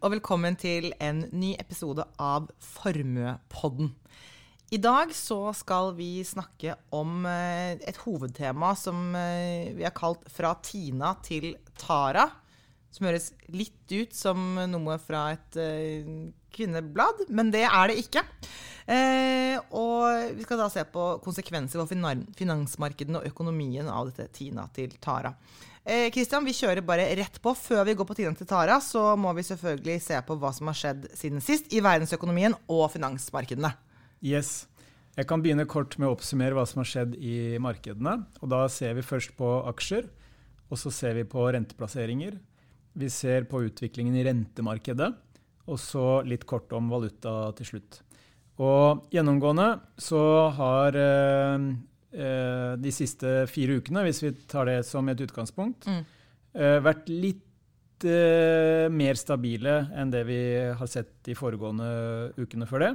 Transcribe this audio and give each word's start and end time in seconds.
Og 0.00 0.14
velkommen 0.14 0.54
til 0.56 0.94
en 0.96 1.18
ny 1.36 1.50
episode 1.60 2.00
av 2.16 2.46
Formuepodden. 2.64 3.90
I 4.72 4.78
dag 4.80 5.10
så 5.12 5.50
skal 5.52 5.90
vi 5.98 6.22
snakke 6.24 6.72
om 6.96 7.26
eh, 7.28 7.74
et 7.84 7.98
hovedtema 8.00 8.70
som 8.80 9.10
eh, 9.12 9.76
vi 9.76 9.84
har 9.84 9.92
kalt 9.92 10.24
'Fra 10.24 10.54
Tina 10.64 11.12
til 11.20 11.52
Tara'. 11.76 12.30
Som 12.88 13.10
høres 13.10 13.34
litt 13.52 13.92
ut 13.92 14.16
som 14.16 14.56
noe 14.72 14.96
fra 15.04 15.34
et 15.34 15.60
eh, 15.60 16.08
kvinneblad, 16.48 17.28
men 17.28 17.52
det 17.52 17.66
er 17.68 17.92
det 17.92 18.00
ikke. 18.00 18.24
og 19.70 20.32
vi 20.34 20.42
skal 20.42 20.58
da 20.58 20.70
se 20.72 20.82
på 20.82 21.20
konsekvenser 21.22 21.78
for 21.78 22.24
finansmarkedene 22.40 23.20
og 23.20 23.28
økonomien 23.28 23.86
av 23.86 24.08
dette 24.08 24.32
Tina 24.32 24.64
til 24.72 24.96
Tara. 24.96 25.36
Kristian, 25.84 26.44
vi 26.44 26.52
kjører 26.54 26.84
bare 26.84 27.06
rett 27.16 27.38
på. 27.42 27.54
Før 27.56 27.86
vi 27.88 27.94
går 27.96 28.06
på 28.06 28.14
Tina 28.18 28.34
til 28.36 28.46
Tara, 28.46 28.76
så 28.84 29.14
må 29.18 29.32
vi 29.34 29.46
selvfølgelig 29.46 29.96
se 30.04 30.18
på 30.26 30.36
hva 30.38 30.50
som 30.54 30.68
har 30.68 30.76
skjedd 30.76 31.06
siden 31.16 31.40
sist 31.42 31.72
i 31.72 31.80
verdensøkonomien 31.82 32.54
og 32.68 32.84
finansmarkedene. 32.92 33.72
Yes. 34.20 34.68
Jeg 35.16 35.26
kan 35.26 35.42
begynne 35.42 35.66
kort 35.68 35.96
med 35.98 36.06
å 36.06 36.14
oppsummere 36.14 36.54
hva 36.54 36.66
som 36.68 36.80
har 36.80 36.88
skjedd 36.88 37.16
i 37.18 37.58
markedene. 37.62 38.20
Og 38.40 38.52
da 38.52 38.62
ser 38.72 38.94
vi 38.98 39.04
først 39.04 39.34
på 39.38 39.48
aksjer, 39.72 40.06
og 40.70 40.78
så 40.78 40.92
ser 40.94 41.16
vi 41.18 41.26
på 41.28 41.48
renteplasseringer. 41.56 42.38
Vi 43.00 43.10
ser 43.12 43.48
på 43.50 43.64
utviklingen 43.66 44.16
i 44.18 44.24
rentemarkedet, 44.26 45.10
og 45.70 45.78
så 45.82 46.20
litt 46.26 46.46
kort 46.48 46.72
om 46.76 46.88
valuta 46.92 47.50
til 47.58 47.72
slutt. 47.72 48.00
Og 48.60 49.06
gjennomgående 49.14 49.68
så 50.00 50.22
har 50.56 50.96
eh, 50.98 51.56
eh 51.56 51.68
de 52.10 52.90
siste 52.94 53.44
fire 53.46 53.76
ukene, 53.78 54.02
hvis 54.06 54.22
vi 54.24 54.32
tar 54.50 54.66
det 54.66 54.80
som 54.88 55.06
et 55.08 55.20
utgangspunkt, 55.22 55.86
mm. 55.86 56.00
eh, 56.58 56.78
vært 56.82 57.06
litt 57.12 58.06
eh, 58.08 58.88
mer 58.90 59.18
stabile 59.20 59.76
enn 59.94 60.10
det 60.10 60.24
vi 60.26 60.40
har 60.74 60.90
sett 60.90 61.20
de 61.28 61.36
foregående 61.38 61.90
ukene 62.40 62.66
før 62.66 62.86
det 62.86 62.92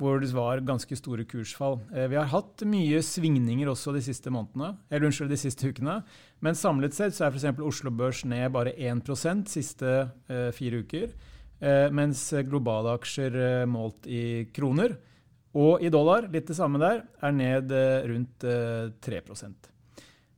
hvor 0.00 0.18
det 0.18 0.32
var 0.34 0.62
ganske 0.66 0.96
store 0.98 1.24
kursfall. 1.28 1.78
Eh, 1.94 2.08
vi 2.10 2.18
har 2.18 2.30
hatt 2.32 2.64
mye 2.66 3.00
svingninger 3.04 3.68
også 3.70 3.94
de 3.94 4.02
siste 4.04 4.32
månedene, 4.32 4.74
eller 4.90 5.08
unnskyld, 5.08 5.30
de 5.30 5.38
siste 5.38 5.70
ukene. 5.70 6.00
Men 6.42 6.58
samlet 6.58 6.96
sett 6.96 7.14
så 7.14 7.28
er 7.28 7.34
f.eks. 7.34 7.62
Oslo 7.62 7.92
Børs 7.94 8.24
ned 8.26 8.50
bare 8.54 8.74
1 8.74 9.04
siste 9.50 9.94
eh, 10.28 10.50
fire 10.56 10.82
uker. 10.82 11.14
Eh, 11.60 11.88
mens 11.94 12.26
globale 12.48 12.96
aksjer 12.98 13.38
eh, 13.38 13.66
målt 13.70 14.08
i 14.10 14.50
kroner 14.52 14.98
og 15.54 15.82
i 15.84 15.90
dollar, 15.92 16.26
litt 16.32 16.48
det 16.50 16.56
samme 16.58 16.80
der, 16.82 17.04
er 17.22 17.34
ned 17.34 17.72
eh, 17.74 18.06
rundt 18.10 18.44
3 18.44 19.20
eh, 19.22 19.52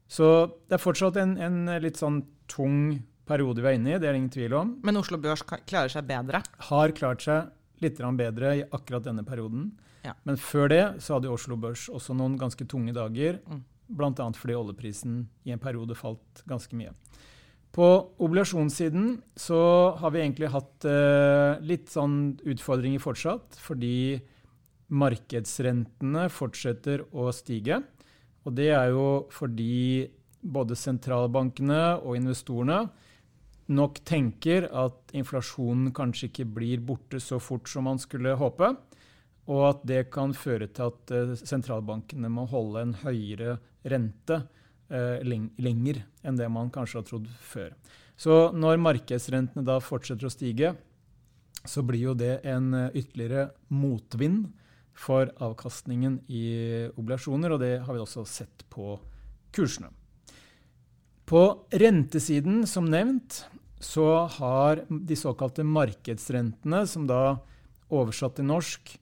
Så 0.08 0.30
det 0.68 0.76
er 0.76 0.82
fortsatt 0.82 1.16
en, 1.22 1.36
en, 1.40 1.62
litt 1.80 2.00
sånn 2.00 2.20
tung 2.50 2.98
periode 3.26 3.64
vi 3.64 3.72
er 3.72 3.78
inne 3.78 3.94
i, 3.94 3.98
det 3.98 4.06
er 4.06 4.14
det 4.14 4.20
ingen 4.20 4.34
tvil 4.34 4.54
om. 4.58 4.74
Men 4.86 5.00
Oslo 5.00 5.18
Børs 5.18 5.42
klarer 5.42 5.90
seg 5.90 6.06
bedre? 6.06 6.42
Har 6.68 6.94
klart 6.94 7.24
seg 7.24 7.48
litt 7.82 7.98
bedre 7.98 8.52
i 8.60 8.64
akkurat 8.64 9.04
denne 9.08 9.24
perioden. 9.26 9.72
Ja. 10.06 10.14
Men 10.28 10.38
før 10.38 10.70
det 10.70 10.84
så 11.02 11.16
hadde 11.16 11.32
Oslo 11.32 11.56
Børs 11.60 11.88
også 11.90 12.14
noen 12.16 12.36
ganske 12.38 12.68
tunge 12.68 12.94
dager. 12.96 13.40
Mm. 13.48 13.64
Bl.a. 13.96 14.28
fordi 14.34 14.54
oljeprisen 14.58 15.18
i 15.46 15.52
en 15.54 15.62
periode 15.62 15.96
falt 15.98 16.44
ganske 16.48 16.76
mye. 16.78 16.92
På 17.76 17.88
obligasjonssiden 18.24 19.18
så 19.36 19.58
har 20.00 20.14
vi 20.14 20.22
egentlig 20.22 20.48
hatt 20.54 20.86
eh, 20.88 21.58
litt 21.66 21.90
sånn 21.92 22.38
utfordringer 22.48 23.02
fortsatt. 23.02 23.58
Fordi 23.60 24.16
markedsrentene 24.88 26.28
fortsetter 26.30 27.04
å 27.12 27.30
stige. 27.34 27.80
Og 28.46 28.54
det 28.54 28.70
er 28.74 28.92
jo 28.94 29.26
fordi 29.34 30.06
både 30.46 30.76
sentralbankene 30.78 31.98
og 31.98 32.18
investorene 32.18 32.84
nok 33.74 33.98
tenker 34.06 34.68
at 34.70 35.14
inflasjonen 35.16 35.90
kanskje 35.94 36.28
ikke 36.30 36.46
blir 36.58 36.82
borte 36.86 37.18
så 37.22 37.40
fort 37.42 37.66
som 37.70 37.88
man 37.88 37.98
skulle 37.98 38.36
håpe, 38.38 38.70
og 39.50 39.62
at 39.66 39.82
det 39.86 40.04
kan 40.14 40.34
føre 40.34 40.68
til 40.74 40.92
at 40.92 41.14
eh, 41.14 41.34
sentralbankene 41.38 42.30
må 42.30 42.46
holde 42.50 42.82
en 42.82 42.94
høyere 43.02 43.56
rente 43.86 44.40
eh, 44.90 45.22
lenger 45.22 46.02
enn 46.26 46.38
det 46.38 46.48
man 46.50 46.70
kanskje 46.74 47.00
har 47.00 47.06
trodd 47.06 47.28
før. 47.42 47.74
Så 48.18 48.50
når 48.54 48.80
markedsrentene 48.82 49.66
da 49.66 49.78
fortsetter 49.82 50.26
å 50.26 50.32
stige, 50.32 50.72
så 51.66 51.82
blir 51.86 52.08
jo 52.08 52.14
det 52.18 52.40
en 52.46 52.72
eh, 52.74 53.02
ytterligere 53.02 53.50
motvind 53.74 54.48
for 54.96 55.28
avkastningen 55.44 56.20
i 56.32 56.46
obligasjoner, 56.96 57.52
og 57.52 57.60
det 57.62 57.74
har 57.84 57.92
vi 57.94 58.02
også 58.02 58.24
sett 58.28 58.64
på 58.72 58.96
kursene. 59.54 59.92
På 61.26 61.66
rentesiden, 61.74 62.64
som 62.70 62.88
nevnt, 62.88 63.44
så 63.82 64.26
har 64.38 64.84
de 64.88 65.18
såkalte 65.18 65.66
markedsrentene, 65.66 66.84
som 66.88 67.06
da 67.08 67.38
oversatt 67.92 68.38
til 68.38 68.48
norsk 68.48 68.94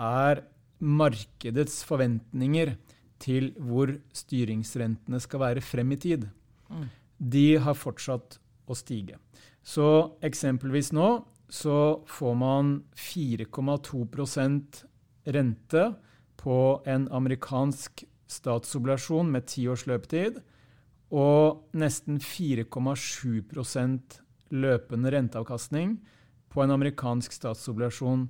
er 0.00 0.42
markedets 0.84 1.82
forventninger 1.86 2.74
til 3.22 3.52
hvor 3.62 3.92
styringsrentene 4.16 5.20
skal 5.22 5.42
være 5.44 5.64
frem 5.64 5.92
i 5.94 6.00
tid, 6.00 6.26
mm. 6.68 6.88
de 7.18 7.46
har 7.62 7.78
fortsatt 7.78 8.38
å 8.66 8.76
stige. 8.76 9.20
Så 9.64 10.16
eksempelvis 10.24 10.92
nå 10.92 11.24
så 11.52 12.04
får 12.10 12.34
man 12.36 12.74
4,2 12.98 14.04
rente 15.26 15.84
på 16.40 16.58
en 16.86 17.06
amerikansk 17.14 18.04
statsobligasjon 18.30 19.30
med 19.32 19.46
ti 19.50 19.66
års 19.70 19.86
løpetid 19.88 20.40
og 21.14 21.64
nesten 21.76 22.18
4,7% 22.22 24.18
løpende 24.54 25.12
renteavkastning 25.14 25.98
på 26.52 26.62
en 26.64 26.74
amerikansk 26.74 27.34
statsobligasjon 27.34 28.28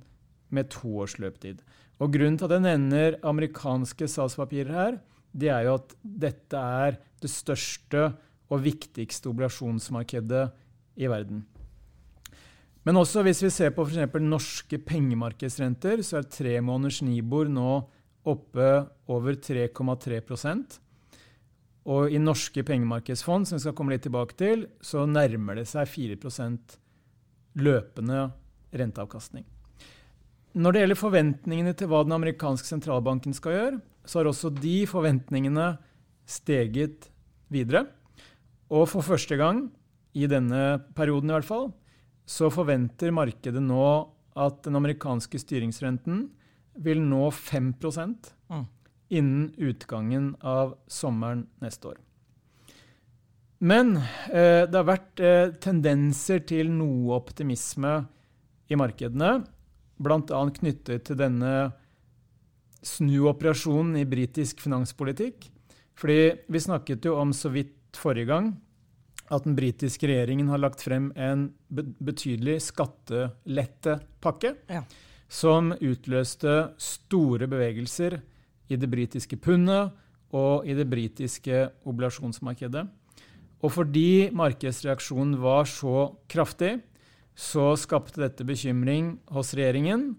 med 0.55 0.69
to 0.73 0.91
års 1.01 1.17
løpetid. 1.21 1.61
Og 1.99 2.11
Grunnen 2.13 2.37
til 2.37 2.49
at 2.49 2.55
jeg 2.57 2.65
nevner 2.65 3.19
amerikanske 3.25 4.07
statspapirer 4.11 4.73
her, 4.75 4.97
det 5.35 5.49
er 5.51 5.67
jo 5.67 5.77
at 5.79 5.95
dette 6.03 6.59
er 6.59 6.99
det 7.23 7.31
største 7.31 8.09
og 8.51 8.63
viktigste 8.63 9.31
obligasjonsmarkedet 9.31 10.45
i 11.01 11.09
verden. 11.11 11.43
Men 12.85 13.01
også 13.01 13.23
hvis 13.25 13.41
vi 13.41 13.51
ser 13.53 13.73
på 13.73 13.85
f.eks. 13.87 14.17
norske 14.21 14.77
pengemarkedsrenter, 14.85 16.03
så 16.05 16.19
er 16.21 16.29
tre 16.29 16.59
måneders 16.61 17.01
Nibor 17.05 17.49
nå 17.49 17.79
oppe 18.25 18.69
over 19.11 19.37
3,3% 19.41 20.79
og 21.85 22.09
i 22.09 22.17
norske 22.21 22.63
pengemarkedsfond, 22.65 23.45
som 23.45 23.59
vi 23.59 23.63
skal 23.65 23.75
komme 23.77 23.93
litt 23.93 24.05
tilbake 24.07 24.37
til, 24.39 24.65
så 24.81 25.03
nærmer 25.05 25.59
det 25.59 25.67
seg 25.69 25.85
4% 25.91 26.79
løpende 27.61 28.23
renteavkastning. 28.75 29.45
Når 30.55 30.73
det 30.73 30.81
gjelder 30.81 30.99
forventningene 30.99 31.75
til 31.77 31.91
hva 31.91 32.01
den 32.07 32.15
amerikanske 32.15 32.67
sentralbanken 32.67 33.35
skal 33.37 33.53
gjøre, 33.53 33.79
så 34.07 34.19
har 34.19 34.31
også 34.31 34.49
de 34.55 34.77
forventningene 34.89 35.75
steget 36.25 37.09
videre. 37.53 37.85
Og 38.73 38.87
for 38.89 39.05
første 39.05 39.37
gang, 39.37 39.67
i 40.15 40.25
denne 40.31 40.79
perioden 40.97 41.29
i 41.29 41.35
hvert 41.35 41.47
fall, 41.47 41.69
så 42.25 42.49
forventer 42.53 43.13
markedet 43.13 43.61
nå 43.63 43.85
at 44.35 44.63
den 44.65 44.75
amerikanske 44.77 45.39
styringsrenten 45.39 46.25
vil 46.83 46.99
nå 47.05 47.29
5 47.31 47.73
mm 47.79 48.15
innen 49.15 49.53
utgangen 49.57 50.33
av 50.41 50.73
sommeren 50.87 51.45
neste 51.61 51.93
år. 51.93 51.99
Men 53.63 53.95
eh, 53.97 54.65
det 54.67 54.75
har 54.75 54.87
vært 54.87 55.21
eh, 55.23 55.53
tendenser 55.61 56.41
til 56.49 56.71
noe 56.73 57.15
optimisme 57.15 57.93
i 58.67 58.77
markedene, 58.77 59.45
bl.a. 60.01 60.41
knyttet 60.57 61.05
til 61.07 61.19
denne 61.21 61.53
snuoperasjonen 62.85 64.01
i 64.01 64.09
britisk 64.09 64.59
finanspolitikk. 64.65 65.47
Fordi 65.95 66.19
vi 66.51 66.61
snakket 66.61 67.05
jo 67.07 67.15
om 67.21 67.31
så 67.33 67.53
vidt 67.53 67.95
forrige 67.95 68.27
gang 68.33 68.51
at 69.33 69.45
den 69.47 69.55
britiske 69.57 70.07
regjeringen 70.09 70.49
har 70.51 70.61
lagt 70.61 70.83
frem 70.85 71.09
en 71.17 71.47
betydelig 71.69 72.59
skattelettepakke 72.67 74.53
ja. 74.69 74.83
som 75.31 75.71
utløste 75.79 76.57
store 76.81 77.49
bevegelser 77.49 78.19
i 78.69 78.77
det 78.77 78.89
britiske 78.89 79.39
pundet 79.41 79.95
og 80.35 80.67
i 80.67 80.75
det 80.77 80.87
britiske 80.89 81.65
obligasjonsmarkedet. 81.87 82.85
Og 83.63 83.71
fordi 83.73 84.29
markedsreaksjonen 84.35 85.37
var 85.41 85.65
så 85.69 86.11
kraftig, 86.29 86.77
så 87.35 87.73
skapte 87.79 88.21
dette 88.21 88.45
bekymring 88.47 89.15
hos 89.33 89.53
regjeringen. 89.57 90.13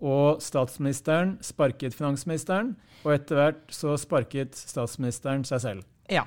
Og 0.00 0.40
statsministeren 0.40 1.34
sparket 1.44 1.92
finansministeren, 1.92 2.72
og 3.04 3.14
etter 3.18 3.36
hvert 3.36 3.74
så 3.74 3.96
sparket 4.00 4.56
statsministeren 4.56 5.44
seg 5.48 5.60
selv. 5.64 5.88
Ja. 6.08 6.24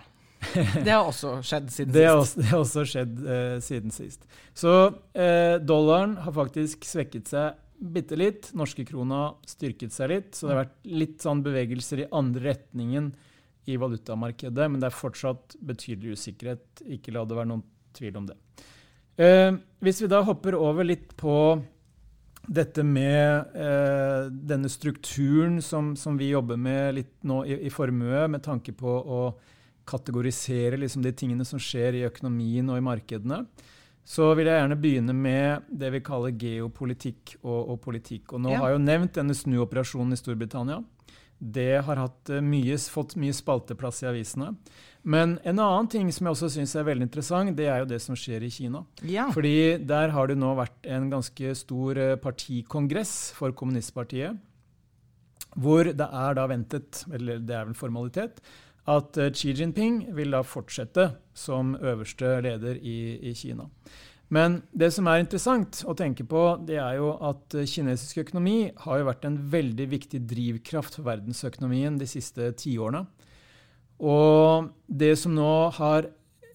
Det 0.86 0.92
har 0.92 1.08
også 1.08 1.38
skjedd 1.46 1.70
siden 1.74 1.96
det 1.96 2.06
sist. 2.06 2.16
Også, 2.20 2.40
det 2.40 2.48
har 2.52 2.62
også 2.62 2.86
skjedd 2.90 3.20
uh, 3.26 3.58
siden 3.64 3.94
sist. 3.96 4.26
Så 4.58 4.74
uh, 4.92 5.56
dollaren 5.64 6.18
har 6.24 6.36
faktisk 6.36 6.88
svekket 6.88 7.32
seg 7.32 7.60
bitte 7.84 8.18
litt. 8.20 8.50
Norske 8.58 8.86
krona 8.88 9.34
styrket 9.48 9.94
seg 9.96 10.12
litt, 10.12 10.32
så 10.36 10.48
det 10.48 10.54
har 10.54 10.64
vært 10.64 10.92
litt 11.04 11.24
sånn 11.24 11.44
bevegelser 11.46 12.06
i 12.06 12.10
andre 12.16 12.54
retningen 12.54 13.12
i 13.66 13.78
valutamarkedet, 13.80 14.66
men 14.72 14.82
det 14.82 14.90
er 14.90 14.96
fortsatt 14.96 15.56
betydelig 15.64 16.18
usikkerhet. 16.18 16.84
Ikke 16.96 17.14
la 17.16 17.24
det 17.28 17.38
være 17.38 17.52
noen 17.54 17.64
tvil 17.96 18.18
om 18.20 18.28
det. 18.28 18.36
Eh, 19.16 19.52
hvis 19.84 20.02
vi 20.02 20.10
da 20.12 20.24
hopper 20.26 20.58
over 20.58 20.88
litt 20.88 21.14
på 21.20 21.36
dette 22.44 22.84
med 22.84 23.56
eh, 23.56 24.28
denne 24.28 24.72
strukturen 24.72 25.62
som, 25.64 25.94
som, 25.96 26.18
vi 26.20 26.34
jobber 26.34 26.60
med 26.60 26.98
litt 26.98 27.14
nå 27.24 27.44
i, 27.48 27.62
i 27.68 27.72
formue, 27.72 28.26
med 28.28 28.44
tanke 28.44 28.74
på 28.76 28.90
å 28.90 29.22
kategorisere 29.90 30.80
liksom 30.80 31.04
de 31.04 31.14
tingene 31.16 31.46
som 31.48 31.62
skjer 31.62 32.00
i 32.00 32.06
økonomien 32.08 32.70
og 32.72 32.80
i 32.80 32.86
markedene, 32.86 33.44
så 34.04 34.34
vil 34.36 34.50
jeg 34.50 34.60
gjerne 34.60 34.80
begynne 34.80 35.14
med 35.16 35.70
det 35.72 35.94
vi 35.94 36.04
kaller 36.04 36.36
geopolitikk 36.36 37.38
og, 37.42 37.60
og 37.74 37.78
politikk. 37.84 38.34
Og 38.36 38.44
nå 38.44 38.52
ja. 38.52 38.60
har 38.60 38.72
jeg 38.72 38.80
jo 38.80 38.88
nevnt 38.90 39.20
denne 39.20 39.36
snuoperasjonen 39.38 40.16
i 40.16 40.20
Storbritannia. 40.20 40.82
Det 41.44 41.82
har 41.88 42.00
eh, 42.00 42.42
mye, 42.44 42.78
fått 42.92 43.16
mye 43.20 43.36
spalteplass 43.36 44.04
i 44.04 44.10
avisene. 44.12 44.54
Men 45.04 45.38
en 45.44 45.60
annen 45.60 45.90
ting 45.92 46.12
som 46.16 46.28
jeg 46.28 46.38
også 46.38 46.50
syns 46.54 46.76
er 46.80 46.88
veldig 46.88 47.08
interessant, 47.10 47.56
det 47.58 47.68
er 47.68 47.82
jo 47.82 47.90
det 47.90 48.00
som 48.04 48.16
skjer 48.16 48.44
i 48.48 48.52
Kina. 48.54 48.84
Ja. 49.08 49.30
Fordi 49.36 49.80
der 49.84 50.14
har 50.16 50.30
det 50.32 50.38
nå 50.40 50.54
vært 50.60 50.88
en 50.88 51.10
ganske 51.12 51.56
stor 51.60 52.00
eh, 52.00 52.18
partikongress 52.24 53.34
for 53.36 53.56
kommunistpartiet. 53.56 54.40
Hvor 55.54 55.86
det 55.86 56.08
er 56.08 56.36
da 56.36 56.48
ventet, 56.50 57.04
eller 57.14 57.40
det 57.44 57.56
er 57.56 57.68
vel 57.68 57.78
formalitet, 57.78 58.40
at 58.90 59.18
eh, 59.18 59.32
Xi 59.32 59.54
Jinping 59.56 60.02
vil 60.16 60.34
da 60.36 60.42
fortsette 60.46 61.12
som 61.38 61.76
øverste 61.80 62.40
leder 62.44 62.80
i, 62.80 63.20
i 63.30 63.34
Kina. 63.38 63.70
Men 64.34 64.62
det 64.74 64.90
som 64.96 65.08
er 65.08 65.22
interessant 65.22 65.84
å 65.86 65.94
tenke 65.98 66.26
på, 66.26 66.42
det 66.66 66.80
er 66.82 66.98
jo 66.98 67.14
at 67.24 67.56
eh, 67.58 67.68
kinesisk 67.70 68.24
økonomi 68.26 68.74
har 68.86 69.00
jo 69.00 69.08
vært 69.12 69.28
en 69.30 69.38
veldig 69.54 69.88
viktig 69.92 70.24
drivkraft 70.30 70.98
for 70.98 71.08
verdensøkonomien 71.08 72.00
de 72.02 72.10
siste 72.10 72.50
tiårene. 72.60 73.06
Og 74.04 74.72
det 74.88 75.14
som 75.22 75.36
nå 75.38 75.54
har 75.78 76.10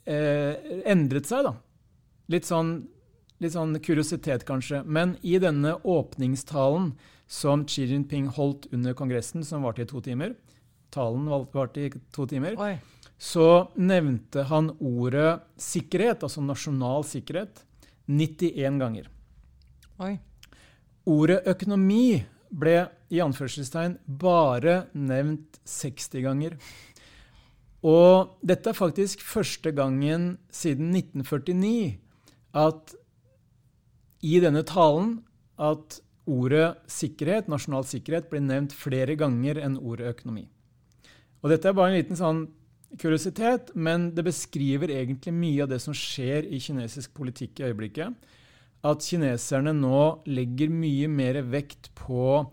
eh, 0.04 0.82
endret 0.88 1.30
seg, 1.30 1.48
da 1.48 1.56
Litt 2.28 2.44
sånn, 2.44 2.82
litt 3.40 3.54
sånn 3.54 3.70
kuriositet, 3.80 4.42
kanskje. 4.44 4.82
Men 4.84 5.14
i 5.24 5.38
denne 5.40 5.78
åpningstalen 5.80 6.90
som 7.24 7.62
Xi 7.64 7.86
Jinping 7.88 8.26
holdt 8.36 8.66
under 8.68 8.92
kongressen, 8.92 9.40
som 9.48 9.64
varte 9.64 9.86
i 9.86 9.88
to 9.88 10.02
timer 10.04 10.34
Talen 10.98 11.28
varte 11.54 11.84
i 11.86 11.90
to 12.14 12.26
timer. 12.26 12.58
Oi. 12.58 12.74
Så 13.18 13.70
nevnte 13.78 14.44
han 14.50 14.72
ordet 14.78 15.40
sikkerhet, 15.58 16.22
altså 16.26 16.42
nasjonal 16.42 17.06
sikkerhet, 17.06 17.64
91 18.06 18.78
ganger. 18.82 19.08
Oi. 20.02 20.16
Ordet 21.08 21.46
økonomi 21.50 22.20
ble 22.50 22.76
i 23.12 23.20
anførselstegn 23.22 23.98
bare 24.20 24.88
nevnt 24.96 25.58
60 25.68 26.24
ganger. 26.24 26.58
Og 27.86 28.38
dette 28.42 28.72
er 28.72 28.78
faktisk 28.78 29.22
første 29.22 29.72
gangen 29.76 30.32
siden 30.50 30.90
1949 30.96 31.98
at 32.58 32.94
i 34.24 34.38
denne 34.42 34.64
talen 34.66 35.20
at 35.58 36.00
ordet 36.28 36.76
sikkerhet, 36.90 37.48
nasjonal 37.48 37.86
sikkerhet, 37.88 38.28
blir 38.30 38.42
nevnt 38.44 38.74
flere 38.76 39.14
ganger 39.18 39.60
enn 39.62 39.78
ordet 39.78 40.10
økonomi. 40.16 40.48
Og 41.42 41.52
dette 41.52 41.70
er 41.70 41.76
bare 41.76 41.92
en 41.92 41.98
liten 41.98 42.18
sånn 42.18 42.46
kuriositet, 42.98 43.74
men 43.76 44.10
det 44.16 44.24
beskriver 44.26 44.90
egentlig 44.94 45.34
mye 45.36 45.64
av 45.64 45.72
det 45.72 45.80
som 45.82 45.96
skjer 45.96 46.48
i 46.48 46.60
kinesisk 46.62 47.12
politikk 47.16 47.60
i 47.60 47.68
øyeblikket. 47.68 48.30
At 48.88 49.04
kineserne 49.04 49.74
nå 49.76 50.22
legger 50.30 50.72
mye 50.72 51.10
mer 51.10 51.42
vekt 51.50 51.90
på 51.98 52.46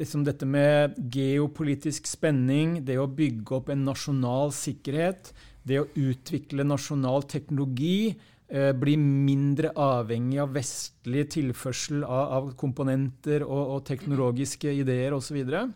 liksom 0.00 0.24
dette 0.26 0.46
med 0.46 0.96
geopolitisk 1.14 2.08
spenning, 2.10 2.80
det 2.86 2.98
å 2.98 3.10
bygge 3.10 3.58
opp 3.58 3.70
en 3.70 3.84
nasjonal 3.86 4.52
sikkerhet, 4.54 5.32
det 5.64 5.80
å 5.80 5.88
utvikle 5.96 6.66
nasjonal 6.66 7.24
teknologi, 7.30 8.16
eh, 8.48 8.72
bli 8.72 8.96
mindre 9.00 9.70
avhengig 9.74 10.40
av 10.42 10.54
vestlig 10.54 11.28
tilførsel 11.36 12.02
av, 12.04 12.32
av 12.38 12.50
komponenter 12.60 13.46
og, 13.46 13.62
og, 13.76 13.84
teknologiske 13.86 14.74
ideer 14.82 15.14
osv. 15.14 15.38
Og, 15.54 15.70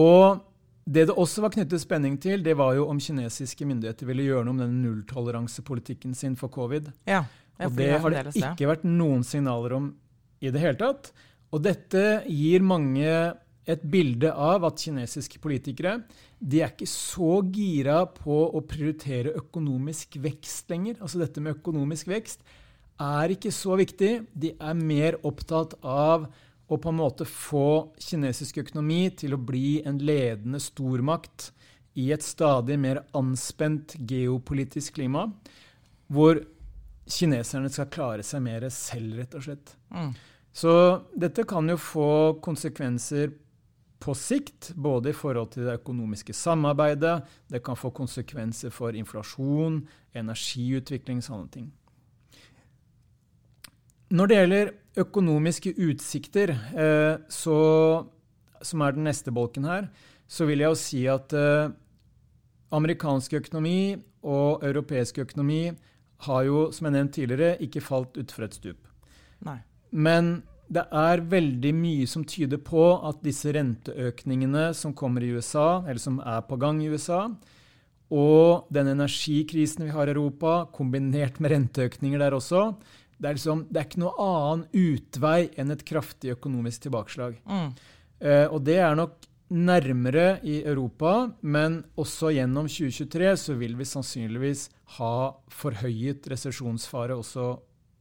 og 0.00 0.49
det 0.90 1.06
det 1.06 1.14
også 1.14 1.44
var 1.44 1.52
knyttet 1.54 1.82
spenning 1.82 2.16
til, 2.22 2.42
det 2.42 2.56
var 2.58 2.74
jo 2.74 2.88
om 2.90 2.98
kinesiske 3.02 3.66
myndigheter 3.68 4.08
ville 4.08 4.26
gjøre 4.26 4.46
noe 4.46 4.56
om 4.56 4.62
denne 4.64 4.80
nulltoleransepolitikken 4.82 6.16
sin 6.18 6.34
for 6.38 6.50
covid. 6.50 6.90
Ja, 7.06 7.24
og 7.60 7.76
det 7.76 7.92
har 8.02 8.16
det 8.16 8.32
ikke 8.34 8.70
vært 8.72 8.86
noen 8.88 9.22
signaler 9.26 9.76
om 9.76 9.92
i 10.40 10.50
det 10.50 10.62
hele 10.62 10.80
tatt. 10.80 11.12
Og 11.54 11.62
dette 11.62 12.24
gir 12.26 12.64
mange 12.66 13.06
et 13.70 13.82
bilde 13.92 14.32
av 14.32 14.64
at 14.66 14.82
kinesiske 14.82 15.38
politikere 15.42 16.00
de 16.40 16.62
er 16.64 16.72
ikke 16.72 16.88
så 16.88 17.40
gira 17.52 18.00
på 18.14 18.36
å 18.56 18.62
prioritere 18.64 19.34
økonomisk 19.36 20.16
vekst 20.24 20.72
lenger. 20.72 20.96
Altså 21.04 21.20
dette 21.20 21.42
med 21.44 21.58
økonomisk 21.58 22.08
vekst 22.10 22.42
er 23.00 23.34
ikke 23.34 23.52
så 23.54 23.76
viktig. 23.80 24.12
De 24.32 24.54
er 24.56 24.78
mer 24.78 25.18
opptatt 25.26 25.76
av 25.84 26.30
å 26.70 26.78
på 26.78 26.92
en 26.92 27.00
måte 27.00 27.26
få 27.26 27.90
kinesisk 27.98 28.60
økonomi 28.62 29.08
til 29.18 29.34
å 29.34 29.42
bli 29.42 29.80
en 29.86 29.98
ledende 29.98 30.60
stormakt 30.62 31.50
i 31.98 32.12
et 32.14 32.22
stadig 32.22 32.78
mer 32.78 33.02
anspent 33.18 33.96
geopolitisk 33.98 35.00
klima, 35.00 35.26
hvor 36.06 36.38
kineserne 37.10 37.70
skal 37.72 37.90
klare 37.90 38.26
seg 38.26 38.44
mer 38.44 38.68
selv, 38.70 39.18
rett 39.18 39.34
og 39.34 39.46
slett. 39.46 39.74
Mm. 39.90 40.12
Så 40.54 40.72
dette 41.18 41.46
kan 41.48 41.68
jo 41.70 41.78
få 41.78 42.10
konsekvenser 42.42 43.34
på 44.00 44.14
sikt, 44.16 44.70
både 44.74 45.10
i 45.10 45.16
forhold 45.16 45.52
til 45.54 45.66
det 45.66 45.76
økonomiske 45.82 46.34
samarbeidet, 46.34 47.18
det 47.52 47.60
kan 47.64 47.76
få 47.76 47.90
konsekvenser 47.92 48.72
for 48.72 48.96
inflasjon, 48.96 49.82
energiutvikling, 50.16 51.20
sånne 51.22 51.50
ting. 51.52 51.68
Når 54.10 54.26
det 54.26 54.38
gjelder 54.38 54.72
økonomiske 54.98 55.74
utsikter, 55.86 56.50
eh, 56.74 57.16
så, 57.30 57.58
som 58.62 58.82
er 58.82 58.96
den 58.96 59.06
neste 59.06 59.30
bolken 59.30 59.68
her, 59.70 59.86
så 60.26 60.46
vil 60.48 60.62
jeg 60.62 60.72
jo 60.72 60.78
si 60.78 61.04
at 61.10 61.34
eh, 61.34 61.70
amerikansk 62.74 63.38
økonomi 63.38 63.94
og 64.26 64.64
europeisk 64.66 65.22
økonomi 65.22 65.70
har 66.26 66.42
jo, 66.44 66.68
som 66.74 66.88
jeg 66.88 66.96
nevnte 66.96 67.20
tidligere, 67.20 67.58
ikke 67.64 67.82
falt 67.82 68.18
utfor 68.20 68.46
et 68.46 68.58
stup. 68.58 68.90
Nei. 69.46 69.60
Men 69.90 70.40
det 70.70 70.84
er 70.94 71.24
veldig 71.26 71.72
mye 71.74 72.06
som 72.10 72.26
tyder 72.28 72.60
på 72.62 72.82
at 73.06 73.22
disse 73.24 73.50
renteøkningene 73.54 74.70
som 74.76 74.94
kommer 74.94 75.24
i 75.24 75.32
USA, 75.34 75.80
eller 75.82 76.02
som 76.02 76.20
er 76.22 76.44
på 76.46 76.58
gang 76.60 76.82
i 76.82 76.90
USA, 76.92 77.24
og 78.10 78.70
den 78.74 78.90
energikrisen 78.90 79.86
vi 79.86 79.94
har 79.94 80.10
i 80.10 80.14
Europa, 80.14 80.64
kombinert 80.74 81.38
med 81.42 81.54
renteøkninger 81.54 82.22
der 82.22 82.34
også, 82.38 82.72
det 83.20 83.28
er, 83.28 83.36
liksom, 83.36 83.66
det 83.68 83.80
er 83.80 83.88
ikke 83.88 84.00
noe 84.00 84.26
annen 84.26 84.66
utvei 84.72 85.40
enn 85.60 85.74
et 85.74 85.84
kraftig 85.84 86.32
økonomisk 86.32 86.86
tilbakeslag. 86.86 87.36
Mm. 87.44 87.68
Eh, 88.20 88.46
og 88.48 88.62
det 88.64 88.78
er 88.80 88.96
nok 88.96 89.28
nærmere 89.50 90.38
i 90.46 90.60
Europa, 90.62 91.30
men 91.42 91.80
også 92.00 92.30
gjennom 92.36 92.68
2023 92.70 93.32
så 93.44 93.56
vil 93.58 93.74
vi 93.76 93.88
sannsynligvis 93.88 94.68
ha 94.96 95.14
forhøyet 95.52 96.28
resesjonsfare 96.30 97.18
også 97.18 97.50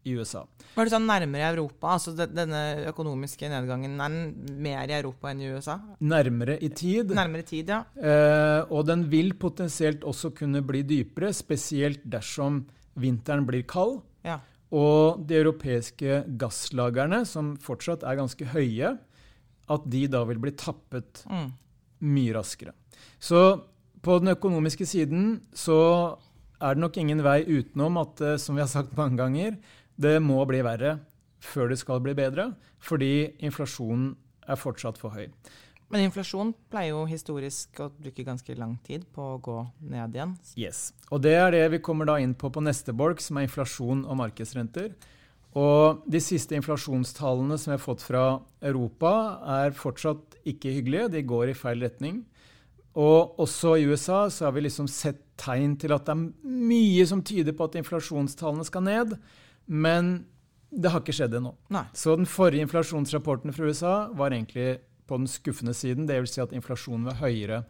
i 0.08 0.16
USA. 0.16 0.46
Var 0.76 0.88
det 0.88 0.94
sånn 0.94 1.08
nærmere 1.10 1.44
i 1.44 1.50
Europa? 1.50 1.96
Altså 1.98 2.14
denne 2.16 2.62
økonomiske 2.88 3.50
nedgangen 3.52 3.98
er 4.00 4.14
den 4.14 4.60
mer 4.64 4.88
i 4.88 4.96
Europa 5.02 5.34
enn 5.34 5.44
i 5.44 5.50
USA? 5.52 5.80
Nærmere 6.00 6.56
i 6.64 6.70
tid. 6.72 7.12
Nærmere 7.18 7.48
tid, 7.50 7.74
ja. 7.74 7.82
Eh, 7.98 8.62
og 8.70 8.86
den 8.88 9.08
vil 9.12 9.34
potensielt 9.42 10.06
også 10.08 10.32
kunne 10.38 10.64
bli 10.66 10.86
dypere, 10.88 11.34
spesielt 11.36 12.06
dersom 12.08 12.64
vinteren 13.00 13.46
blir 13.50 13.66
kald. 13.68 14.00
Og 14.76 15.22
de 15.26 15.40
europeiske 15.40 16.24
gasslagrene, 16.40 17.24
som 17.26 17.56
fortsatt 17.62 18.06
er 18.06 18.20
ganske 18.20 18.50
høye, 18.52 18.94
at 19.70 19.86
de 19.90 20.04
da 20.10 20.24
vil 20.30 20.42
bli 20.42 20.54
tappet 20.58 21.24
mm. 21.30 21.50
mye 22.10 22.36
raskere. 22.38 22.74
Så 23.22 23.42
på 24.06 24.18
den 24.22 24.34
økonomiske 24.34 24.86
siden 24.88 25.40
så 25.58 25.80
er 26.60 26.76
det 26.76 26.84
nok 26.84 26.98
ingen 27.00 27.24
vei 27.24 27.42
utenom 27.48 28.00
at, 28.02 28.22
eh, 28.22 28.40
som 28.42 28.58
vi 28.58 28.64
har 28.64 28.72
sagt 28.72 28.98
mange 28.98 29.20
ganger, 29.20 29.58
det 30.00 30.18
må 30.24 30.42
bli 30.48 30.62
verre 30.66 31.00
før 31.44 31.72
det 31.72 31.80
skal 31.80 32.02
bli 32.04 32.16
bedre, 32.18 32.52
fordi 32.84 33.36
inflasjonen 33.46 34.14
er 34.50 34.60
fortsatt 34.60 35.00
for 35.00 35.16
høy. 35.16 35.30
Men 35.90 36.06
inflasjon 36.06 36.52
pleier 36.70 36.94
jo 36.94 37.06
historisk 37.10 37.80
å 37.82 37.90
bruke 37.90 38.26
ganske 38.26 38.54
lang 38.58 38.76
tid 38.86 39.08
på 39.14 39.24
å 39.26 39.40
gå 39.42 39.58
ned 39.90 40.14
igjen. 40.14 40.36
Yes, 40.60 40.92
og 41.10 41.24
Det 41.26 41.34
er 41.34 41.52
det 41.56 41.64
vi 41.74 41.82
kommer 41.86 42.06
da 42.06 42.20
inn 42.22 42.36
på 42.38 42.52
på 42.54 42.62
neste 42.62 42.94
bolk, 42.94 43.22
som 43.22 43.40
er 43.40 43.48
inflasjon 43.48 44.06
og 44.06 44.20
markedsrenter. 44.22 44.94
Og 45.58 46.04
De 46.06 46.22
siste 46.22 46.54
inflasjonstallene 46.54 47.58
som 47.58 47.72
vi 47.72 47.78
har 47.78 47.82
fått 47.82 48.06
fra 48.06 48.26
Europa, 48.62 49.14
er 49.62 49.74
fortsatt 49.74 50.38
ikke 50.46 50.76
hyggelige. 50.78 51.10
De 51.16 51.26
går 51.26 51.50
i 51.50 51.58
feil 51.58 51.82
retning. 51.82 52.22
Og 53.00 53.40
også 53.42 53.76
i 53.80 53.88
USA 53.90 54.28
så 54.30 54.46
har 54.46 54.54
vi 54.54 54.66
liksom 54.68 54.88
sett 54.90 55.24
tegn 55.40 55.76
til 55.80 55.94
at 55.96 56.06
det 56.06 56.14
er 56.14 56.50
mye 56.70 57.06
som 57.10 57.24
tyder 57.26 57.56
på 57.56 57.66
at 57.66 57.78
inflasjonstallene 57.80 58.66
skal 58.68 58.86
ned. 58.86 59.16
Men 59.66 60.28
det 60.70 60.92
har 60.94 61.02
ikke 61.02 61.16
skjedd 61.18 61.38
ennå. 61.40 61.56
Så 61.98 62.14
den 62.18 62.30
forrige 62.30 62.66
inflasjonsrapporten 62.68 63.54
fra 63.56 63.70
USA 63.70 63.96
var 64.14 64.36
egentlig 64.36 64.78
på 65.10 65.18
den 65.20 65.30
skuffende 65.30 65.74
siden. 65.76 66.08
Dvs. 66.10 66.38
Si 66.38 66.44
at 66.44 66.56
inflasjonen 66.56 67.10
var 67.10 67.20
høyere 67.24 67.64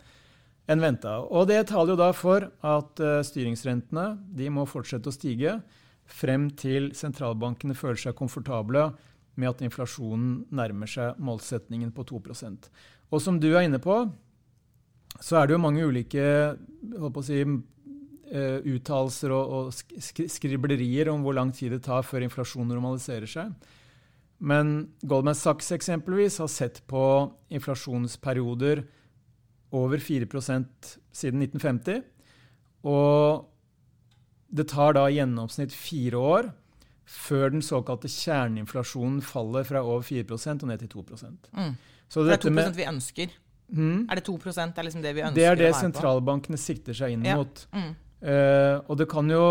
enn 0.70 0.84
venta. 0.84 1.18
Og 1.26 1.48
det 1.50 1.64
taler 1.72 1.96
jo 1.96 2.00
da 2.00 2.10
for 2.16 2.46
at 2.46 3.02
uh, 3.02 3.20
styringsrentene 3.26 4.08
de 4.38 4.50
må 4.54 4.68
fortsette 4.70 5.10
å 5.10 5.16
stige 5.16 5.58
frem 6.10 6.50
til 6.58 6.92
sentralbankene 6.98 7.78
føler 7.78 8.00
seg 8.02 8.18
komfortable 8.18 8.90
med 9.40 9.52
at 9.52 9.62
inflasjonen 9.66 10.44
nærmer 10.56 10.90
seg 10.90 11.20
målsetningen 11.22 11.94
på 11.96 12.04
2% 12.10 12.66
Og 13.14 13.22
som 13.24 13.38
du 13.40 13.52
er 13.54 13.68
inne 13.68 13.80
på, 13.82 14.02
så 15.22 15.40
er 15.40 15.48
det 15.48 15.56
jo 15.56 15.62
mange 15.62 15.86
ulike 15.86 16.26
si, 17.26 17.42
uh, 17.46 18.60
uttalelser 18.62 19.34
og, 19.34 19.54
og 19.58 20.02
skriblerier 20.38 21.10
om 21.14 21.26
hvor 21.26 21.38
lang 21.38 21.54
tid 21.56 21.74
det 21.78 21.84
tar 21.88 22.06
før 22.06 22.26
inflasjonen 22.28 22.74
normaliserer 22.76 23.30
seg. 23.30 23.70
Men 24.40 24.94
Goldman 25.02 25.36
Sachs 25.36 25.72
eksempelvis 25.76 26.40
har 26.40 26.48
sett 26.52 26.80
på 26.88 27.04
inflasjonsperioder 27.52 28.86
over 29.76 29.98
4% 30.02 30.94
siden 31.12 31.44
1950. 31.44 32.04
Og 32.88 33.50
det 34.50 34.70
tar 34.72 34.96
da 34.98 35.06
i 35.10 35.20
gjennomsnitt 35.20 35.76
fire 35.76 36.18
år 36.18 36.50
før 37.10 37.52
den 37.54 37.64
såkalte 37.66 38.10
kjerneinflasjonen 38.12 39.20
faller 39.26 39.66
fra 39.66 39.82
over 39.82 40.06
4% 40.06 40.64
og 40.64 40.70
ned 40.70 40.84
til 40.84 40.92
2 40.94 41.06
mm. 41.58 41.74
Så 42.10 42.24
det 42.26 42.38
er 42.38 42.44
2% 42.46 42.78
vi 42.78 42.86
ønsker? 42.90 43.34
Mm. 43.70 44.08
Er 44.10 44.18
det 44.18 44.26
2% 44.26 44.78
er 44.78 44.86
liksom 44.86 45.02
det 45.02 45.16
vi 45.16 45.26
ønsker? 45.26 45.36
Det 45.38 45.48
er 45.50 45.58
det 45.58 45.74
sentralbankene 45.78 46.58
sikter 46.58 46.98
seg 46.98 47.18
inn 47.18 47.26
ja. 47.26 47.38
mot. 47.38 47.66
Mm. 47.74 47.92
Uh, 48.22 48.76
og 48.90 48.98
det 49.00 49.10
kan 49.10 49.30
jo 49.32 49.44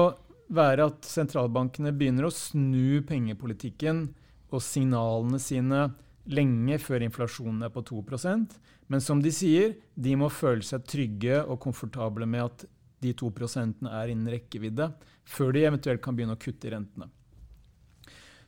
være 0.54 0.88
at 0.90 1.06
sentralbankene 1.06 1.92
begynner 1.96 2.28
å 2.28 2.32
snu 2.34 3.02
pengepolitikken 3.06 4.06
og 4.50 4.62
signalene 4.64 5.40
sine 5.42 5.88
lenge 6.28 6.78
før 6.82 7.04
inflasjonen 7.06 7.64
er 7.66 7.72
på 7.72 7.82
2% 7.88 8.56
Men 8.88 9.04
som 9.04 9.20
de 9.20 9.32
sier, 9.32 9.76
de 9.94 10.16
må 10.16 10.30
føle 10.32 10.64
seg 10.64 10.86
trygge 10.88 11.42
og 11.44 11.60
komfortable 11.60 12.26
med 12.28 12.46
at 12.46 12.64
de 13.04 13.12
2 13.14 13.28
er 13.92 14.08
innen 14.10 14.30
rekkevidde, 14.32 14.88
før 15.24 15.52
de 15.52 15.66
eventuelt 15.68 16.02
kan 16.02 16.16
begynne 16.16 16.34
å 16.34 16.40
kutte 16.40 16.66
i 16.66 16.72
rentene. 16.72 17.10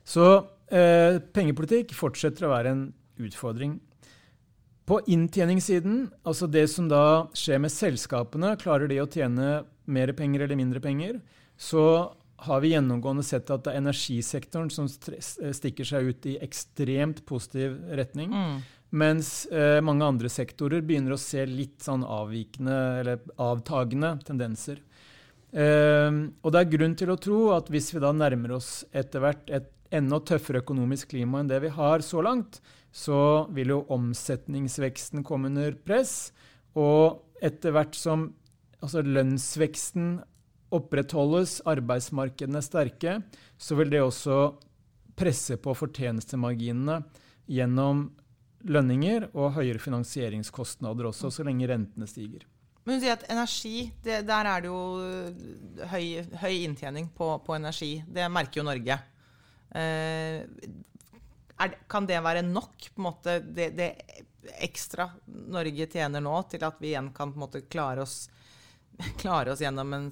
Så 0.03 0.25
eh, 0.67 1.21
pengepolitikk 1.31 1.93
fortsetter 1.95 2.47
å 2.47 2.51
være 2.51 2.73
en 2.73 2.83
utfordring. 3.21 3.77
På 4.89 4.97
inntjeningssiden, 5.07 6.09
altså 6.27 6.49
det 6.51 6.65
som 6.73 6.89
da 6.91 7.29
skjer 7.37 7.61
med 7.63 7.71
selskapene, 7.71 8.55
klarer 8.59 8.89
de 8.91 8.97
å 8.99 9.07
tjene 9.07 9.61
mer 9.85 10.11
penger 10.17 10.43
eller 10.43 10.59
mindre 10.59 10.81
penger, 10.83 11.21
så 11.55 12.11
har 12.41 12.61
vi 12.63 12.73
gjennomgående 12.73 13.23
sett 13.25 13.49
at 13.53 13.65
det 13.65 13.73
er 13.73 13.81
energisektoren 13.83 14.69
som 14.73 14.87
stikker 14.89 15.87
seg 15.87 16.09
ut 16.09 16.29
i 16.31 16.37
ekstremt 16.41 17.21
positiv 17.29 17.77
retning. 17.93 18.33
Mm. 18.33 18.55
Mens 19.01 19.45
eh, 19.53 19.79
mange 19.85 20.07
andre 20.07 20.29
sektorer 20.31 20.83
begynner 20.83 21.15
å 21.15 21.21
se 21.21 21.45
litt 21.47 21.79
sånn 21.85 22.03
avvikende 22.03 22.79
eller 23.01 23.21
avtagende 23.39 24.15
tendenser. 24.27 24.81
Eh, 25.51 26.09
og 26.41 26.51
det 26.51 26.63
er 26.63 26.73
grunn 26.73 26.97
til 26.99 27.13
å 27.13 27.19
tro 27.21 27.43
at 27.55 27.69
hvis 27.71 27.91
vi 27.93 28.03
da 28.03 28.11
nærmer 28.15 28.57
oss 28.57 28.81
etter 28.91 29.23
hvert 29.23 29.53
et 29.53 29.69
enda 29.91 30.21
tøffere 30.23 30.63
økonomisk 30.63 31.13
klima 31.13 31.41
enn 31.41 31.51
det 31.51 31.61
vi 31.63 31.71
har 31.75 32.03
så 32.03 32.23
langt, 32.25 32.61
så 32.91 33.45
vil 33.55 33.75
jo 33.75 33.83
omsetningsveksten 33.91 35.23
komme 35.27 35.51
under 35.51 35.75
press. 35.85 36.31
Og 36.79 37.21
etter 37.43 37.75
hvert 37.75 37.95
som 37.97 38.31
altså 38.81 39.03
lønnsveksten 39.05 40.15
opprettholdes, 40.71 41.59
arbeidsmarkedene 41.67 42.61
er 42.61 42.65
sterke, 42.65 43.17
så 43.59 43.77
vil 43.79 43.91
det 43.93 44.01
også 44.03 44.37
presse 45.19 45.57
på 45.61 45.75
fortjenestemarginene 45.77 47.01
gjennom 47.51 48.07
lønninger 48.67 49.27
og 49.33 49.55
høyere 49.57 49.81
finansieringskostnader 49.81 51.09
også, 51.09 51.31
så 51.33 51.45
lenge 51.45 51.69
rentene 51.69 52.07
stiger. 52.09 52.45
Men 52.85 52.97
du 52.97 53.03
sier 53.03 53.13
at 53.13 53.27
energi, 53.29 53.91
det, 54.01 54.23
der 54.25 54.47
er 54.49 54.63
det 54.63 54.71
jo 54.71 54.81
høy, 55.91 56.05
høy 56.41 56.55
inntjening 56.63 57.11
på, 57.13 57.27
på, 57.45 57.53
energi. 57.57 57.91
Det 58.09 58.25
merker 58.33 58.61
jo 58.61 58.65
Norge. 58.65 58.97
Eh, 59.77 60.41
er, 61.61 61.75
kan 61.91 62.07
det 62.09 62.17
være 62.25 62.41
nok, 62.47 62.87
på 62.89 63.01
en 63.01 63.05
måte, 63.05 63.37
det, 63.45 63.69
det, 63.77 63.91
ekstra 64.65 65.11
Norge 65.53 65.85
tjener 65.93 66.23
nå, 66.25 66.33
til 66.49 66.65
at 66.65 66.81
vi 66.81 66.95
igjen 66.95 67.11
kan 67.13 67.35
måte 67.37 67.61
klare 67.69 68.01
oss, 68.01 68.23
klare 69.21 69.53
oss 69.53 69.61
gjennom 69.61 69.93
en 69.97 70.09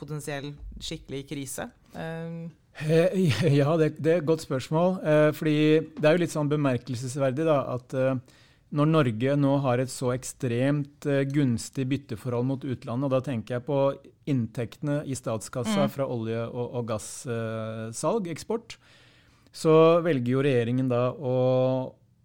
potensiell 0.00 0.50
skikkelig 0.80 1.24
krise? 1.28 1.68
Uh, 1.94 2.48
ja, 3.60 3.70
det, 3.80 3.94
det, 3.98 4.12
er 4.12 4.20
et 4.20 4.28
godt 4.28 4.44
spørsmål. 4.46 4.98
Uh, 5.04 5.30
fordi 5.36 5.56
det 5.96 6.06
er 6.06 6.16
jo 6.16 6.22
litt 6.24 6.34
sånn 6.34 6.50
bemerkelsesverdig 6.50 7.46
da, 7.48 7.58
at 7.76 7.96
uh, 7.96 8.14
når 8.76 8.90
Norge 8.90 9.34
nå 9.38 9.56
har 9.64 9.82
et 9.82 9.90
så 9.90 10.12
ekstremt 10.14 11.08
gunstig 11.34 11.88
bytteforhold 11.90 12.46
mot 12.46 12.62
utlandet, 12.62 13.08
og 13.08 13.14
da 13.16 13.18
tenker 13.26 13.56
jeg 13.56 13.66
på 13.66 13.78
inntektene 14.30 15.00
i 15.10 15.16
statskassa 15.18 15.88
mm. 15.88 15.92
fra 15.96 16.06
olje- 16.06 16.46
og, 16.46 16.76
og 16.78 16.86
gassalg, 16.92 18.30
eksport, 18.30 18.76
så 19.50 19.98
velger 20.06 20.36
jo 20.36 20.44
regjeringen 20.46 20.86
da 20.92 21.08
å 21.10 21.34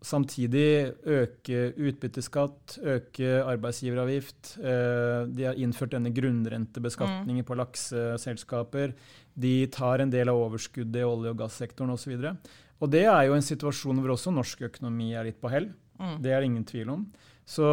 Samtidig 0.05 0.93
øke 1.09 1.71
utbytteskatt, 1.81 2.75
øke 2.85 3.39
arbeidsgiveravgift. 3.41 4.51
Eh, 4.59 5.21
de 5.33 5.47
har 5.47 5.57
innført 5.57 5.95
denne 5.95 6.11
grunnrentebeskatningen 6.13 7.41
mm. 7.41 7.47
på 7.47 7.57
lakseselskaper. 7.57 8.93
De 9.33 9.55
tar 9.73 10.03
en 10.03 10.13
del 10.13 10.29
av 10.29 10.43
overskuddet 10.43 11.01
i 11.01 11.07
olje- 11.07 11.33
og 11.33 11.39
gassektoren 11.39 11.95
osv. 11.95 12.13
Og, 12.19 12.51
og 12.85 12.93
det 12.93 13.07
er 13.09 13.23
jo 13.25 13.39
en 13.39 13.47
situasjon 13.47 14.03
hvor 14.03 14.13
også 14.13 14.35
norsk 14.35 14.67
økonomi 14.69 15.15
er 15.17 15.25
litt 15.31 15.41
på 15.41 15.49
hell. 15.49 15.71
Mm. 15.97 16.19
Det 16.21 16.35
er 16.35 16.43
det 16.43 16.51
ingen 16.51 16.69
tvil 16.69 16.93
om. 16.93 17.07
Så 17.41 17.65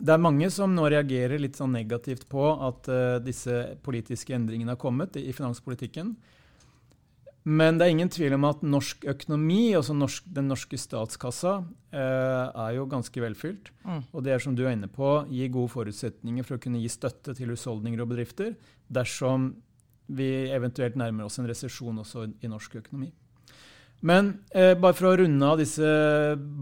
det 0.00 0.12
er 0.12 0.22
mange 0.22 0.48
som 0.52 0.72
nå 0.76 0.88
reagerer 0.92 1.40
litt 1.40 1.60
sånn 1.60 1.76
negativt 1.76 2.24
på 2.32 2.48
at 2.52 2.88
uh, 2.92 3.18
disse 3.24 3.76
politiske 3.84 4.32
endringene 4.36 4.72
har 4.72 4.80
kommet 4.80 5.16
i, 5.20 5.26
i 5.28 5.36
finanspolitikken. 5.36 6.14
Men 7.46 7.78
det 7.78 7.86
er 7.86 7.92
ingen 7.94 8.10
tvil 8.10 8.34
om 8.34 8.44
at 8.48 8.62
norsk 8.66 9.04
økonomi, 9.06 9.70
altså 9.78 9.94
norsk, 9.94 10.24
den 10.34 10.48
norske 10.50 10.78
statskassa, 10.82 11.60
eh, 11.94 12.46
er 12.50 12.72
jo 12.74 12.88
ganske 12.90 13.22
velfylt. 13.22 13.70
Mm. 13.84 14.00
Og 14.10 14.24
det 14.26 14.32
er 14.34 14.42
som 14.42 14.56
du 14.58 14.64
er 14.64 14.74
inne 14.74 14.90
på, 14.90 15.20
gi 15.30 15.46
gode 15.54 15.70
forutsetninger 15.70 16.46
for 16.46 16.56
å 16.56 16.62
kunne 16.64 16.80
gi 16.82 16.90
støtte 16.90 17.36
til 17.38 17.52
husholdninger 17.54 18.02
og 18.02 18.10
bedrifter 18.10 18.56
dersom 18.90 19.52
vi 20.06 20.48
eventuelt 20.54 20.98
nærmer 20.98 21.26
oss 21.26 21.38
en 21.38 21.46
resesjon 21.46 22.02
også 22.02 22.26
i 22.42 22.50
norsk 22.50 22.80
økonomi. 22.82 23.12
Men 24.06 24.32
eh, 24.50 24.74
bare 24.74 24.96
for 24.98 25.08
å 25.08 25.14
runde 25.22 25.46
av 25.46 25.62
disse 25.62 25.86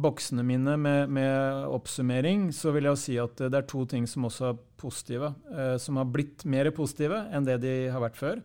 boksene 0.05 0.45
mine 0.47 0.77
med, 0.81 1.09
med, 1.17 1.65
oppsummering, 1.75 2.51
så 2.55 2.75
vil 2.77 2.91
jeg 2.91 3.01
si 3.01 3.17
at 3.21 3.41
det 3.41 3.59
er 3.59 3.67
to 3.69 3.87
ting 3.89 4.05
som 4.11 4.29
også 4.29 4.53
er 4.53 4.61
positive, 4.81 5.33
eh, 5.57 5.75
som 5.81 5.97
har 5.99 6.13
blitt 6.13 6.45
mer 6.45 6.69
positive 6.77 7.25
enn 7.33 7.49
det 7.49 7.59
de 7.65 7.75
har 7.89 8.05
vært 8.05 8.21
før. 8.21 8.45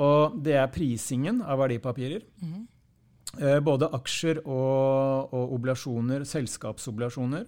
Og 0.00 0.38
det 0.44 0.56
er 0.58 0.72
prisingen 0.74 1.42
av 1.42 1.60
verdipapirer. 1.62 2.24
Mm. 2.42 2.64
Eh, 3.38 3.60
både 3.64 3.90
aksjer 3.94 4.42
og, 4.44 5.34
og 5.34 5.54
oblasjoner, 5.58 6.26
selskapsoblasjoner, 6.28 7.46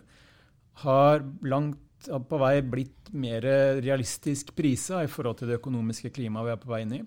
har 0.84 1.24
langt 1.46 1.82
på 2.06 2.38
vei 2.38 2.60
blitt 2.62 3.10
mer 3.16 3.42
realistisk 3.80 4.52
prisa 4.54 5.00
i 5.02 5.10
forhold 5.10 5.40
til 5.40 5.50
det 5.50 5.56
økonomiske 5.58 6.12
klimaet 6.14 6.46
vi 6.46 6.52
er 6.52 6.60
på 6.62 6.70
vei 6.70 6.82
inn 6.84 6.98
i. 6.98 7.02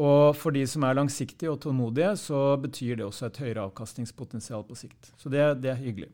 Og 0.00 0.36
for 0.38 0.54
de 0.54 0.62
som 0.70 0.84
er 0.86 0.96
langsiktige 0.96 1.50
og 1.50 1.60
tålmodige, 1.64 2.14
så 2.16 2.56
betyr 2.60 3.00
det 3.00 3.06
også 3.06 3.28
et 3.28 3.40
høyere 3.42 3.66
avkastningspotensial 3.66 4.64
på 4.68 4.78
sikt. 4.78 5.10
Så 5.20 5.32
det, 5.32 5.42
det 5.64 5.72
er 5.72 5.80
hyggelig. 5.80 6.10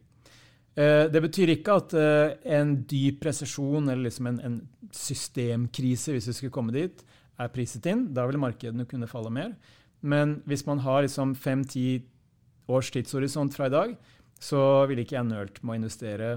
Eh, 0.76 1.06
det 1.12 1.22
betyr 1.22 1.52
ikke 1.54 1.76
at 1.80 1.94
eh, 1.96 2.34
en 2.58 2.74
dyp 2.88 3.24
resesjon 3.28 3.88
eller 3.88 4.08
liksom 4.08 4.30
en, 4.32 4.40
en 4.48 4.56
systemkrise, 4.92 6.16
hvis 6.16 6.28
vi 6.32 6.36
skulle 6.40 6.56
komme 6.56 6.74
dit, 6.74 7.04
er 7.40 7.52
priset 7.52 7.86
inn. 7.90 8.06
Da 8.16 8.26
vil 8.28 8.40
markedene 8.40 8.86
kunne 8.88 9.08
falle 9.10 9.32
mer. 9.32 9.54
Men 10.00 10.40
hvis 10.48 10.66
man 10.66 10.82
har 10.84 11.04
liksom 11.04 11.34
fem-ti 11.38 12.04
års 12.70 12.90
tidshorisont 12.94 13.54
fra 13.56 13.68
i 13.68 13.74
dag, 13.74 13.96
så 14.42 14.60
ville 14.88 15.04
ikke 15.04 15.16
jeg 15.18 15.28
nølt 15.30 15.62
med 15.62 15.72
å 15.72 15.78
investere 15.80 16.30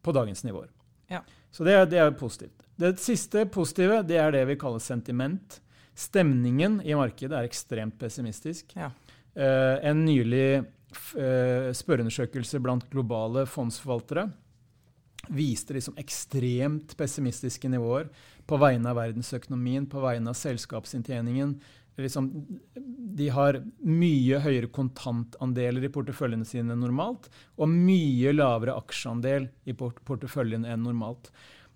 på 0.00 0.14
dagens 0.16 0.44
nivåer. 0.46 0.70
Ja. 1.10 1.22
Så 1.50 1.66
det, 1.66 1.74
det, 1.92 1.98
er 2.00 2.12
positivt. 2.16 2.66
Det 2.80 2.94
siste 3.02 3.44
positive 3.50 4.00
det 4.06 4.20
er 4.22 4.32
det 4.34 4.44
vi 4.48 4.58
kaller 4.60 4.82
sentiment. 4.82 5.58
Stemningen 5.98 6.78
i 6.86 6.94
markedet 6.96 7.36
er 7.36 7.48
ekstremt 7.48 7.98
pessimistisk. 8.00 8.72
Ja. 8.78 8.92
Uh, 9.36 9.76
en 9.86 10.04
nylig 10.06 10.62
uh, 10.62 11.70
spørreundersøkelse 11.76 12.62
blant 12.62 12.86
globale 12.90 13.44
fondsforvaltere 13.50 14.30
viste 15.30 15.76
liksom 15.76 15.98
ekstremt 16.00 16.96
pessimistiske 16.98 17.68
nivåer 17.70 18.08
på 18.50 18.58
vegne 18.60 18.90
av 18.90 18.98
verdensøkonomien, 18.98 19.86
på 19.90 20.02
vegne 20.02 20.32
av 20.32 20.38
selskapsinntjeningen. 20.38 21.54
Liksom, 22.00 22.28
de 23.18 23.28
har 23.34 23.58
mye 23.84 24.40
høyere 24.40 24.70
kontantandeler 24.72 25.84
i 25.84 25.92
porteføljene 25.92 26.46
sine 26.48 26.74
enn 26.74 26.84
normalt, 26.84 27.28
og 27.60 27.70
mye 27.70 28.32
lavere 28.32 28.76
aksjeandel 28.80 29.50
i 29.68 29.76
port 29.76 30.00
porteføljen 30.08 30.64
enn 30.64 30.86
normalt. 30.86 31.28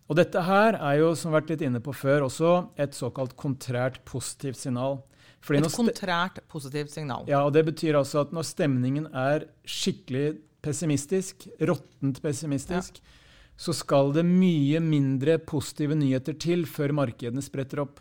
Og 0.09 0.19
dette 0.19 0.41
her 0.45 0.77
er 0.79 1.01
jo, 1.01 1.11
som 1.17 1.31
vi 1.31 1.35
har 1.35 1.43
vært 1.43 1.53
litt 1.55 1.65
inne 1.65 1.83
på 1.85 1.95
før, 1.97 2.27
også 2.27 2.55
et 2.81 2.97
såkalt 2.97 3.37
kontrært 3.41 4.03
positivt 4.09 4.61
signal. 4.61 5.03
Fordi 5.45 5.61
et 5.61 5.77
kontrært 5.77 6.41
positivt 6.49 6.93
signal. 6.93 7.29
Ja, 7.29 7.43
og 7.45 7.53
Det 7.53 7.65
betyr 7.69 8.01
altså 8.01 8.25
at 8.25 8.33
når 8.33 8.49
stemningen 8.49 9.11
er 9.13 9.47
skikkelig 9.69 10.39
pessimistisk, 10.65 11.45
råttent 11.61 12.23
pessimistisk, 12.25 13.01
ja 13.01 13.21
så 13.57 13.75
skal 13.77 14.13
det 14.17 14.25
mye 14.27 14.81
mindre 14.83 15.39
positive 15.39 15.95
nyheter 15.99 16.37
til 16.41 16.65
før 16.67 16.95
markedene 16.97 17.43
spretter 17.45 17.85
opp. 17.85 18.01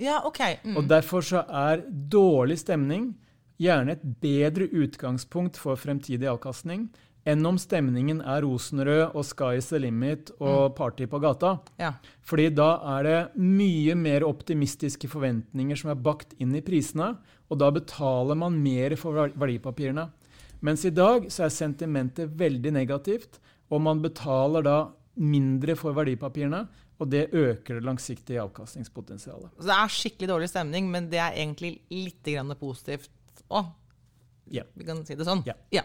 Ja, 0.00 0.22
ok. 0.26 0.40
Mm. 0.64 0.76
Og 0.80 0.88
derfor 0.88 1.24
så 1.24 1.44
er 1.46 1.84
dårlig 1.88 2.58
stemning 2.62 3.12
gjerne 3.60 3.92
et 3.98 4.04
bedre 4.22 4.66
utgangspunkt 4.72 5.58
for 5.60 5.76
fremtidig 5.76 6.28
avkastning 6.30 6.88
enn 7.28 7.44
om 7.44 7.58
stemningen 7.60 8.22
er 8.24 8.40
rosenrød 8.46 9.12
og 9.12 9.24
sky 9.28 9.58
is 9.58 9.68
the 9.68 9.78
limit 9.82 10.30
og 10.40 10.72
party 10.78 11.04
på 11.04 11.20
gata. 11.20 11.58
Ja. 11.78 11.92
Fordi 12.24 12.48
da 12.56 12.70
er 12.96 13.04
det 13.04 13.18
mye 13.36 13.92
mer 14.00 14.24
optimistiske 14.24 15.10
forventninger 15.12 15.76
som 15.76 15.92
er 15.92 16.00
bakt 16.00 16.32
inn 16.40 16.54
i 16.56 16.62
prisene, 16.64 17.12
og 17.52 17.60
da 17.60 17.68
betaler 17.76 18.38
man 18.40 18.56
mer 18.64 18.96
for 18.96 19.12
ver- 19.12 19.36
verdipapirene. 19.36 20.08
Mens 20.64 20.86
i 20.88 20.94
dag 20.96 21.28
så 21.32 21.44
er 21.44 21.52
sentimentet 21.52 22.32
veldig 22.40 22.72
negativt, 22.72 23.36
og 23.70 23.82
man 23.84 24.02
betaler 24.02 24.64
da 24.66 24.78
mindre 25.20 25.76
for 25.78 25.96
verdipapirene, 25.96 26.64
og 27.00 27.08
det 27.12 27.30
øker 27.32 27.78
det 27.78 27.86
langsiktige 27.86 28.42
avkastningspotensialet. 28.42 29.52
Så 29.56 29.68
det 29.68 29.76
er 29.76 29.94
skikkelig 29.94 30.28
dårlig 30.30 30.50
stemning, 30.52 30.90
men 30.92 31.08
det 31.12 31.20
er 31.22 31.38
egentlig 31.38 31.78
litt 31.92 32.26
grann 32.26 32.52
positivt 32.60 33.44
òg. 33.48 33.70
Ja. 34.50 34.66
Vi 34.74 34.84
kan 34.84 35.00
si 35.06 35.16
det 35.16 35.26
sånn. 35.28 35.44
Ja. 35.46 35.84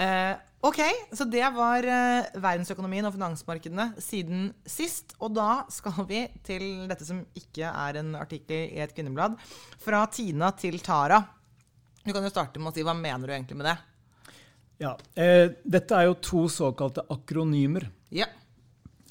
Eh, 0.00 0.32
ok, 0.64 0.78
så 1.12 1.26
det 1.28 1.44
var 1.52 1.84
eh, 1.84 2.30
verdensøkonomien 2.40 3.08
og 3.08 3.16
finansmarkedene 3.16 3.90
siden 4.00 4.48
sist. 4.64 5.16
Og 5.20 5.34
da 5.36 5.64
skal 5.72 6.06
vi 6.08 6.24
til 6.46 6.86
dette 6.90 7.04
som 7.08 7.24
ikke 7.36 7.68
er 7.68 8.00
en 8.00 8.14
artikkel 8.18 8.70
i 8.70 8.80
et 8.84 8.94
kvinneblad. 8.96 9.36
Fra 9.82 10.06
Tina 10.12 10.54
til 10.56 10.80
Tara. 10.84 11.20
Du 12.00 12.14
kan 12.14 12.24
jo 12.24 12.32
starte 12.32 12.62
med 12.62 12.72
å 12.72 12.76
si 12.76 12.86
hva 12.86 12.96
mener 12.96 13.28
du 13.28 13.34
egentlig 13.34 13.58
med 13.60 13.68
det? 13.68 13.76
Ja, 14.80 14.94
eh, 15.14 15.50
Dette 15.68 15.92
er 15.98 16.06
jo 16.08 16.14
to 16.24 16.44
såkalte 16.48 17.02
akronymer, 17.12 17.88
Ja. 18.10 18.26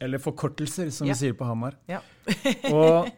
eller 0.01 0.17
forkortelser, 0.17 0.89
som 0.91 1.07
Ja. 1.07 1.13
vi 1.13 1.19
sier 1.19 1.33
på 1.37 1.45
Hamar. 1.45 1.75
ja. 1.87 1.99
Og 2.73 3.09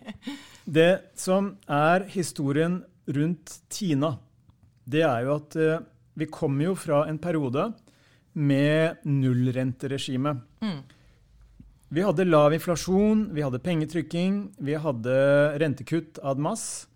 det 0.66 1.02
som 1.16 1.58
er 1.68 2.06
historien 2.12 2.84
rundt 3.08 3.60
Tina, 3.70 4.18
det 4.88 5.02
er 5.04 5.24
jo 5.26 5.36
at 5.36 5.56
eh, 5.56 5.80
vi 6.18 6.26
kommer 6.28 6.66
jo 6.66 6.76
fra 6.76 7.06
en 7.08 7.18
periode 7.20 7.74
med 8.36 8.98
nullrenteregime. 9.06 10.42
Mm. 10.62 10.82
Vi 11.92 12.02
hadde 12.06 12.26
lav 12.28 12.54
inflasjon, 12.56 13.30
vi 13.36 13.42
hadde 13.44 13.60
pengetrykking, 13.60 14.54
vi 14.64 14.74
hadde 14.80 15.58
rentekutt 15.60 16.20
ad 16.24 16.40
mass, 16.40 16.88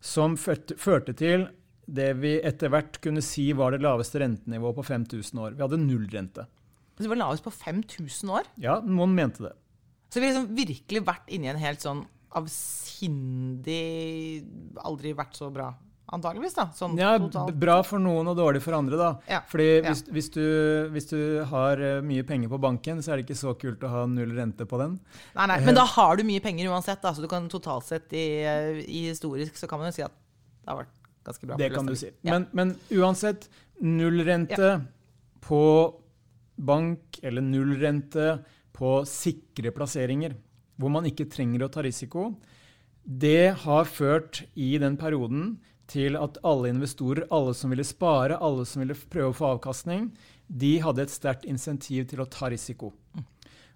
som 0.00 0.36
førte, 0.36 0.76
førte 0.78 1.14
til 1.16 1.48
det 1.86 2.10
vi 2.20 2.36
etter 2.46 2.72
hvert 2.72 3.00
kunne 3.04 3.22
si 3.24 3.50
var 3.56 3.74
det 3.74 3.82
laveste 3.84 4.22
rentenivået 4.22 4.78
på 4.78 4.86
5000 4.86 5.42
år. 5.44 5.56
Vi 5.56 5.64
hadde 5.64 5.80
nullrente. 5.82 6.46
Så 6.94 7.04
det 7.04 7.10
var 7.10 7.20
lavest 7.20 7.44
på 7.44 7.52
5000 7.52 8.30
år. 8.30 8.50
Ja, 8.62 8.78
noen 8.80 9.14
mente 9.16 9.48
det. 9.48 9.54
Så 10.12 10.20
vi 10.20 10.28
har 10.28 10.36
liksom 10.36 10.52
virkelig 10.54 11.02
vært 11.06 11.32
inni 11.34 11.50
en 11.50 11.58
helt 11.58 11.82
sånn 11.82 12.04
avsindig 12.34 13.80
Aldri 14.86 15.14
vært 15.16 15.34
så 15.38 15.50
bra. 15.54 15.72
Antageligvis, 16.14 16.54
da. 16.54 16.66
Sånn 16.76 16.98
Ja, 17.00 17.14
totalt. 17.18 17.56
Bra 17.58 17.78
for 17.86 18.02
noen 18.02 18.28
og 18.30 18.36
dårlig 18.38 18.60
for 18.62 18.76
andre, 18.76 18.98
da. 19.00 19.10
Ja, 19.30 19.40
Fordi 19.48 19.68
ja. 19.78 19.84
hvis, 19.88 20.04
hvis, 20.12 20.28
du, 20.34 20.44
hvis 20.94 21.08
du 21.10 21.20
har 21.50 21.80
eh, 21.80 22.02
mye 22.04 22.26
penger 22.28 22.52
på 22.52 22.60
banken, 22.62 23.00
så 23.02 23.12
er 23.14 23.18
det 23.18 23.26
ikke 23.26 23.40
så 23.40 23.54
kult 23.58 23.82
å 23.86 23.90
ha 23.90 24.04
null 24.10 24.34
rente 24.36 24.66
på 24.68 24.78
den. 24.82 24.98
Nei, 25.34 25.48
nei, 25.50 25.58
men 25.64 25.78
da 25.78 25.86
har 25.96 26.20
du 26.20 26.26
mye 26.28 26.44
penger 26.44 26.70
uansett. 26.70 27.00
Da, 27.02 27.14
så 27.16 27.24
du 27.24 27.30
kan 27.30 27.48
totalt 27.50 27.88
sett 27.88 28.12
i, 28.14 28.26
i 28.84 29.06
historisk 29.08 29.58
så 29.58 29.70
kan 29.70 29.80
man 29.80 29.90
jo 29.90 29.96
si 29.96 30.04
at 30.06 30.14
det 30.14 30.70
har 30.70 30.84
vært 30.84 31.00
ganske 31.24 31.46
bra. 31.46 31.58
Det 31.60 31.70
kan 31.74 31.86
du 31.86 31.96
si. 31.96 32.10
Men, 32.22 32.46
men 32.52 32.74
uansett, 32.90 33.48
nullrente 33.80 34.80
på 35.44 35.62
bank 36.54 37.18
eller 37.22 37.42
nullrente 37.42 38.38
på 38.74 38.96
sikre 39.08 39.72
plasseringer, 39.74 40.34
hvor 40.76 40.90
man 40.90 41.06
ikke 41.06 41.28
trenger 41.30 41.66
å 41.66 41.70
ta 41.72 41.84
risiko, 41.84 42.32
det 43.04 43.54
har 43.64 43.84
ført 43.90 44.42
i 44.54 44.74
den 44.80 44.96
perioden 44.96 45.58
til 45.90 46.16
at 46.16 46.38
alle 46.46 46.70
investorer, 46.72 47.26
alle 47.34 47.52
som 47.54 47.70
ville 47.74 47.84
spare, 47.84 48.38
alle 48.40 48.64
som 48.66 48.80
ville 48.82 48.96
prøve 48.96 49.34
å 49.34 49.36
få 49.36 49.50
avkastning, 49.58 50.08
de 50.48 50.78
hadde 50.80 51.04
et 51.04 51.12
sterkt 51.12 51.44
insentiv 51.48 52.08
til 52.08 52.24
å 52.24 52.28
ta 52.30 52.48
risiko. 52.52 52.94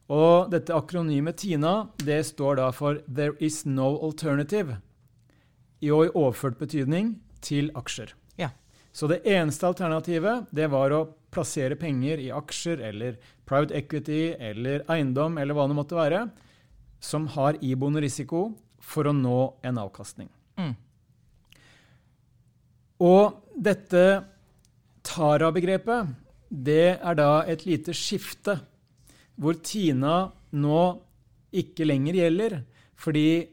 Og 0.08 0.48
dette 0.52 0.72
akronymet 0.72 1.36
TINA 1.42 1.90
det 2.00 2.22
står 2.24 2.56
da 2.56 2.70
for 2.72 3.02
'There 3.06 3.36
is 3.40 3.66
no 3.66 3.98
alternative', 4.00 4.80
i 5.80 5.86
i 5.86 5.90
overført 5.90 6.58
betydning 6.58 7.20
til 7.44 7.70
aksjer. 7.78 8.14
Ja. 8.40 8.50
Så 8.92 9.08
det 9.10 9.22
eneste 9.28 9.68
alternativet 9.68 10.48
det 10.54 10.68
var 10.72 10.94
å 10.94 11.06
plassere 11.34 11.76
penger 11.78 12.20
i 12.22 12.30
aksjer 12.34 12.80
eller 12.88 13.18
private 13.48 13.76
equity 13.78 14.32
eller 14.34 14.84
eiendom 14.90 15.38
eller 15.38 15.56
hva 15.56 15.68
det 15.68 15.76
måtte 15.78 15.98
være, 15.98 16.26
som 17.00 17.28
har 17.36 17.60
iboende 17.62 18.02
risiko 18.02 18.48
for 18.82 19.08
å 19.08 19.14
nå 19.14 19.38
en 19.66 19.80
avkastning. 19.84 20.30
Mm. 20.58 20.74
Og 23.04 23.38
dette 23.54 24.02
Tara-begrepet, 25.08 26.10
det 26.50 26.98
er 26.98 27.14
da 27.16 27.44
et 27.48 27.62
lite 27.64 27.94
skifte, 27.96 28.58
hvor 29.38 29.56
Tina 29.64 30.32
nå 30.52 30.82
ikke 31.54 31.86
lenger 31.86 32.18
gjelder. 32.18 32.56
Fordi 32.98 33.48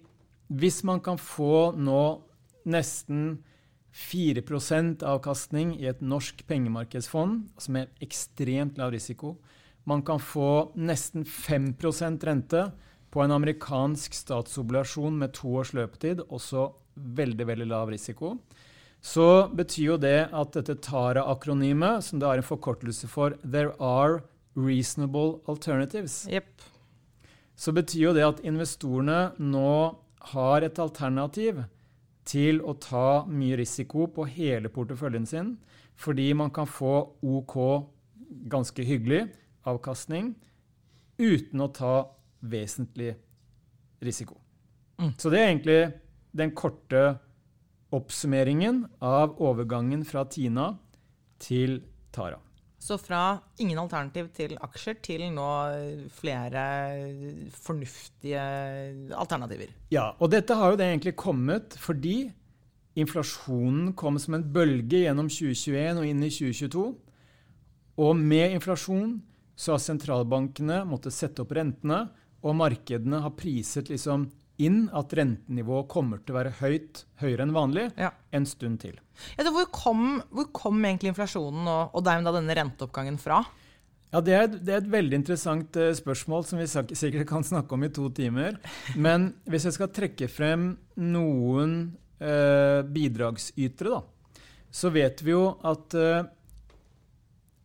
hvis 0.52 0.82
man 0.88 1.00
kan 1.06 1.19
få 1.21 1.71
nå 1.78 2.02
nesten 2.67 3.38
4% 3.95 5.03
avkastning 5.08 5.77
i 5.79 5.88
et 5.88 6.01
norsk 6.03 6.41
pengemarkedsfond, 6.49 7.45
som 7.58 7.77
er 7.79 7.91
ekstremt 8.03 8.79
lav 8.79 8.91
risiko, 8.91 9.38
man 9.88 10.01
kan 10.03 10.19
få 10.19 10.73
nesten 10.75 11.23
5% 11.23 12.25
rente 12.27 12.65
på 13.13 13.23
en 13.23 13.31
amerikansk 13.31 14.17
statsobligasjon 14.17 15.15
med 15.21 15.31
to 15.38 15.53
års 15.62 15.71
løpetid, 15.77 16.25
også 16.27 16.67
veldig, 16.95 17.47
veldig 17.47 17.67
lav 17.69 17.91
risiko, 17.93 18.34
så 18.99 19.47
betyr 19.53 19.86
jo 19.93 19.97
det 20.01 20.17
at 20.34 20.55
dette 20.58 20.75
TARA-akronymet, 20.84 22.03
som 22.03 22.19
det 22.19 22.27
er 22.27 22.41
en 22.41 22.47
forkortelse 22.47 23.08
for 23.08 23.38
There 23.43 23.75
are 23.79 24.23
reasonable 24.55 25.39
alternatives, 25.47 26.25
yep. 26.27 26.49
så 27.55 27.71
betyr 27.75 28.10
jo 28.10 28.15
det 28.17 28.25
at 28.25 28.43
investorene 28.43 29.36
nå 29.39 29.71
har 30.34 30.65
et 30.65 30.79
alternativ 30.81 31.62
til 32.26 32.62
å 32.66 32.74
ta 32.82 33.26
mye 33.30 33.58
risiko 33.60 34.08
på 34.12 34.26
hele 34.30 34.72
porteføljen 34.74 35.28
sin, 35.30 35.56
fordi 35.96 36.32
man 36.34 36.52
kan 36.54 36.68
få 36.68 36.96
OK, 37.22 37.56
ganske 38.52 38.84
hyggelig, 38.86 39.28
avkastning 39.66 40.34
uten 41.22 41.62
å 41.62 41.70
ta 41.74 41.94
vesentlig 42.46 43.14
risiko. 44.04 44.38
Mm. 45.00 45.14
Så 45.18 45.32
det 45.32 45.40
er 45.40 45.50
egentlig 45.50 45.80
den 46.36 46.52
korte 46.58 47.06
oppsummeringen 47.96 48.84
av 49.00 49.38
overgangen 49.42 50.04
fra 50.08 50.26
Tina 50.28 50.74
til 51.42 51.80
Tara. 52.16 52.42
Så 52.86 53.00
fra 53.02 53.39
ingen 53.58 53.80
alternativ 53.82 54.28
til 54.38 54.52
aksjer 54.62 55.00
til 55.02 55.24
nå 55.34 55.45
flere 56.13 56.65
fornuftige 57.58 58.43
alternativer. 59.17 59.71
Ja, 59.89 60.12
og 60.19 60.30
dette 60.36 60.58
har 60.60 60.74
jo 60.74 60.78
det 60.78 60.91
egentlig 60.91 61.15
kommet 61.17 61.74
fordi 61.82 62.28
inflasjonen 62.95 63.95
kom 63.98 64.19
som 64.21 64.38
en 64.38 64.45
bølge 64.54 65.02
gjennom 65.02 65.32
2021 65.34 66.04
og 66.04 66.06
inn 66.06 66.21
i 66.28 66.30
2022. 66.30 66.86
Og 68.06 68.13
med 68.19 68.54
inflasjon 68.60 69.17
så 69.58 69.74
har 69.74 69.82
sentralbankene 69.82 70.84
måttet 70.86 71.15
sette 71.15 71.41
opp 71.41 71.56
rentene, 71.56 72.04
og 72.45 72.58
markedene 72.60 73.24
har 73.24 73.34
priset 73.39 73.89
liksom 73.89 74.28
inn 74.62 74.86
at 74.96 75.12
rentenivået 75.18 75.89
kommer 75.91 76.22
til 76.24 76.36
å 76.36 76.38
være 76.39 76.54
høyt, 76.62 77.04
høyere 77.22 77.44
enn 77.44 77.54
vanlig, 77.56 77.89
Ja. 78.00 78.12
en 78.32 78.46
stund 78.48 78.80
til. 78.84 78.96
Ja, 79.38 79.44
hvor, 79.52 79.68
kom, 79.72 80.22
hvor 80.32 80.48
kom 80.56 80.80
egentlig 80.86 81.12
inflasjonen 81.13 81.68
og, 81.68 81.91
og 81.96 82.04
dermed 82.08 82.34
denne 82.38 82.56
renteoppgangen 82.56 83.18
fra? 83.20 83.41
Ja, 84.13 84.22
det 84.24 84.34
er, 84.38 84.48
det 84.48 84.72
er 84.72 84.80
et 84.84 84.91
veldig 84.94 85.18
interessant 85.18 85.76
eh, 85.82 85.91
spørsmål 85.98 86.46
som 86.48 86.60
vi 86.62 86.68
sikkert 86.70 87.28
kan 87.28 87.44
snakke 87.44 87.76
om 87.76 87.84
i 87.84 87.89
to 87.91 88.08
timer. 88.15 88.56
Men 88.96 89.34
hvis 89.50 89.65
jeg 89.68 89.76
skal 89.76 89.91
trekke 89.91 90.30
frem 90.32 90.70
noen 91.04 91.74
eh, 92.24 92.80
bidragsytere, 92.96 93.98
da, 93.98 94.39
så 94.72 94.91
vet 94.96 95.20
vi 95.26 95.34
jo 95.36 95.50
at 95.68 95.96
eh, 96.00 96.24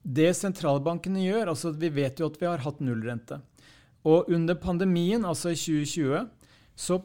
det 0.03 0.31
sentralbankene 0.35 1.21
gjør 1.27 1.51
altså 1.53 1.75
Vi 1.77 1.91
vet 1.93 2.19
jo 2.23 2.31
at 2.31 2.39
vi 2.41 2.47
har 2.49 2.63
hatt 2.65 2.79
nullrente. 2.83 3.37
Og 4.09 4.31
under 4.33 4.57
pandemien, 4.57 5.27
altså 5.29 5.53
i 5.53 5.59
2020, 5.61 6.23
så 6.81 7.01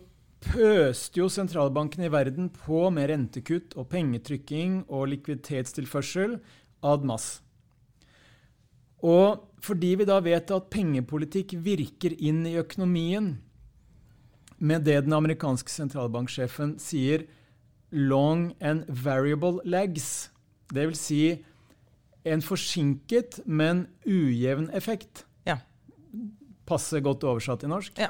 pøste 0.45 1.19
jo 1.19 1.27
sentralbankene 1.31 2.07
i 2.07 2.13
verden 2.13 2.51
på 2.53 2.87
med 2.93 3.09
rentekutt 3.11 3.75
og 3.79 3.89
pengetrykking 3.91 4.83
og 4.87 5.09
likviditetstilførsel 5.11 6.37
ad 6.85 7.07
mass. 7.07 7.39
Og 9.05 9.43
fordi 9.65 9.95
vi 9.99 10.07
da 10.07 10.19
vet 10.23 10.51
at 10.53 10.69
pengepolitikk 10.73 11.57
virker 11.65 12.15
inn 12.15 12.45
i 12.47 12.55
økonomien 12.61 13.33
med 14.57 14.85
det 14.87 15.01
den 15.05 15.17
amerikanske 15.17 15.71
sentralbanksjefen 15.71 16.77
sier 16.79 17.25
'long 17.91 18.53
and 18.61 18.85
variable 18.87 19.59
legs', 19.65 20.29
det 20.73 20.87
vil 20.87 20.95
si 20.95 21.43
en 22.25 22.41
forsinket, 22.41 23.39
men 23.45 23.87
ujevn 24.05 24.69
effekt. 24.73 25.25
Ja. 25.45 25.59
Passe 26.65 26.99
godt 27.01 27.23
oversatt 27.23 27.63
i 27.63 27.67
norsk. 27.67 27.99
Ja. 27.99 28.09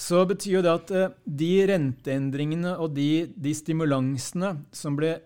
Så 0.00 0.22
betyr 0.28 0.58
jo 0.58 0.62
det 0.64 0.72
at 0.72 0.94
eh, 0.96 1.12
de 1.24 1.50
renteendringene 1.68 2.72
og 2.80 2.94
de, 2.96 3.28
de 3.36 3.52
stimulansene 3.56 4.54
som 4.72 4.96
ble 4.96 5.18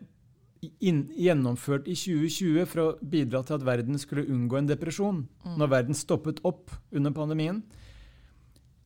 inn, 0.83 1.05
gjennomført 1.21 1.89
i 1.91 1.95
2020 1.99 2.67
for 2.71 2.83
å 2.83 2.91
bidra 2.99 3.45
til 3.45 3.59
at 3.59 3.67
verden 3.67 4.01
skulle 4.01 4.27
unngå 4.33 4.59
en 4.59 4.71
depresjon, 4.71 5.23
mm. 5.45 5.57
når 5.61 5.73
verden 5.77 5.99
stoppet 5.99 6.41
opp 6.47 6.73
under 6.95 7.15
pandemien 7.15 7.63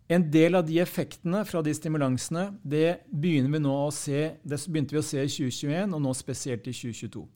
En 0.08 0.24
del 0.32 0.56
av 0.56 0.64
de 0.64 0.78
effektene 0.80 1.42
fra 1.44 1.60
de 1.62 1.74
stimulansene 1.76 2.46
det 2.64 3.00
begynner 3.12 3.56
vi 3.56 3.64
nå 3.64 3.74
å 3.86 3.90
se, 3.92 4.34
det 4.40 4.60
begynte 4.66 4.96
vi 4.96 5.02
å 5.02 5.04
se 5.04 5.20
i 5.20 5.28
2021, 5.28 5.92
og 5.92 6.00
nå 6.00 6.14
spesielt 6.16 6.68
i 6.68 6.72
2022. 6.72 7.26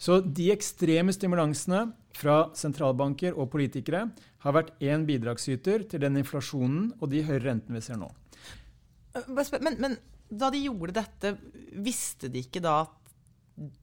Så 0.00 0.20
de 0.24 0.48
ekstreme 0.54 1.12
stimulansene 1.12 1.90
fra 2.16 2.46
sentralbanker 2.56 3.36
og 3.36 3.50
politikere 3.52 4.06
har 4.44 4.56
vært 4.56 4.72
én 4.80 5.04
bidragsyter 5.08 5.84
til 5.90 6.00
den 6.00 6.16
inflasjonen 6.22 6.94
og 6.98 7.10
de 7.12 7.20
høye 7.26 7.42
rentene 7.44 7.76
vi 7.76 7.84
ser 7.84 8.00
nå. 8.00 8.08
Men, 9.28 9.76
men, 9.82 9.98
da 10.30 10.48
de 10.54 10.62
gjorde 10.62 10.96
dette, 10.96 11.34
visste 11.84 12.30
de 12.32 12.44
ikke 12.46 12.62
da 12.64 12.78
at 12.86 12.96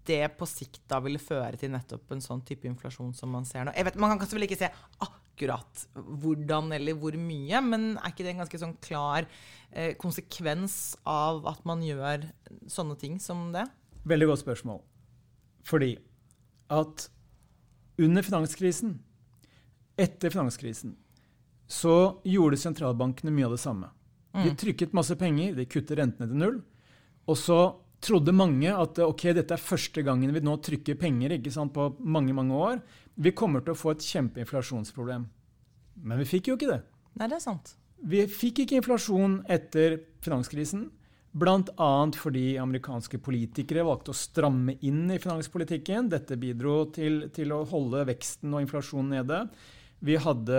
det 0.07 0.23
på 0.39 0.47
sikt 0.49 0.81
da 0.89 0.97
ville 1.05 1.21
føre 1.21 1.59
til 1.59 1.69
nettopp 1.69 2.15
en 2.15 2.23
sånn 2.23 2.41
type 2.47 2.65
inflasjon 2.65 3.13
som 3.13 3.29
man 3.29 3.45
ser 3.45 3.67
nå. 3.67 3.75
Jeg 3.77 3.85
vet, 3.85 4.01
Man 4.01 4.17
kan 4.17 4.25
selvfølgelig 4.25 4.49
ikke 4.49 4.63
se 4.63 4.73
akkurat 5.05 5.85
hvordan 5.93 6.73
eller 6.73 6.97
hvor 6.97 7.13
mye, 7.21 7.61
men 7.61 7.89
er 7.99 8.09
ikke 8.09 8.25
det 8.25 8.33
en 8.33 8.41
ganske 8.41 8.63
sånn 8.63 8.77
klar 8.81 9.27
eh, 9.69 9.93
konsekvens 10.01 10.95
av 11.05 11.45
at 11.51 11.61
man 11.69 11.85
gjør 11.85 12.25
sånne 12.65 12.97
ting 12.97 13.21
som 13.21 13.51
det? 13.53 13.67
Veldig 14.09 14.33
godt 14.33 14.47
spørsmål. 14.47 14.81
Fordi 15.67 15.95
at 16.73 17.09
under 17.97 18.23
finanskrisen, 18.23 18.97
etter 19.97 20.31
finanskrisen, 20.31 20.95
så 21.67 22.21
gjorde 22.23 22.59
sentralbankene 22.61 23.33
mye 23.33 23.47
av 23.49 23.57
det 23.57 23.63
samme. 23.63 23.89
De 24.37 24.51
mm. 24.51 24.57
trykket 24.59 24.95
masse 24.95 25.15
penger, 25.19 25.55
de 25.57 25.65
kuttet 25.67 25.97
rentene 25.99 26.29
til 26.29 26.39
null. 26.39 26.59
Og 27.27 27.39
så 27.39 27.59
trodde 28.03 28.35
mange 28.35 28.69
at 28.69 28.99
ok, 29.01 29.31
dette 29.35 29.55
er 29.55 29.63
første 29.63 30.03
gangen 30.05 30.31
vi 30.35 30.43
nå 30.45 30.53
trykker 30.63 30.99
penger 31.01 31.33
ikke 31.35 31.51
sant, 31.53 31.73
på 31.75 31.89
mange 31.99 32.35
mange 32.37 32.55
år. 32.55 32.79
Vi 33.17 33.33
kommer 33.35 33.65
til 33.65 33.73
å 33.73 33.79
få 33.79 33.95
et 33.95 34.05
kjempeinflasjonsproblem. 34.05 35.25
Men 36.05 36.21
vi 36.21 36.29
fikk 36.29 36.51
jo 36.51 36.57
ikke 36.59 36.69
det. 36.75 36.81
Nei, 37.17 37.27
det 37.27 37.39
er 37.39 37.43
sant. 37.43 37.73
Vi 37.97 38.21
fikk 38.29 38.61
ikke 38.63 38.77
inflasjon 38.77 39.39
etter 39.49 39.97
finanskrisen. 40.21 40.91
Bl.a. 41.37 41.89
fordi 42.17 42.45
amerikanske 42.57 43.19
politikere 43.21 43.85
valgte 43.85 44.13
å 44.13 44.17
stramme 44.17 44.77
inn 44.87 45.05
i 45.13 45.19
finanspolitikken. 45.21 46.09
Dette 46.09 46.37
bidro 46.39 46.87
til, 46.95 47.27
til 47.35 47.53
å 47.53 47.63
holde 47.69 48.05
veksten 48.09 48.55
og 48.55 48.63
inflasjonen 48.63 49.13
nede. 49.19 49.43
Vi 50.05 50.17
hadde 50.21 50.57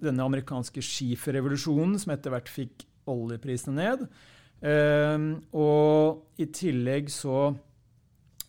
denne 0.00 0.26
amerikanske 0.26 0.82
skiferrevolusjonen, 0.84 1.98
som 2.00 2.12
etter 2.14 2.32
hvert 2.32 2.52
fikk 2.52 2.84
oljeprisene 3.10 3.76
ned. 3.76 4.04
Ehm, 4.60 5.32
og 5.56 6.40
i 6.40 6.46
tillegg 6.52 7.08
så 7.12 7.50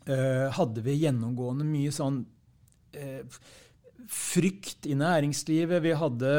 eh, 0.07 0.47
hadde 0.51 0.83
vi 0.83 0.99
gjennomgående 1.05 1.67
mye 1.67 1.91
sånn 1.95 2.21
eh, 2.95 3.23
frykt 4.11 4.87
i 4.91 4.97
næringslivet. 4.99 5.83
Vi 5.83 5.95
hadde 5.95 6.33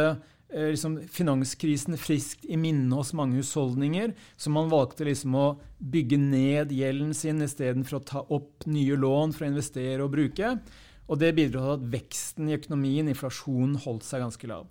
liksom 0.53 0.99
finanskrisen 1.09 1.97
friskt 2.01 2.45
i 2.45 2.59
minne 2.61 2.97
hos 2.99 3.13
mange 3.17 3.41
husholdninger, 3.41 4.13
så 4.37 4.53
man 4.53 4.71
valgte 4.73 5.07
liksom 5.09 5.37
å 5.39 5.47
bygge 5.79 6.19
ned 6.21 6.73
gjelden 6.77 7.15
sin 7.17 7.43
istedenfor 7.45 7.99
å 7.99 8.07
ta 8.13 8.25
opp 8.37 8.67
nye 8.71 8.99
lån 8.99 9.35
for 9.37 9.47
å 9.47 9.53
investere 9.53 10.05
og 10.05 10.13
bruke. 10.15 10.57
Og 11.11 11.21
det 11.21 11.33
bidro 11.37 11.63
til 11.63 11.77
at 11.77 11.87
veksten 11.93 12.51
i 12.51 12.57
økonomien, 12.57 13.11
inflasjonen, 13.11 13.79
holdt 13.85 14.07
seg 14.07 14.23
ganske 14.25 14.51
lav. 14.51 14.69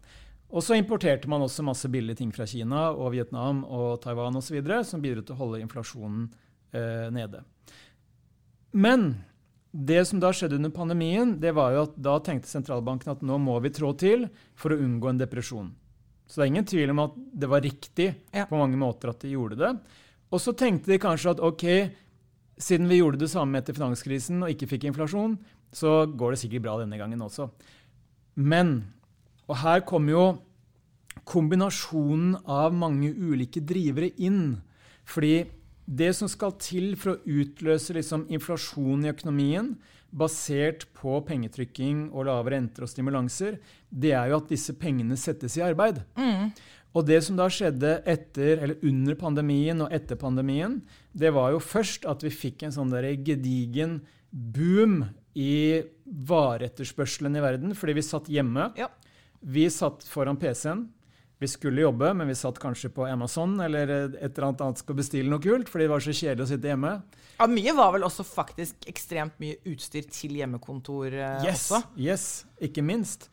Og 0.52 0.64
så 0.66 0.76
importerte 0.76 1.30
man 1.32 1.44
også 1.46 1.64
masse 1.64 1.88
billige 1.92 2.20
ting 2.20 2.32
fra 2.36 2.48
Kina 2.50 2.90
og 2.92 3.14
Vietnam 3.16 3.64
og 3.64 4.02
Taiwan 4.04 4.40
osv. 4.40 4.60
som 4.84 5.04
bidro 5.04 5.24
til 5.24 5.36
å 5.36 5.42
holde 5.46 5.62
inflasjonen 5.64 6.26
eh, 6.76 7.08
nede. 7.14 7.46
Men 8.72 9.14
det 9.72 10.02
som 10.08 10.20
da 10.20 10.34
skjedde 10.36 10.58
under 10.60 10.74
pandemien, 10.76 11.38
det 11.40 11.54
var 11.56 11.72
jo 11.76 11.86
at 11.88 11.96
da 11.96 12.18
tenkte 12.24 12.52
sentralbanken 12.52 13.14
at 13.14 13.24
nå 13.24 13.38
må 13.40 13.56
vi 13.64 13.72
trå 13.74 13.94
til 13.96 14.28
for 14.60 14.74
å 14.74 14.80
unngå 14.84 15.12
en 15.12 15.22
depresjon. 15.22 15.72
Så 16.28 16.40
det 16.40 16.46
er 16.46 16.52
ingen 16.54 16.68
tvil 16.68 16.94
om 16.94 17.02
at 17.06 17.16
det 17.16 17.50
var 17.52 17.64
riktig 17.64 18.10
ja. 18.32 18.46
på 18.48 18.60
mange 18.60 18.80
måter 18.80 19.12
at 19.12 19.24
de 19.24 19.34
gjorde 19.34 19.60
det. 19.60 19.72
Og 20.32 20.40
så 20.44 20.54
tenkte 20.56 20.92
de 20.92 21.00
kanskje 21.02 21.34
at 21.36 21.44
ok, 21.44 21.66
siden 22.62 22.88
vi 22.92 23.02
gjorde 23.02 23.20
det 23.24 23.32
samme 23.32 23.60
etter 23.60 23.76
finanskrisen 23.76 24.44
og 24.44 24.52
ikke 24.54 24.70
fikk 24.74 24.88
inflasjon, 24.92 25.36
så 25.76 26.04
går 26.08 26.34
det 26.34 26.42
sikkert 26.44 26.68
bra 26.68 26.78
denne 26.80 27.00
gangen 27.00 27.24
også. 27.24 27.50
Men 28.40 28.80
og 29.52 29.58
her 29.60 29.84
kommer 29.88 30.16
jo 30.16 30.26
kombinasjonen 31.28 32.38
av 32.48 32.72
mange 32.76 33.12
ulike 33.12 33.64
drivere 33.68 34.12
inn. 34.24 34.62
Fordi 35.04 35.44
det 35.92 36.12
som 36.16 36.30
skal 36.32 36.54
til 36.62 36.94
for 37.00 37.14
å 37.14 37.40
utløse 37.42 37.96
liksom 37.98 38.28
inflasjon 38.32 39.04
i 39.04 39.12
økonomien, 39.12 39.74
basert 40.12 40.86
på 40.96 41.18
pengetrykking 41.28 42.10
og 42.12 42.28
lave 42.28 42.52
renter 42.54 42.86
og 42.86 42.92
stimulanser, 42.92 43.58
det 43.90 44.14
er 44.16 44.32
jo 44.32 44.42
at 44.42 44.52
disse 44.52 44.76
pengene 44.80 45.18
settes 45.20 45.56
i 45.60 45.64
arbeid. 45.66 46.02
Mm. 46.20 46.52
Og 46.92 47.08
det 47.08 47.22
som 47.24 47.38
da 47.40 47.48
skjedde 47.52 47.98
etter, 48.10 48.60
eller 48.60 48.82
under 48.88 49.16
pandemien 49.20 49.84
og 49.84 49.94
etter 49.96 50.20
pandemien, 50.20 50.82
det 51.16 51.32
var 51.36 51.54
jo 51.56 51.64
først 51.64 52.08
at 52.10 52.24
vi 52.26 52.34
fikk 52.34 52.66
en 52.68 52.76
sånn 52.76 52.92
der 52.92 53.08
gedigen 53.24 54.02
boom 54.32 55.06
i 55.36 55.84
vareetterspørselen 56.06 57.38
i 57.40 57.44
verden 57.44 57.76
fordi 57.78 57.96
vi 58.00 58.04
satt 58.04 58.28
hjemme. 58.32 58.72
Ja. 58.80 58.90
Vi 59.42 59.70
satt 59.72 60.04
foran 60.08 60.40
PC-en. 60.40 60.90
Vi 61.42 61.48
skulle 61.50 61.82
jobbe, 61.82 62.12
men 62.14 62.30
vi 62.30 62.36
satt 62.38 62.60
kanskje 62.62 62.92
på 62.94 63.08
Amazon 63.10 63.56
eller 63.66 63.90
et 63.90 64.18
eller 64.28 64.46
annet 64.46 64.60
annet 64.62 64.82
skal 64.84 64.98
bestille 65.00 65.32
noe 65.32 65.42
kult, 65.42 65.72
fordi 65.72 65.88
det 65.88 65.94
var 65.96 66.04
så 66.06 66.14
kjedelig 66.14 66.46
å 66.46 66.50
sitte 66.52 66.70
hjemme. 66.70 66.92
Ja, 67.40 67.48
Mye 67.50 67.74
var 67.74 67.96
vel 67.96 68.06
også 68.06 68.26
faktisk 68.28 68.86
ekstremt 68.92 69.40
mye 69.42 69.58
utstyr 69.72 70.06
til 70.14 70.36
hjemmekontor 70.38 71.08
eh, 71.10 71.48
yes, 71.48 71.64
også? 71.72 71.80
Yes, 71.98 72.28
ikke 72.62 72.86
minst. 72.86 73.26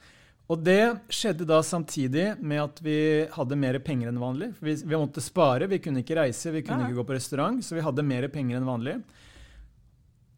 Og 0.49 0.63
det 0.65 0.81
skjedde 1.13 1.45
da 1.45 1.61
samtidig 1.61 2.31
med 2.41 2.63
at 2.63 2.81
vi 2.81 2.99
hadde 3.35 3.61
mer 3.61 3.77
penger 3.85 4.09
enn 4.09 4.21
vanlig. 4.23 4.55
Vi, 4.65 4.79
vi 4.81 4.97
måtte 4.97 5.21
spare, 5.21 5.69
vi 5.69 5.81
kunne 5.85 6.01
ikke 6.01 6.17
reise, 6.17 6.55
vi 6.55 6.65
kunne 6.65 6.87
ja. 6.87 6.89
ikke 6.89 7.03
gå 7.03 7.09
på 7.11 7.19
restaurant, 7.19 7.61
så 7.61 7.77
vi 7.77 7.85
hadde 7.85 8.07
mer 8.09 8.25
penger 8.33 8.57
enn 8.57 8.71
vanlig. 8.73 8.97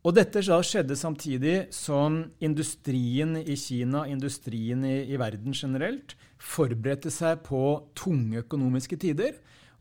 Og 0.00 0.16
dette 0.16 0.40
skjedde 0.42 0.96
samtidig 0.96 1.56
som 1.76 2.22
industrien 2.42 3.36
i 3.38 3.54
Kina, 3.60 4.06
industrien 4.08 4.82
i, 4.88 4.96
i, 5.12 5.18
verden 5.20 5.54
generelt, 5.54 6.16
forberedte 6.40 7.12
seg 7.12 7.44
på 7.46 7.62
tunge 7.98 8.40
økonomiske 8.42 8.98
tider. 9.00 9.36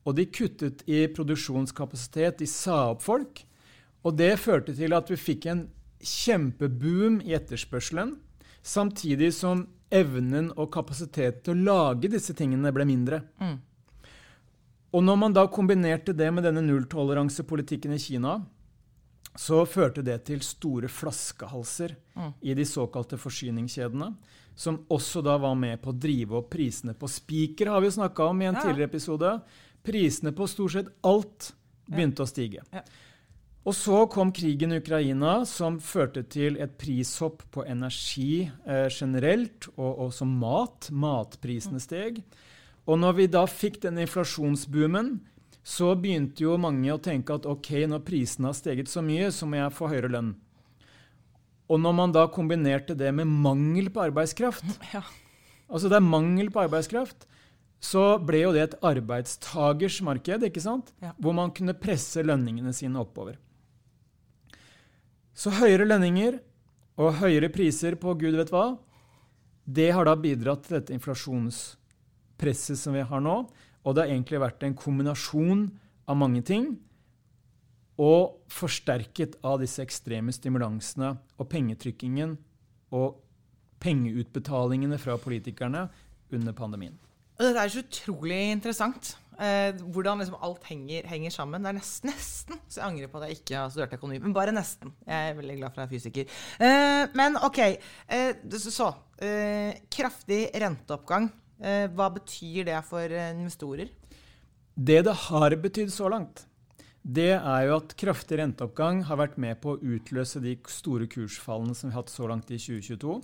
Og 0.08 0.15
de 0.17 0.28
kuttet 0.32 0.84
i 0.89 1.06
produksjonskapasitet, 1.12 2.39
de 2.39 2.48
sa 2.50 2.89
opp 2.93 3.04
folk. 3.06 3.43
Og 4.04 4.15
det 4.19 4.34
førte 4.39 4.76
til 4.76 4.95
at 4.95 5.10
vi 5.12 5.19
fikk 5.19 5.50
en 5.52 5.65
kjempeboom 6.00 7.19
i 7.28 7.36
etterspørselen, 7.36 8.15
samtidig 8.63 9.34
som 9.36 9.65
evnen 9.91 10.52
og 10.56 10.69
kapasiteten 10.72 11.43
til 11.43 11.56
å 11.56 11.65
lage 11.65 12.12
disse 12.12 12.36
tingene 12.38 12.72
ble 12.76 12.86
mindre. 12.88 13.24
Mm. 13.41 13.58
Og 14.95 15.04
når 15.06 15.17
man 15.22 15.36
da 15.36 15.43
kombinerte 15.52 16.15
det 16.17 16.30
med 16.34 16.48
denne 16.48 16.63
nulltoleransepolitikken 16.65 17.93
i 17.93 18.02
Kina, 18.02 18.39
så 19.39 19.62
førte 19.69 20.04
det 20.04 20.17
til 20.28 20.41
store 20.43 20.89
flaskehalser 20.91 21.93
mm. 22.17 22.32
i 22.43 22.56
de 22.58 22.65
såkalte 22.67 23.19
forsyningskjedene, 23.19 24.10
som 24.60 24.82
også 24.91 25.23
da 25.23 25.38
var 25.39 25.56
med 25.56 25.80
på 25.80 25.93
å 25.93 25.95
drive 25.95 26.36
opp 26.41 26.49
prisene 26.52 26.91
på 26.97 27.08
spiker, 27.08 27.71
har 27.71 27.80
vi 27.80 27.88
jo 27.88 27.95
snakka 28.02 28.28
om 28.34 28.41
i 28.41 28.49
en 28.49 28.58
ja. 28.58 28.65
tidligere 28.65 28.91
episode. 28.91 29.32
Prisene 29.86 30.34
på 30.36 30.47
stort 30.52 30.75
sett 30.75 30.89
alt 31.08 31.54
begynte 31.88 32.25
ja. 32.25 32.28
å 32.28 32.34
stige. 32.34 32.65
Ja. 32.75 32.84
Og 33.67 33.75
så 33.78 34.02
kom 34.12 34.34
krigen 34.36 34.73
i 34.73 34.82
Ukraina, 34.82 35.45
som 35.47 35.80
førte 35.84 36.25
til 36.28 36.60
et 36.60 36.75
prishopp 36.80 37.45
på 37.54 37.63
energi 37.69 38.43
eh, 38.43 38.88
generelt, 38.91 39.69
og 39.78 40.06
også 40.10 40.28
mat. 40.28 40.91
Matprisene 40.91 41.80
mm. 41.80 41.86
steg. 41.86 42.21
Og 42.89 42.99
når 42.99 43.19
vi 43.21 43.32
da 43.32 43.45
fikk 43.47 43.80
den 43.86 44.02
inflasjonsboomen, 44.04 45.19
så 45.69 45.93
begynte 45.99 46.43
jo 46.45 46.55
mange 46.62 46.89
å 46.93 47.01
tenke 47.01 47.36
at 47.36 47.45
ok, 47.49 47.71
når 47.91 48.05
prisene 48.08 48.49
har 48.49 48.58
steget 48.58 48.89
så 48.89 49.03
mye, 49.05 49.29
så 49.34 49.45
må 49.45 49.60
jeg 49.60 49.75
få 49.75 49.89
høyere 49.91 50.10
lønn. 50.10 50.32
Og 51.69 51.82
når 51.84 51.93
man 51.93 52.13
da 52.15 52.23
kombinerte 52.34 52.95
det 52.97 53.12
med 53.13 53.29
mangel 53.29 53.91
på 53.93 54.08
arbeidskraft 54.08 54.65
ja. 54.95 55.03
Altså 55.69 55.91
det 55.91 55.99
er 55.99 56.08
mangel 56.08 56.49
på 56.49 56.63
arbeidskraft, 56.63 57.27
så 57.79 58.17
ble 58.25 58.41
jo 58.41 58.53
det 58.55 58.63
et 58.63 58.77
arbeidstagers 58.89 59.99
marked, 60.03 60.43
ikke 60.49 60.63
sant? 60.63 60.89
Ja. 61.03 61.13
hvor 61.21 61.38
man 61.38 61.53
kunne 61.55 61.77
presse 61.77 62.25
lønningene 62.25 62.73
sine 62.75 62.99
oppover. 62.99 63.38
Så 65.38 65.53
høyere 65.55 65.86
lønninger 65.86 66.41
og 66.99 67.21
høyere 67.21 67.51
priser 67.53 67.95
på 68.01 68.17
gud 68.19 68.36
vet 68.41 68.49
hva, 68.51 68.73
det 69.69 69.91
har 69.93 70.10
da 70.10 70.17
bidratt 70.17 70.65
til 70.65 70.79
dette 70.79 70.95
inflasjonspresset 70.97 72.82
som 72.82 72.97
vi 72.97 73.05
har 73.05 73.21
nå. 73.23 73.43
Og 73.89 73.95
det 73.95 74.06
har 74.06 74.13
egentlig 74.13 74.41
vært 74.43 74.63
en 74.67 74.78
kombinasjon 74.78 75.63
av 76.10 76.17
mange 76.19 76.43
ting. 76.45 76.75
Og 77.99 78.38
forsterket 78.54 79.39
av 79.43 79.58
disse 79.63 79.82
ekstreme 79.84 80.32
stimulansene 80.36 81.15
og 81.39 81.49
pengetrykkingen 81.52 82.38
og 82.95 83.17
pengeutbetalingene 83.84 84.99
fra 85.02 85.17
politikerne 85.19 85.88
under 86.36 86.56
pandemien. 86.56 86.95
Det 87.39 87.56
er 87.56 87.71
så 87.71 87.82
utrolig 87.82 88.39
interessant. 88.52 89.15
Eh, 89.39 89.71
hvordan 89.95 90.19
liksom 90.19 90.36
alt 90.43 90.65
henger, 90.67 91.06
henger, 91.08 91.32
sammen. 91.32 91.63
Det 91.63 91.71
er 91.71 91.78
nesten, 91.78 92.12
nesten 92.12 92.58
så 92.67 92.82
jeg 92.82 92.88
angrer 92.89 93.12
på 93.12 93.21
at 93.21 93.30
jeg 93.30 93.39
ikke 93.39 93.56
har 93.56 93.69
studert 93.71 93.95
økonomi. 93.95 94.19
Men 94.25 94.36
bare 94.36 94.56
nesten. 94.56 94.91
Jeg 95.08 95.30
er 95.30 95.38
veldig 95.38 95.56
glad 95.62 95.71
for 95.71 95.82
at 95.82 95.86
jeg 95.86 95.88
er 95.88 95.93
fysiker. 95.95 96.41
Eh, 96.60 97.04
men 97.15 97.39
OK. 97.47 97.62
Eh, 97.63 98.60
så 98.60 98.91
eh, 99.23 99.80
kraftig 99.95 100.41
renteoppgang. 100.60 101.32
Eh, 101.60 101.88
hva 101.91 102.08
betyr 102.15 102.69
det 102.69 102.80
for 102.88 103.04
investorer? 103.04 103.91
Det 104.80 105.02
det 105.04 105.15
har 105.28 105.56
betydd 105.60 105.91
så 105.91 106.08
langt, 106.08 106.45
det 107.04 107.34
er 107.36 107.62
jo 107.67 107.78
at 107.80 107.95
kraftig 108.00 108.39
renteoppgang 108.39 109.04
har 109.08 109.19
vært 109.19 109.38
med 109.39 109.60
på 109.63 109.74
å 109.74 109.80
utløse 109.80 110.41
de 110.43 110.58
store 110.72 111.08
kursfallene 111.12 111.76
som 111.76 111.89
vi 111.89 111.95
har 111.95 112.04
hatt 112.04 112.12
så 112.12 112.28
langt 112.28 112.52
i 112.52 112.60
2022. 112.60 113.19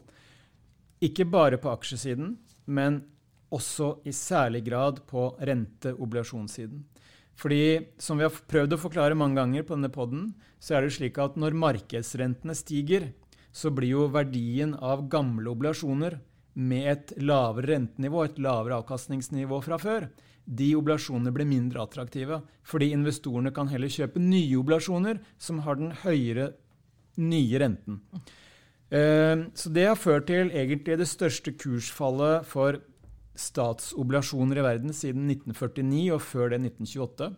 Ikke 1.04 1.28
bare 1.28 1.60
på 1.60 1.72
aksjesiden, 1.72 2.38
men 2.66 3.04
også 3.56 4.00
i 4.08 4.14
særlig 4.16 4.64
grad 4.66 5.04
på 5.08 5.30
rente-obligasjonssiden. 5.38 6.84
Fordi, 7.36 7.92
som 8.00 8.18
vi 8.18 8.24
har 8.24 8.32
prøvd 8.52 8.78
å 8.78 8.80
forklare 8.80 9.18
mange 9.20 9.36
ganger 9.42 9.68
på 9.68 9.76
denne 9.76 9.92
poden, 9.92 10.30
så 10.60 10.78
er 10.78 10.86
det 10.86 10.96
slik 10.96 11.20
at 11.20 11.36
når 11.40 11.58
markedsrentene 11.60 12.56
stiger, 12.56 13.12
så 13.52 13.72
blir 13.76 13.92
jo 13.92 14.08
verdien 14.12 14.74
av 14.76 15.06
gamle 15.12 15.52
obligasjoner 15.52 16.18
med 16.56 16.88
et 16.92 17.14
lavere 17.20 17.74
rentenivå, 17.74 18.24
et 18.24 18.40
lavere 18.40 18.80
avkastningsnivå 18.80 19.60
fra 19.66 19.80
før, 19.82 20.08
de 20.46 20.70
oblasjonene 20.78 21.34
blir 21.34 21.48
mindre 21.50 21.84
attraktive. 21.84 22.40
Fordi 22.66 22.92
investorene 22.96 23.52
kan 23.54 23.70
heller 23.72 23.92
kjøpe 23.92 24.22
nye 24.22 24.58
oblasjoner 24.60 25.22
som 25.42 25.64
har 25.66 25.80
den 25.80 25.94
høyere 26.04 26.52
nye 27.18 27.62
renten. 27.62 28.02
Eh, 28.90 29.48
så 29.58 29.72
det 29.74 29.88
har 29.90 30.00
ført 30.00 30.28
til 30.30 30.52
egentlig 30.54 31.00
det 31.02 31.10
største 31.10 31.56
kursfallet 31.58 32.46
for 32.48 32.80
statsoblasjoner 33.36 34.62
i 34.62 34.66
verden 34.66 34.94
siden 34.96 35.26
1949 35.32 36.06
og 36.16 36.22
før 36.24 36.54
det 36.54 36.62
1928. 36.62 37.32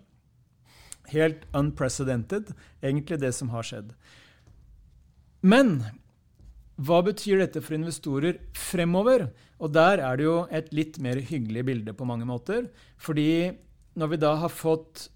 Helt 1.14 1.46
unprecedented, 1.56 2.52
egentlig 2.84 3.22
det 3.22 3.32
som 3.34 3.54
har 3.54 3.66
skjedd. 3.66 3.94
Men 5.42 5.80
hva 6.78 7.02
betyr 7.06 7.42
dette 7.42 7.62
for 7.64 7.78
investorer 7.78 8.40
fremover? 8.54 9.28
Og 9.58 9.72
der 9.74 10.02
er 10.06 10.18
det 10.18 10.28
jo 10.28 10.40
et 10.54 10.68
litt 10.76 11.00
mer 11.02 11.18
hyggelig 11.18 11.64
bilde 11.66 11.96
på 11.98 12.06
mange 12.06 12.28
måter. 12.30 12.68
Fordi 13.02 13.54
når 13.98 14.12
vi 14.14 14.20
da 14.22 14.36
har 14.44 14.54
fått 14.54 15.08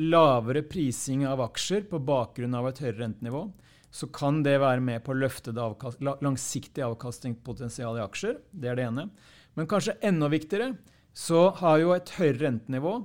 lavere 0.00 0.62
prising 0.64 1.26
av 1.28 1.42
aksjer 1.44 1.84
på 1.90 2.00
bakgrunn 2.00 2.56
av 2.56 2.70
et 2.70 2.80
høyere 2.80 3.02
rentenivå, 3.02 3.44
så 3.92 4.08
kan 4.08 4.40
det 4.40 4.56
være 4.62 4.80
med 4.80 5.02
på 5.04 5.12
å 5.12 5.18
løfte 5.20 5.52
det 5.52 5.60
avkast, 5.60 6.00
langsiktig 6.00 6.80
avkastningspotensial 6.86 8.00
i 8.00 8.04
aksjer. 8.06 8.38
Det 8.48 8.72
er 8.72 8.80
det 8.80 8.88
ene. 8.88 9.10
Men 9.52 9.68
kanskje 9.68 9.98
enda 10.00 10.32
viktigere 10.32 10.78
så 11.12 11.50
har 11.58 11.82
jo 11.82 11.92
et 11.92 12.14
høyere 12.16 12.46
rentenivå 12.46 13.02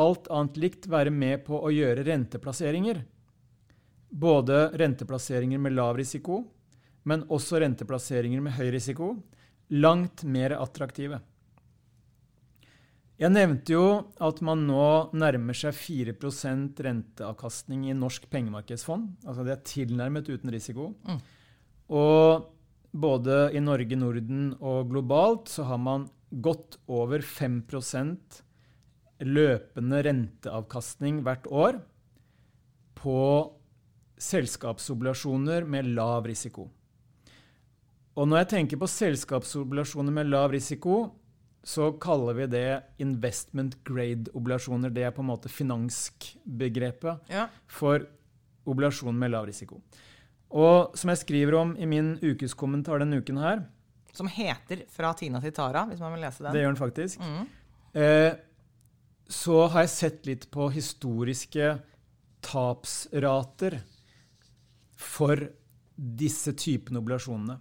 alt 0.00 0.28
annet 0.32 0.56
likt 0.56 0.88
være 0.90 1.12
med 1.12 1.44
på 1.46 1.58
å 1.60 1.70
gjøre 1.72 2.04
renteplasseringer. 2.06 3.02
Både 4.08 4.70
renteplasseringer 4.80 5.60
med 5.60 5.76
lav 5.76 5.96
risiko, 6.00 6.42
men 7.08 7.26
også 7.32 7.60
renteplasseringer 7.62 8.42
med 8.44 8.56
høy 8.56 8.70
risiko, 8.74 9.14
langt 9.72 10.24
mer 10.28 10.54
attraktive. 10.58 11.20
Jeg 13.22 13.30
nevnte 13.30 13.74
jo 13.74 13.84
at 14.24 14.40
man 14.42 14.64
nå 14.66 14.86
nærmer 15.14 15.54
seg 15.54 15.76
4% 15.78 16.80
renteavkastning 16.82 17.84
i 17.86 17.94
norsk 17.94 18.26
pengemarkedsfond. 18.32 19.12
Altså 19.28 19.44
det 19.46 19.54
er 19.54 19.68
tilnærmet 19.68 20.30
uten 20.32 20.50
risiko. 20.50 20.88
Mm. 21.06 21.20
Og 21.92 22.48
både 22.92 23.52
i 23.54 23.62
Norge, 23.62 23.98
Norden 24.00 24.50
og 24.58 24.90
globalt 24.90 25.52
så 25.52 25.68
har 25.68 25.78
man 25.78 26.08
godt 26.32 26.80
over 26.90 27.22
5% 27.22 28.42
løpende 29.22 30.02
renteavkastning 30.08 31.22
hvert 31.22 31.46
år 31.46 31.78
på 32.98 33.18
selskapsobligasjoner 34.22 35.66
med 35.68 35.92
lav 35.94 36.26
risiko. 36.26 36.68
Og 38.12 38.28
når 38.28 38.42
jeg 38.42 38.50
tenker 38.52 38.80
på 38.80 38.88
selskapsobligasjoner 38.90 40.12
med 40.12 40.28
lav 40.28 40.52
risiko, 40.52 41.06
så 41.62 41.92
kaller 42.02 42.36
vi 42.36 42.48
det 42.50 42.66
investment 43.00 43.78
grade-obligasjoner. 43.86 44.90
Det 44.92 45.06
er 45.06 45.14
på 45.14 45.22
en 45.22 45.30
måte 45.30 45.52
finanskbegrepet 45.52 47.32
ja. 47.32 47.46
for 47.70 48.04
obligasjoner 48.68 49.18
med 49.18 49.32
lav 49.32 49.46
risiko. 49.48 49.80
Og 50.52 50.98
som 50.98 51.12
jeg 51.12 51.22
skriver 51.22 51.56
om 51.56 51.76
i 51.80 51.88
min 51.88 52.16
ukeskommentar 52.20 53.00
denne 53.00 53.22
uken 53.22 53.38
her 53.40 53.62
Som 54.12 54.28
heter 54.28 54.84
'Fra 54.92 55.14
Tina 55.16 55.40
til 55.40 55.52
Tara', 55.52 55.88
hvis 55.88 56.00
man 56.00 56.12
vil 56.12 56.20
lese 56.20 56.44
den. 56.44 56.52
Det 56.52 56.60
gjør 56.60 56.74
den 56.74 56.76
faktisk. 56.76 57.20
Mm. 57.20 57.46
Eh, 57.94 58.34
så 59.28 59.66
har 59.68 59.80
jeg 59.80 59.88
sett 59.88 60.26
litt 60.26 60.50
på 60.50 60.68
historiske 60.68 61.80
tapsrater 62.42 63.80
for 64.94 65.48
disse 65.96 66.52
typene 66.52 67.00
obligasjonene. 67.00 67.56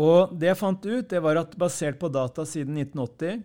Og 0.00 0.32
det 0.40 0.52
jeg 0.52 0.60
fant 0.60 0.86
ut, 0.86 1.08
det 1.10 1.20
var 1.20 1.40
at 1.40 1.56
basert 1.60 1.98
på 2.00 2.08
data 2.12 2.46
siden 2.48 2.78
1980, 2.80 3.42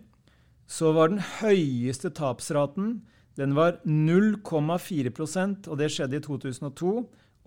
så 0.66 0.92
var 0.96 1.12
den 1.12 1.22
høyeste 1.40 2.10
tapsraten 2.16 3.00
den 3.36 3.52
var 3.52 3.76
0,4% 3.84 5.68
og 5.68 5.78
det 5.78 5.90
skjedde 5.92 6.16
i 6.16 6.24
2002 6.24 6.92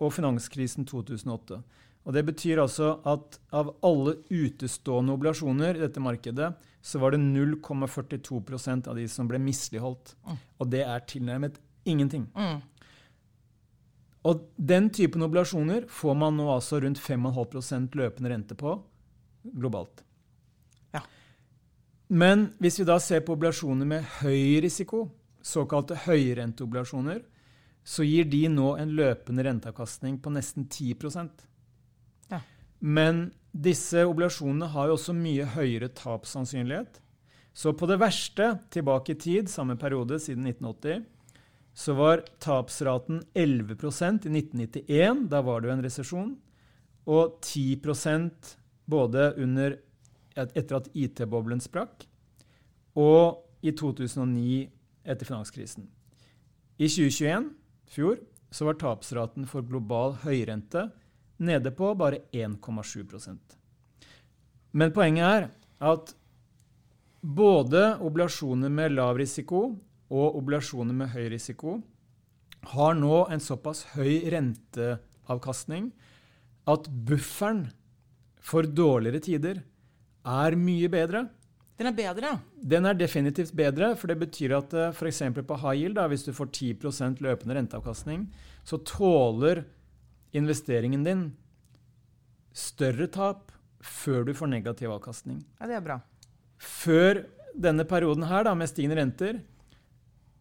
og 0.00 0.12
finanskrisen 0.14 0.86
2008. 0.86 1.58
Og 2.06 2.14
Det 2.14 2.22
betyr 2.24 2.62
altså 2.62 2.94
at 3.04 3.40
av 3.52 3.74
alle 3.84 4.16
utestående 4.30 5.12
oblasjoner 5.12 5.76
i 5.76 5.82
dette 5.82 6.00
markedet, 6.00 6.54
så 6.80 6.98
var 7.02 7.12
det 7.12 7.20
0,42% 7.20 8.88
av 8.88 8.96
de 8.96 9.04
som 9.10 9.28
ble 9.28 9.40
misligholdt. 9.42 10.14
Mm. 10.24 10.38
Og 10.62 10.70
det 10.72 10.84
er 10.86 11.04
tilnærmet 11.10 11.58
ingenting. 11.84 12.30
Mm. 12.32 12.62
Og 14.30 14.46
den 14.56 14.88
typen 14.94 15.26
oblasjoner 15.26 15.84
får 15.90 16.16
man 16.16 16.38
nå 16.38 16.48
altså 16.54 16.80
rundt 16.80 17.02
5,5% 17.02 17.98
løpende 17.98 18.32
rente 18.32 18.56
på 18.56 18.78
globalt. 19.42 20.04
Ja. 20.94 21.02
Men 22.08 22.50
hvis 22.58 22.80
vi 22.80 22.88
da 22.88 22.98
ser 23.02 23.24
på 23.26 23.36
oblasjoner 23.38 23.88
med 23.88 24.08
høy 24.20 24.60
risiko, 24.64 25.06
såkalte 25.42 25.98
høyrenteoblasjoner, 26.06 27.22
så 27.84 28.04
gir 28.04 28.26
de 28.28 28.44
nå 28.52 28.74
en 28.78 28.92
løpende 28.96 29.44
renteavkastning 29.46 30.18
på 30.22 30.32
nesten 30.34 30.66
10 30.68 30.94
ja. 32.30 32.40
Men 32.78 33.30
disse 33.52 34.04
oblasjonene 34.06 34.68
har 34.74 34.90
jo 34.90 34.98
også 34.98 35.14
mye 35.16 35.46
høyere 35.56 35.88
tapssannsynlighet. 35.88 37.00
Så 37.52 37.72
på 37.74 37.88
det 37.90 37.98
verste, 37.98 38.52
tilbake 38.70 39.12
i 39.12 39.18
tid, 39.18 39.48
samme 39.50 39.76
periode 39.76 40.20
siden 40.22 40.46
1980, 40.46 41.02
så 41.74 41.94
var 41.94 42.22
tapsraten 42.38 43.22
11% 43.34 44.28
i 44.28 44.32
1991. 44.38 45.26
Da 45.30 45.40
var 45.42 45.60
det 45.60 45.70
jo 45.70 45.74
en 45.74 45.84
resesjon. 45.84 46.30
Og 47.10 47.40
10 47.42 47.80
både 48.90 49.30
under, 49.40 49.78
etter 50.36 50.80
at 50.80 50.90
IT-boblen 50.94 51.62
sprakk, 51.62 52.06
og 52.98 53.46
i 53.62 53.72
2009 53.76 54.64
etter 55.04 55.28
finanskrisen. 55.28 55.86
I 56.80 56.88
2021, 56.88 57.50
fjor, 57.92 58.20
så 58.50 58.66
var 58.66 58.78
tapsraten 58.80 59.46
for 59.46 59.66
global 59.66 60.16
høyrente 60.24 60.88
nede 61.40 61.70
på 61.72 61.92
bare 61.96 62.24
1,7% 62.34 63.56
Men 64.72 64.92
poenget 64.92 65.26
er 65.26 65.46
at 65.80 66.14
både 67.20 67.96
obligasjoner 68.00 68.72
med 68.72 68.96
lav 68.96 69.16
risiko 69.20 69.62
og 70.10 70.36
obligasjoner 70.40 70.96
med 70.96 71.12
høy 71.14 71.28
risiko 71.32 71.78
har 72.74 72.96
nå 72.98 73.24
en 73.32 73.40
såpass 73.40 73.84
høy 73.94 74.26
renteavkastning 74.32 75.90
at 76.68 76.88
bufferen 77.06 77.68
for 78.40 78.64
dårligere 78.64 79.20
tider 79.24 79.60
er 80.26 80.56
mye 80.58 80.88
bedre. 80.92 81.26
Den 81.80 81.88
er 81.88 81.96
bedre? 81.96 82.30
Den 82.60 82.84
er 82.84 82.96
definitivt 82.96 83.54
bedre. 83.56 83.94
For 83.96 84.10
det 84.10 84.18
betyr 84.20 84.56
at 84.58 84.74
eh, 84.76 84.90
f.eks. 84.92 85.22
på 85.48 85.60
high 85.62 85.78
yield, 85.80 85.96
da, 85.96 86.06
hvis 86.12 86.26
du 86.26 86.32
får 86.36 86.50
10% 86.52 87.22
løpende 87.24 87.56
renteavkastning, 87.56 88.26
så 88.64 88.80
tåler 88.84 89.64
investeringen 90.36 91.06
din 91.06 91.22
større 92.52 93.08
tap 93.08 93.48
før 93.80 94.26
du 94.28 94.34
får 94.36 94.50
negativ 94.52 94.92
avkastning. 94.92 95.40
Ja, 95.60 95.70
det 95.70 95.78
er 95.78 95.86
bra. 95.86 96.00
Før 96.60 97.24
denne 97.56 97.86
perioden 97.88 98.28
her 98.28 98.44
da, 98.44 98.52
med 98.54 98.68
stigende 98.68 99.00
renter, 99.00 99.40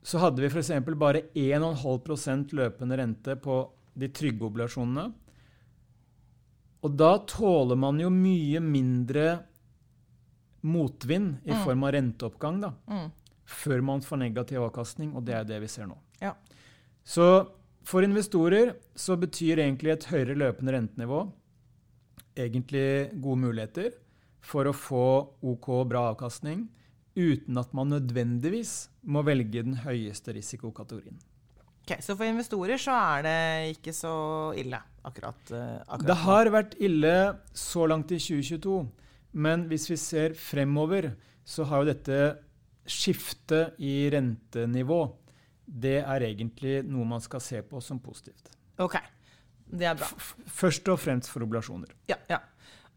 så 0.04 0.20
hadde 0.20 0.44
vi 0.44 0.52
f.eks. 0.52 0.74
bare 1.00 1.24
1,5% 1.32 2.52
løpende 2.56 3.00
rente 3.00 3.36
på 3.40 3.62
de 4.00 4.12
trygge 4.12 4.48
obligasjonene. 4.48 5.10
Og 6.86 6.96
da 6.96 7.12
tåler 7.28 7.80
man 7.80 8.00
jo 8.00 8.10
mye 8.14 8.62
mindre 8.64 9.26
motvind 10.62 11.40
i 11.48 11.54
mm. 11.54 11.64
form 11.64 11.84
av 11.88 11.94
renteoppgang 11.96 12.60
da, 12.64 12.74
mm. 12.88 13.08
før 13.46 13.84
man 13.92 14.04
får 14.04 14.22
negativ 14.24 14.64
avkastning, 14.64 15.14
og 15.16 15.26
det 15.28 15.36
er 15.38 15.48
det 15.48 15.60
vi 15.64 15.72
ser 15.72 15.90
nå. 15.90 15.98
Ja. 16.24 16.34
Så 17.04 17.26
for 17.88 18.06
investorer 18.06 18.76
så 18.96 19.16
betyr 19.20 19.64
egentlig 19.64 19.96
et 19.96 20.10
høyere 20.12 20.38
løpende 20.38 20.76
rentenivå 20.76 21.24
egentlig 22.40 23.12
gode 23.20 23.44
muligheter 23.44 23.96
for 24.46 24.70
å 24.70 24.76
få 24.76 25.06
OK 25.52 25.72
bra 25.90 26.10
avkastning 26.14 26.68
uten 27.20 27.58
at 27.60 27.74
man 27.76 27.92
nødvendigvis 27.92 28.90
må 29.12 29.24
velge 29.28 29.64
den 29.66 29.82
høyeste 29.84 30.36
risikokategorien. 30.38 31.18
Ok, 31.90 32.04
Så 32.06 32.14
for 32.14 32.30
investorer 32.30 32.78
så 32.78 32.94
er 32.94 33.24
det 33.26 33.38
ikke 33.78 33.94
så 33.96 34.14
ille 34.60 34.78
akkurat, 35.04 35.40
uh, 35.50 35.80
akkurat 35.88 36.08
Det 36.12 36.18
har 36.22 36.52
vært 36.54 36.76
ille 36.78 37.16
så 37.58 37.88
langt 37.90 38.12
i 38.14 38.20
2022, 38.22 38.84
men 39.34 39.66
hvis 39.72 39.90
vi 39.90 39.98
ser 39.98 40.38
fremover, 40.38 41.16
så 41.42 41.66
har 41.66 41.82
jo 41.82 41.90
dette 41.90 42.20
skiftet 42.90 43.80
i 43.82 44.10
rentenivå 44.14 45.02
det 45.70 46.00
er 46.02 46.26
egentlig 46.26 46.80
noe 46.88 47.06
man 47.08 47.22
skal 47.22 47.42
se 47.44 47.62
på 47.66 47.82
som 47.84 48.00
positivt. 48.02 48.50
Ok, 48.82 48.96
det 49.70 49.90
er 49.90 49.98
bra. 50.00 50.08
Først 50.50 50.90
og 50.90 51.00
fremst 51.02 51.30
for 51.30 51.46
oblasjoner. 51.46 51.94
Ja, 52.10 52.18
ja. 52.32 52.40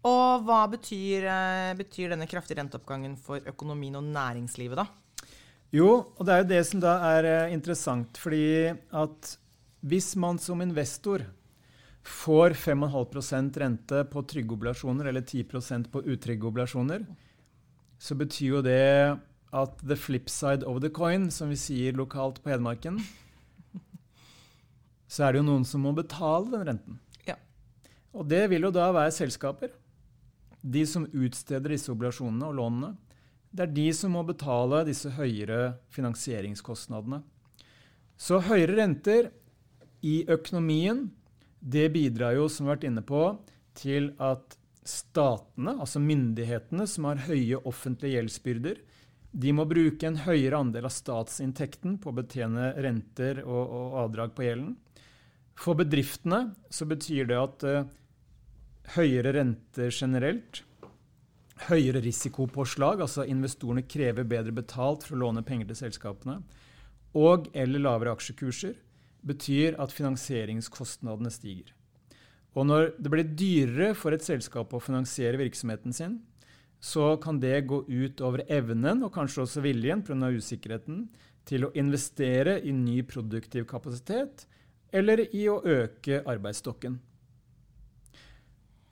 Og 0.09 0.43
hva 0.47 0.65
betyr, 0.71 1.29
eh, 1.31 1.75
betyr, 1.79 2.11
denne 2.11 2.27
kraftige 2.27 2.59
renteoppgangen 2.59 3.17
for 3.17 3.45
økonomien 3.47 3.95
og 3.97 4.09
næringslivet, 4.09 4.81
da? 4.81 4.87
Jo, 5.73 5.89
og 6.19 6.27
det 6.29 6.33
er 6.35 6.43
jo 6.43 6.51
det 6.51 6.63
som 6.69 6.83
da 6.85 6.99
er 7.15 7.29
eh, 7.29 7.53
interessant. 7.55 8.19
Fordi 8.21 8.75
at 8.93 9.31
hvis 9.81 10.13
man 10.21 10.39
som 10.39 10.61
investor 10.61 11.25
får 12.03 12.57
5,5 12.59 13.59
rente 13.63 14.05
på 14.11 14.23
trygge 14.29 14.57
oblasjoner, 14.57 15.09
eller 15.09 15.23
10% 15.23 15.89
på 15.91 16.03
utrygge 16.05 16.49
oblasjoner, 16.49 17.07
så 17.99 18.15
betyr 18.19 18.59
jo 18.59 18.63
det 18.67 19.19
at 19.53 19.83
the 19.87 19.97
flip 19.97 20.29
side 20.29 20.67
of 20.67 20.81
the 20.83 20.91
coin, 20.91 21.31
som 21.31 21.49
vi 21.53 21.57
sier 21.61 21.97
lokalt 21.97 22.41
på 22.43 22.51
Hedmarken, 22.53 22.99
så 25.13 25.27
er 25.27 25.33
det 25.33 25.43
jo 25.43 25.49
noen 25.51 25.65
som 25.69 25.85
må 25.85 25.93
betale 25.97 26.51
den 26.55 26.67
renten. 26.69 26.99
Ja. 27.29 27.37
Og 28.17 28.29
det 28.29 28.47
vil 28.51 28.65
jo 28.65 28.73
da 28.75 28.89
være 28.97 29.13
selskaper. 29.13 29.73
De 30.63 30.85
som 30.89 31.05
utsteder 31.05 31.75
disse 31.75 31.93
oblasjonene 31.93 32.49
og 32.49 32.57
lånene. 32.57 32.95
Det 33.53 33.67
er 33.67 33.75
de 33.77 33.89
som 33.93 34.15
må 34.17 34.23
betale 34.25 34.81
disse 34.89 35.13
høyere 35.13 35.75
finansieringskostnadene. 35.93 37.21
Så 38.17 38.41
høyere 38.47 38.79
renter 38.79 39.29
i 40.03 40.23
økonomien, 40.31 41.11
det 41.61 41.91
bidrar 41.95 42.35
jo, 42.39 42.49
som 42.49 42.65
vi 42.65 42.71
har 42.71 42.79
vært 42.79 42.89
inne 42.89 43.05
på, 43.07 43.23
til 43.79 44.11
at 44.23 44.57
statene, 44.89 45.77
altså 45.79 46.01
myndighetene 46.03 46.87
som 46.91 47.07
har 47.11 47.23
høye 47.29 47.61
offentlige 47.69 48.17
gjeldsbyrder, 48.17 48.81
de 49.33 49.53
må 49.57 49.65
bruke 49.69 50.09
en 50.09 50.19
høyere 50.27 50.59
andel 50.61 50.89
av 50.89 50.93
statsinntekten 50.93 51.97
på 52.03 52.11
å 52.11 52.17
betjene 52.19 52.73
renter 52.85 53.41
og, 53.47 53.63
og 53.63 53.95
avdrag 54.03 54.35
på 54.37 54.45
gjelden. 54.45 54.75
For 55.57 55.79
bedriftene 55.79 56.43
så 56.73 56.89
betyr 56.89 57.31
det 57.31 57.39
at 57.39 57.65
uh, 57.69 57.87
høyere 58.97 59.37
renter 59.39 59.93
generelt, 59.95 60.65
høyere 61.69 62.03
risikopåslag, 62.05 63.03
altså 63.05 63.27
investorene 63.29 63.85
krever 63.87 64.27
bedre 64.29 64.55
betalt 64.57 65.05
for 65.07 65.17
å 65.17 65.23
låne 65.27 65.45
penger 65.47 65.71
til 65.71 65.83
selskapene, 65.85 66.41
og 67.19 67.49
eller 67.53 67.85
lavere 67.85 68.15
aksjekurser, 68.17 68.75
betyr 69.23 69.77
at 69.81 69.95
finansieringskostnadene 69.95 71.31
stiger. 71.31 71.71
Og 72.59 72.67
når 72.69 72.91
det 73.01 73.13
blir 73.13 73.33
dyrere 73.39 73.93
for 73.97 74.13
et 74.13 74.25
selskap 74.25 74.73
å 74.75 74.83
finansiere 74.83 75.41
virksomheten 75.41 75.95
sin, 75.97 76.19
så 76.83 77.15
kan 77.23 77.39
det 77.41 77.69
gå 77.71 77.85
ut 77.87 78.21
over 78.27 78.43
evnen, 78.51 79.05
og 79.07 79.15
kanskje 79.15 79.45
også 79.45 79.63
viljen 79.63 80.03
pga. 80.03 80.33
usikkerheten, 80.35 81.09
til 81.45 81.67
å 81.67 81.73
investere 81.75 82.61
i 82.63 82.73
ny 82.73 83.03
produktiv 83.03 83.67
kapasitet 83.67 84.47
eller 84.93 85.25
i 85.35 85.49
å 85.49 85.63
øke 85.65 86.23
arbeidsstokken. 86.27 87.01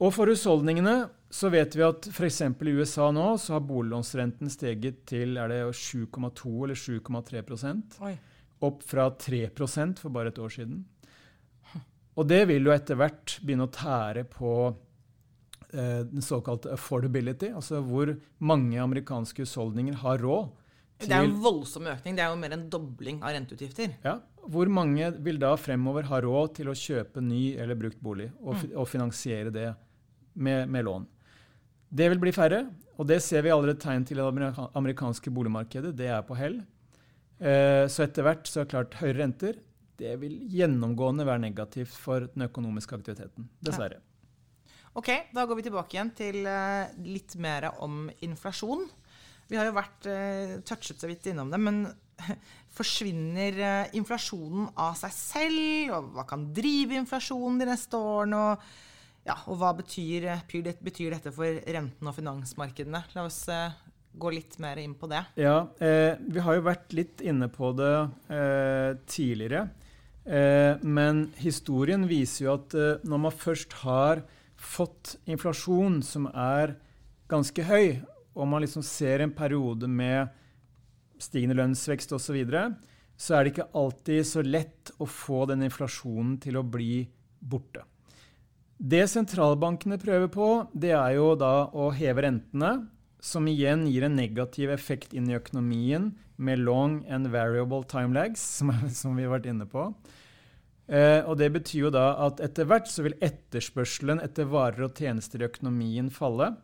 Og 0.01 0.15
for 0.17 0.33
husholdningene 0.33 0.97
så 1.31 1.51
vet 1.53 1.77
vi 1.77 1.85
at 1.87 2.09
f.eks. 2.11 2.41
i 2.43 2.75
USA 2.75 3.11
nå 3.15 3.27
så 3.39 3.57
har 3.57 3.67
boliglånsrenten 3.69 4.51
steget 4.51 5.05
til 5.07 5.37
7,2 5.39 6.55
eller 6.65 6.79
7,3% 6.79 8.01
Opp 8.61 8.83
fra 8.85 9.07
3% 9.17 10.01
for 10.03 10.13
bare 10.13 10.33
et 10.33 10.41
år 10.41 10.51
siden. 10.53 10.83
Og 12.21 12.27
det 12.29 12.43
vil 12.51 12.67
jo 12.67 12.75
etter 12.75 12.99
hvert 13.01 13.39
begynne 13.41 13.69
å 13.69 13.73
tære 13.73 14.27
på 14.29 14.55
Eh, 15.71 16.01
den 16.07 16.23
såkalte 16.23 16.73
affordability, 16.75 17.53
altså 17.55 17.79
hvor 17.87 18.11
mange 18.43 18.81
amerikanske 18.83 19.45
husholdninger 19.45 20.01
har 20.03 20.19
råd 20.19 20.49
til 20.99 21.09
Det 21.09 21.15
er 21.15 21.23
jo 21.23 21.29
en 21.29 21.45
voldsom 21.45 21.87
økning. 21.87 22.17
Det 22.17 22.25
er 22.25 22.33
jo 22.33 22.41
mer 22.41 22.55
en 22.57 22.65
dobling 22.73 23.21
av 23.23 23.37
renteutgifter. 23.37 23.95
Ja, 24.03 24.19
Hvor 24.51 24.67
mange 24.67 25.13
vil 25.23 25.39
da 25.39 25.55
fremover 25.55 26.09
ha 26.11 26.21
råd 26.21 26.57
til 26.57 26.73
å 26.73 26.75
kjøpe 26.75 27.23
ny 27.23 27.55
eller 27.55 27.79
brukt 27.79 28.01
bolig 28.03 28.33
og, 28.41 28.57
og 28.75 28.89
finansiere 28.89 29.53
det 29.55 29.69
med, 30.35 30.69
med, 30.69 30.85
lån? 30.87 31.09
Det 31.90 32.11
vil 32.12 32.21
bli 32.23 32.33
færre, 32.35 32.64
og 32.99 33.09
det 33.09 33.21
ser 33.25 33.43
vi 33.43 33.51
allerede 33.55 33.81
tegn 33.81 34.05
til 34.07 34.21
i 34.21 34.27
det 34.27 34.53
amerikanske 34.79 35.33
boligmarkedet. 35.35 35.97
Det 35.97 36.11
er 36.12 36.23
på 36.27 36.37
hell. 36.38 36.61
Eh, 37.40 37.87
så 37.90 38.05
etter 38.05 38.27
hvert 38.27 38.47
så 38.47 38.62
er 38.62 38.71
klart 38.71 38.99
høyere 39.01 39.23
renter 39.23 39.59
det 40.01 40.16
vil 40.23 40.38
gjennomgående 40.51 41.27
være 41.29 41.45
negativt 41.45 41.97
for 41.97 42.29
den 42.33 42.47
økonomiske 42.47 42.97
aktiviteten. 42.97 43.49
Dessverre. 43.61 44.01
Ja. 44.01 44.07
Ok, 44.99 45.11
da 45.35 45.45
går 45.47 45.61
vi 45.61 45.66
tilbake 45.69 45.97
igjen 45.97 46.12
til 46.19 46.40
uh, 46.49 46.88
litt 47.05 47.37
mer 47.38 47.69
om 47.85 48.09
inflasjon. 48.27 48.88
Vi 49.51 49.59
har 49.59 49.69
jo 49.69 49.77
vært 49.77 50.09
uh, 50.11 50.57
touchet 50.66 50.99
så 50.99 51.11
vidt 51.11 51.29
innom 51.31 51.53
det, 51.53 51.61
men 51.62 51.85
forsvinner 52.79 53.61
inflasjonen 53.97 54.71
av 54.79 54.97
seg 54.99 55.14
selv? 55.14 55.95
Og 55.99 56.11
hva 56.16 56.27
kan 56.29 56.49
drive 56.57 56.99
inflasjonen 56.99 57.61
de 57.61 57.69
neste 57.71 58.01
årene? 58.01 58.40
Og, 58.51 58.71
ja, 59.26 59.37
og 59.46 59.61
hva 59.61 59.74
betyr, 59.76 60.26
betyr, 60.48 61.14
dette 61.14 61.33
for 61.35 61.61
renten 61.66 62.09
og 62.09 62.16
finansmarkedene? 62.16 63.02
La 63.14 63.26
oss 63.26 63.42
gå 64.11 64.33
litt 64.35 64.56
mer 64.62 64.80
inn 64.83 64.96
på 64.98 65.06
det. 65.11 65.20
Ja, 65.38 65.68
vi 65.78 66.42
har 66.42 66.56
jo 66.56 66.66
vært 66.66 66.94
litt 66.96 67.22
inne 67.22 67.46
på 67.52 67.70
det 67.78 67.92
tidligere. 69.06 69.68
men 70.83 71.20
historien 71.38 72.09
viser 72.11 72.44
jo 72.46 72.54
at 72.56 72.74
når 73.06 73.22
man 73.28 73.37
først 73.44 73.76
har 73.85 74.24
fått 74.61 75.16
inflasjon 75.30 76.00
som 76.04 76.26
er 76.33 76.74
ganske 77.30 77.64
høy, 77.64 78.00
og 78.35 78.48
man 78.48 78.64
liksom 78.64 78.85
ser 78.87 79.24
en 79.24 79.35
periode 79.35 79.88
med 79.88 80.30
stigende 81.20 81.56
lønnsvekst 81.59 82.12
osv., 82.16 82.26
så, 82.26 82.37
videre, 82.37 82.64
så 83.20 83.37
er 83.37 83.44
det 83.44 83.54
ikke 83.54 83.70
alltid 83.76 84.26
så 84.26 84.44
lett 84.44 84.92
å 84.98 85.09
få 85.09 85.44
den 85.50 85.66
inflasjonen 85.66 86.38
til 86.42 86.61
å 86.61 86.66
bli 86.66 87.02
borte. 87.40 87.85
Det 88.81 89.03
sentralbankene 89.12 89.99
prøver 90.01 90.31
på, 90.33 90.49
det 90.73 90.95
er 90.97 91.19
jo 91.19 91.35
da 91.37 91.69
å 91.69 91.90
heve 91.93 92.25
rentene, 92.25 92.88
som 93.21 93.45
igjen 93.51 93.85
gir 93.85 94.07
en 94.07 94.16
negativ 94.16 94.71
effekt 94.73 95.12
inn 95.12 95.29
i 95.29 95.37
økonomien 95.37 96.14
med 96.40 96.62
long 96.64 97.03
and 97.12 97.29
variable 97.29 97.85
time 97.85 98.16
lags, 98.16 98.40
som, 98.57 98.73
som 98.88 99.19
vi 99.19 99.27
har 99.29 99.35
vært 99.35 99.51
inne 99.53 99.69
på. 99.69 99.85
Eh, 100.88 101.21
og 101.29 101.37
Det 101.38 101.51
betyr 101.53 101.85
jo 101.85 101.93
da 101.93 102.14
at 102.25 102.40
etter 102.40 102.66
hvert 102.71 102.88
så 102.88 103.05
vil 103.05 103.19
etterspørselen 103.21 104.25
etter 104.25 104.49
varer 104.49 104.88
og 104.88 104.97
tjenester 104.97 105.45
i 105.45 105.51
økonomien 105.51 106.09
falle, 106.11 106.55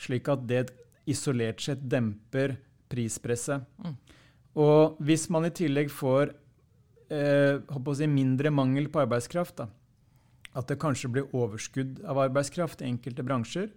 slik 0.00 0.32
at 0.32 0.48
det 0.48 0.64
isolert 1.06 1.60
sett 1.62 1.84
demper 1.84 2.56
prispresset. 2.90 3.68
Mm. 3.84 3.94
Og 4.64 4.96
hvis 5.04 5.28
man 5.28 5.44
i 5.44 5.52
tillegg 5.52 5.92
får 5.92 6.32
eh, 7.12 7.60
si 8.00 8.08
mindre 8.08 8.50
mangel 8.50 8.88
på 8.88 9.04
arbeidskraft, 9.04 9.60
da, 9.60 9.68
at 10.56 10.68
det 10.70 10.78
kanskje 10.80 11.10
blir 11.12 11.36
overskudd 11.36 12.00
av 12.08 12.20
arbeidskraft 12.26 12.82
i 12.82 12.88
enkelte 12.90 13.24
bransjer, 13.26 13.70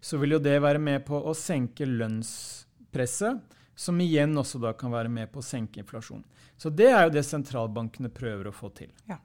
så 0.00 0.20
vil 0.20 0.36
jo 0.36 0.42
det 0.42 0.58
være 0.60 0.80
med 0.82 1.04
på 1.08 1.18
å 1.18 1.34
senke 1.36 1.88
lønnspresset, 1.88 3.40
som 3.76 4.00
igjen 4.00 4.36
også 4.40 4.60
da 4.60 4.72
kan 4.76 4.92
være 4.92 5.10
med 5.12 5.32
på 5.32 5.40
å 5.42 5.44
senke 5.44 5.80
inflasjon. 5.82 6.22
Så 6.56 6.72
det 6.72 6.88
er 6.88 7.06
jo 7.06 7.12
det 7.16 7.24
sentralbankene 7.28 8.08
prøver 8.12 8.48
å 8.48 8.54
få 8.56 8.70
til. 8.76 8.92
Ja. 9.08 9.18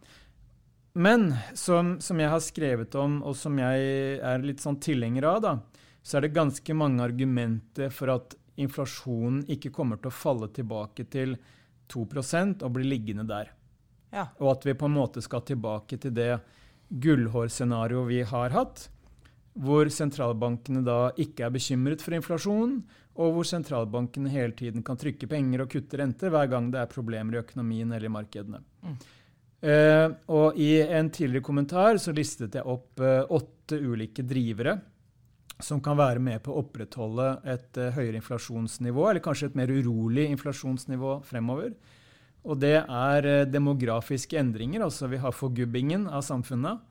Men 0.93 1.29
som, 1.55 1.93
som, 2.03 2.19
jeg 2.19 2.31
har 2.33 2.41
skrevet 2.43 2.95
om, 2.99 3.21
og 3.23 3.37
som 3.39 3.55
jeg 3.59 4.17
er 4.19 4.43
litt 4.43 4.59
sånn 4.63 4.79
tilhenger 4.83 5.27
av, 5.29 5.39
da, 5.43 5.53
så 6.03 6.17
er 6.17 6.25
det 6.25 6.35
ganske 6.35 6.75
mange 6.75 7.03
argumenter 7.05 7.93
for 7.95 8.11
at 8.11 8.35
inflasjonen 8.59 9.45
ikke 9.51 9.71
kommer 9.71 10.01
til 10.01 10.11
å 10.11 10.15
falle 10.15 10.51
tilbake 10.51 11.07
til 11.11 11.37
2% 11.91 12.65
og 12.65 12.75
bli 12.75 12.89
liggende 12.89 13.23
der. 13.29 13.53
Ja. 14.11 14.27
Og 14.43 14.57
at 14.57 14.67
vi 14.67 14.75
på 14.75 14.89
en 14.89 14.97
måte 14.97 15.23
skal 15.23 15.45
tilbake 15.47 15.99
til 16.01 16.11
det 16.15 16.33
gullhårscenarioet 16.91 18.09
vi 18.09 18.21
har 18.27 18.55
hatt, 18.55 18.89
hvor 19.61 19.89
sentralbankene 19.91 20.83
da 20.85 21.11
ikke 21.19 21.47
er 21.47 21.55
bekymret 21.55 22.03
for 22.03 22.15
inflasjon, 22.15 22.81
og 23.19 23.33
hvor 23.35 23.47
sentralbankene 23.47 24.31
hele 24.31 24.55
tiden 24.55 24.83
kan 24.87 24.99
trykke 24.99 25.27
penger 25.31 25.63
og 25.63 25.71
kutte 25.73 25.99
renter 25.99 26.31
hver 26.31 26.47
gang 26.51 26.69
det 26.71 26.79
er 26.79 26.91
problemer 26.91 27.35
i 27.35 27.41
økonomien 27.41 27.91
eller 27.91 28.07
i 28.07 28.13
markedene. 28.13 28.61
Mm. 28.85 29.01
Uh, 29.61 30.07
og 30.33 30.57
I 30.57 30.79
en 30.81 31.11
tidligere 31.13 31.45
kommentar 31.45 31.99
så 32.01 32.13
listet 32.17 32.55
jeg 32.57 32.65
opp 32.65 32.97
uh, 33.03 33.27
åtte 33.29 33.77
ulike 33.77 34.23
drivere 34.25 34.79
som 35.61 35.83
kan 35.85 35.99
være 35.99 36.23
med 36.23 36.41
på 36.41 36.55
å 36.55 36.63
opprettholde 36.63 37.27
et 37.45 37.77
uh, 37.77 37.91
høyere 37.93 38.17
inflasjonsnivå, 38.17 39.03
eller 39.09 39.21
kanskje 39.21 39.51
et 39.51 39.59
mer 39.59 39.69
urolig 39.69 40.25
inflasjonsnivå 40.31 41.19
fremover. 41.27 41.75
Og 42.41 42.57
det 42.57 42.73
er 42.79 43.27
demografiske 43.45 44.39
endringer. 44.39 44.81
altså 44.81 45.07
Vi 45.07 45.19
har 45.21 45.31
forgubbingen 45.31 46.07
av 46.09 46.23
samfunnet. 46.25 46.81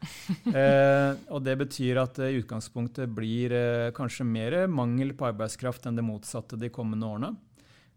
og 1.34 1.40
det 1.42 1.56
betyr 1.58 1.98
at 2.04 2.20
i 2.22 2.38
utgangspunktet 2.38 3.10
blir 3.10 3.54
kanskje 3.96 4.28
mer 4.28 4.60
mangel 4.70 5.10
på 5.18 5.26
arbeidskraft 5.32 5.88
enn 5.90 5.98
det 5.98 6.06
motsatte 6.06 6.58
de 6.60 6.70
kommende 6.70 7.06
årene. 7.06 7.32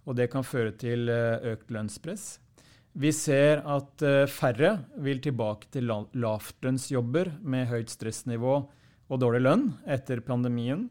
og 0.06 0.16
det 0.18 0.32
kan 0.32 0.43
føre 0.43 0.74
til 0.76 1.08
økt 1.08 1.70
lønnspress. 1.72 2.39
Vi 2.93 3.12
ser 3.14 3.62
at 3.66 4.01
færre 4.30 4.74
vil 4.97 5.22
tilbake 5.22 5.70
til 5.72 5.88
lavtlønnsjobber 5.88 7.38
med 7.41 7.70
høyt 7.70 7.93
stressnivå 7.93 8.58
og 9.14 9.22
dårlig 9.22 9.43
lønn 9.45 9.70
etter 9.86 10.22
pandemien. 10.26 10.88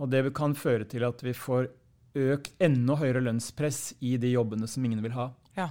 Og 0.00 0.10
det 0.10 0.24
kan 0.36 0.54
føre 0.56 0.86
til 0.88 1.04
at 1.06 1.22
vi 1.24 1.34
får 1.36 1.68
økt 2.16 2.54
enda 2.62 2.96
høyere 2.98 3.22
lønnspress 3.22 4.00
i 4.02 4.16
de 4.20 4.32
jobbene 4.32 4.68
som 4.70 4.84
ingen 4.86 5.02
vil 5.04 5.14
ha. 5.14 5.30
Ja. 5.56 5.70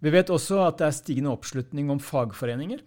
Vi 0.00 0.12
vet 0.12 0.32
også 0.32 0.62
at 0.64 0.78
det 0.80 0.86
er 0.88 0.96
stigende 0.96 1.32
oppslutning 1.34 1.90
om 1.92 2.00
fagforeninger. 2.00 2.80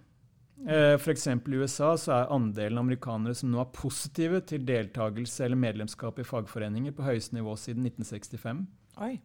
Eh, 0.64 0.94
F.eks. 0.96 1.28
i 1.28 1.60
USA 1.60 1.92
så 2.00 2.14
er 2.16 2.32
andelen 2.32 2.80
amerikanere 2.80 3.36
som 3.36 3.52
nå 3.52 3.60
er 3.62 3.74
positive 3.76 4.40
til 4.48 4.64
deltakelse 4.66 5.44
eller 5.46 5.60
medlemskap 5.60 6.22
i 6.22 6.26
fagforeninger, 6.28 6.96
på 6.96 7.06
høyeste 7.06 7.36
nivå 7.36 7.58
siden 7.60 7.86
1965. 7.90 8.64
Oi. 9.04 9.18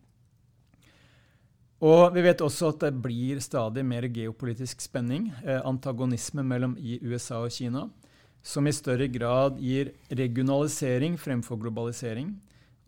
Og 1.78 2.10
vi 2.16 2.24
vet 2.26 2.42
også 2.42 2.72
at 2.72 2.82
det 2.82 3.02
blir 3.04 3.38
stadig 3.40 3.84
mer 3.86 4.08
geopolitisk 4.10 4.82
spenning, 4.82 5.30
eh, 5.44 5.62
antagonisme 5.62 6.42
mellom 6.42 6.74
i 6.76 6.98
USA 7.06 7.44
og 7.44 7.54
Kina, 7.54 7.86
som 8.42 8.66
i 8.66 8.74
større 8.74 9.06
grad 9.06 9.60
gir 9.62 9.92
regionalisering 10.10 11.16
fremfor 11.16 11.60
globalisering. 11.62 12.34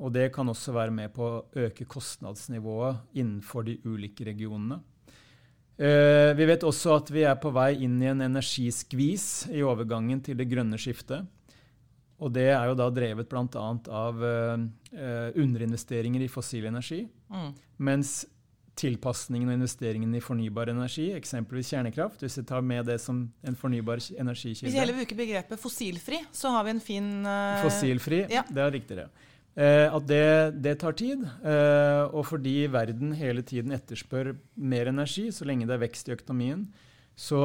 Og 0.00 0.12
det 0.14 0.30
kan 0.32 0.48
også 0.48 0.72
være 0.72 0.94
med 0.96 1.12
på 1.12 1.26
å 1.26 1.42
øke 1.66 1.84
kostnadsnivået 1.88 3.18
innenfor 3.20 3.66
de 3.66 3.76
ulike 3.84 4.24
regionene. 4.24 4.80
Eh, 5.80 6.32
vi 6.36 6.46
vet 6.48 6.64
også 6.64 6.94
at 6.98 7.12
vi 7.12 7.24
er 7.28 7.36
på 7.40 7.52
vei 7.56 7.74
inn 7.84 8.00
i 8.02 8.08
en 8.10 8.24
energiskvis 8.24 9.50
i 9.52 9.62
overgangen 9.64 10.20
til 10.24 10.36
det 10.40 10.48
grønne 10.48 10.80
skiftet. 10.80 11.28
Og 12.20 12.32
det 12.32 12.50
er 12.52 12.66
jo 12.68 12.76
da 12.76 12.90
drevet 12.92 13.30
bl.a. 13.30 13.68
av 13.96 14.24
eh, 14.24 14.66
underinvesteringer 15.40 16.24
i 16.24 16.28
fossil 16.32 16.68
energi. 16.68 17.06
Mm. 17.32 17.54
Mens 17.88 18.20
tilpasningen 18.80 19.50
og 19.50 19.56
investeringen 19.58 20.12
i 20.16 20.22
fornybar 20.24 20.70
energi, 20.72 21.10
eksempelvis 21.16 21.72
kjernekraft, 21.74 22.22
hvis 22.24 22.38
vi 22.40 22.44
tar 22.48 22.64
med 22.64 22.86
det 22.88 22.98
som 23.02 23.22
en 23.44 23.56
fornybar 23.58 24.00
energikilde 24.14 24.68
Hvis 24.68 24.76
vi 24.76 24.80
heller 24.80 25.00
bruker 25.00 25.18
begrepet 25.18 25.60
fossilfri, 25.60 26.20
så 26.32 26.52
har 26.54 26.64
vi 26.68 26.74
en 26.76 26.84
fin 26.84 27.10
uh, 27.26 27.60
Fossilfri, 27.64 28.22
ja. 28.32 28.44
det 28.48 28.64
er 28.64 28.72
riktig, 28.76 29.00
det. 29.02 29.08
Eh, 29.58 29.88
at 29.90 30.06
det, 30.06 30.60
det, 30.62 30.76
tar 30.78 30.94
tid. 30.98 31.24
Eh, 31.42 32.04
og 32.14 32.24
fordi 32.28 32.68
verden 32.70 33.14
hele 33.18 33.42
tiden 33.42 33.74
etterspør 33.74 34.34
mer 34.54 34.92
energi, 34.92 35.30
så 35.34 35.48
lenge 35.48 35.66
det 35.66 35.74
er 35.74 35.82
vekst 35.82 36.10
i 36.10 36.14
økonomien, 36.14 36.68
så 37.20 37.40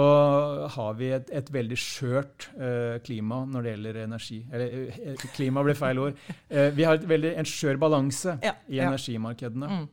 har 0.72 0.93
vi 0.95 1.10
et, 1.12 1.32
et 1.36 1.49
veldig 1.51 1.78
skjørt 1.80 2.47
eh, 2.56 2.95
klima 3.03 3.41
når 3.49 3.66
det 3.66 3.74
gjelder 3.74 3.99
energi. 4.06 4.39
Eller 4.53 5.26
klima 5.36 5.66
blir 5.66 5.76
feil 5.76 5.99
ord. 5.99 6.22
Eh, 6.47 6.70
vi 6.76 6.86
har 6.88 7.01
veldig, 7.01 7.34
en 7.41 7.49
skjør 7.49 7.82
balanse 7.82 8.38
ja, 8.45 8.53
i 8.72 8.80
energimarkedene. 8.86 9.72
Ja. 9.72 9.84
Mm. 9.84 9.91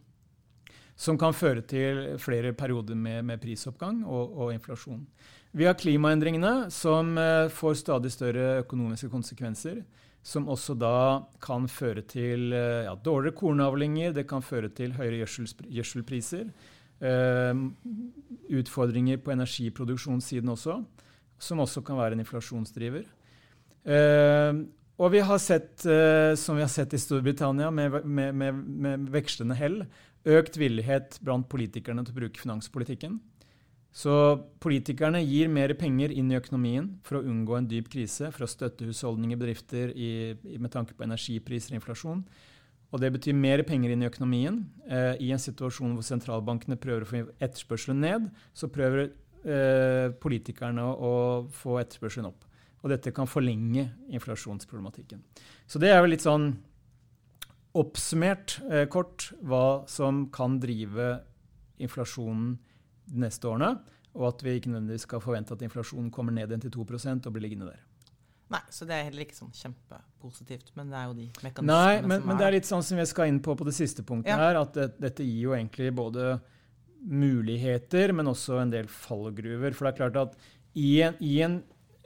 Som 1.02 1.16
kan 1.18 1.34
føre 1.34 1.64
til 1.66 2.02
flere 2.20 2.52
perioder 2.54 2.94
med, 2.94 3.24
med 3.26 3.40
prisoppgang 3.42 4.04
og, 4.04 4.36
og, 4.36 4.52
inflasjon. 4.54 5.00
Vi 5.56 5.64
har 5.66 5.74
klimaendringene, 5.74 6.68
som 6.70 7.16
får 7.52 7.74
stadig 7.80 8.12
større 8.12 8.60
økonomiske 8.62 9.08
konsekvenser 9.12 9.80
som 10.22 10.46
også 10.50 10.76
da 10.78 10.96
kan 11.42 11.66
føre 11.70 12.04
til 12.06 12.52
eh, 12.54 12.84
ja, 12.86 12.94
dårligere 12.94 13.36
kornavlinger, 13.40 14.14
det 14.14 14.28
kan 14.30 14.44
føre 14.44 14.70
til 14.70 14.94
høyere 14.94 15.26
gjødselpriser. 15.26 16.52
Uh, 17.02 17.72
utfordringer 18.54 19.18
på 19.18 19.32
energiproduksjonssiden 19.34 20.52
også, 20.52 20.76
som 21.42 21.62
også 21.64 21.80
kan 21.82 21.98
være 21.98 22.14
en 22.14 22.22
inflasjonsdriver. 22.22 23.08
Uh, 23.82 24.62
og 25.02 25.10
vi 25.10 25.24
har 25.26 25.40
sett, 25.42 25.82
uh, 25.82 26.38
som 26.38 26.54
vi 26.54 26.62
har 26.62 26.70
sett 26.70 26.94
i 26.94 27.00
Storbritannia, 27.02 27.72
med, 27.74 28.04
med, 28.06 28.38
med, 28.38 28.62
med 28.86 29.10
vekslende 29.10 29.58
hell, 29.58 29.80
økt 30.22 30.60
villighet 30.62 31.18
blant 31.26 31.50
politikerne 31.50 32.06
til 32.06 32.14
å 32.14 32.20
bruke 32.20 32.44
finanspolitikken. 32.44 33.18
Så 33.92 34.12
politikerne 34.64 35.20
gir 35.20 35.50
mer 35.52 35.74
penger 35.76 36.14
inn 36.16 36.30
i 36.32 36.38
økonomien 36.38 36.86
for 37.04 37.18
å 37.18 37.26
unngå 37.28 37.58
en 37.58 37.68
dyp 37.68 37.90
krise, 37.92 38.30
for 38.32 38.46
å 38.46 38.48
støtte 38.48 38.86
husholdninger 38.88 39.36
bedrifter 39.36 39.92
i, 39.92 40.32
med 40.56 40.72
tanke 40.72 40.96
på 40.96 41.04
energipriser 41.04 41.74
og 41.74 41.82
inflasjon. 41.82 42.22
Og 42.92 43.00
det 43.00 43.10
betyr 43.12 43.36
mer 43.36 43.62
penger 43.68 43.92
inn 43.92 44.04
i 44.04 44.08
økonomien. 44.08 44.62
Eh, 44.88 45.20
I 45.28 45.28
en 45.32 45.40
situasjon 45.40 45.92
hvor 45.96 46.06
sentralbankene 46.08 46.80
prøver 46.80 47.04
å 47.04 47.10
få 47.10 47.22
etterspørselen 47.36 48.00
ned, 48.04 48.32
så 48.56 48.68
prøver 48.72 49.06
eh, 49.44 50.08
politikerne 50.24 50.88
å, 50.88 50.96
å 50.96 51.14
få 51.56 51.78
etterspørselen 51.84 52.30
opp. 52.32 52.48
Og 52.82 52.92
dette 52.92 53.12
kan 53.14 53.28
forlenge 53.28 53.90
inflasjonsproblematikken. 54.12 55.20
Så 55.68 55.80
det 55.80 55.92
er 55.92 56.00
jo 56.00 56.10
litt 56.10 56.24
sånn 56.24 56.50
oppsummert 57.76 58.58
eh, 58.68 58.88
kort 58.92 59.30
hva 59.40 59.84
som 59.88 60.26
kan 60.32 60.58
drive 60.60 61.14
inflasjonen 61.80 62.56
de 63.12 63.22
neste 63.24 63.48
årene, 63.48 63.74
og 64.12 64.28
at 64.28 64.44
vi 64.44 64.56
ikke 64.58 64.72
nødvendigvis 64.72 65.06
skal 65.08 65.22
forvente 65.24 65.54
at 65.54 65.64
inflasjonen 65.64 66.10
kommer 66.12 66.34
ned 66.36 66.50
igjen 66.50 66.64
til 66.64 66.74
2% 66.74 67.28
og 67.28 67.34
blir 67.34 67.46
liggende 67.46 67.70
der. 67.70 67.82
Nei, 68.52 68.60
så 68.68 68.84
det 68.84 68.96
er 68.96 69.06
heller 69.06 69.24
ikke 69.24 69.38
sånn 69.38 69.52
kjempepositivt. 69.56 70.72
Men 70.76 70.90
det 70.92 70.98
er 70.98 71.06
jo 71.08 71.14
de 71.16 71.26
mekanismene 71.40 71.72
Nei, 71.72 72.00
men, 72.04 72.18
som 72.18 72.24
er 72.24 72.28
men 72.28 72.40
det 72.40 72.46
er 72.46 72.56
litt 72.58 72.68
sånn 72.68 72.84
som 72.84 73.00
vi 73.00 73.06
skal 73.08 73.30
inn 73.30 73.40
på 73.44 73.54
på 73.56 73.68
det 73.68 73.76
siste 73.76 74.04
punktet 74.04 74.34
ja. 74.34 74.40
her, 74.42 74.58
at 74.60 74.74
det, 74.76 74.88
dette 75.00 75.24
gir 75.24 75.46
jo 75.46 75.54
egentlig 75.56 75.88
både 75.96 76.34
muligheter, 77.02 78.12
men 78.14 78.28
også 78.30 78.60
en 78.60 78.74
del 78.74 78.90
fallgruver. 78.92 79.72
For 79.72 79.88
det 79.88 79.94
er 79.94 80.00
klart 80.02 80.20
at 80.20 80.50
i 80.78 80.90
en, 81.06 81.16
i 81.24 81.38
en 81.46 81.62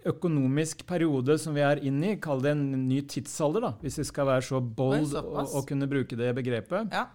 økonomisk 0.07 0.85
periode 0.87 1.35
som 1.43 1.57
vi 1.57 1.65
er 1.67 1.83
inne 1.87 2.15
i, 2.15 2.21
kall 2.23 2.43
det 2.45 2.55
en 2.55 2.65
ny 2.87 3.01
tidsalder, 3.11 3.67
da, 3.67 3.73
hvis 3.83 3.99
vi 4.01 4.07
skal 4.07 4.31
være 4.31 4.47
så 4.47 4.61
bold 4.63 5.17
og, 5.19 5.59
kunne 5.67 5.91
bruke 5.91 6.19
det 6.19 6.31
begrepet, 6.37 6.95
ja. 6.95 7.09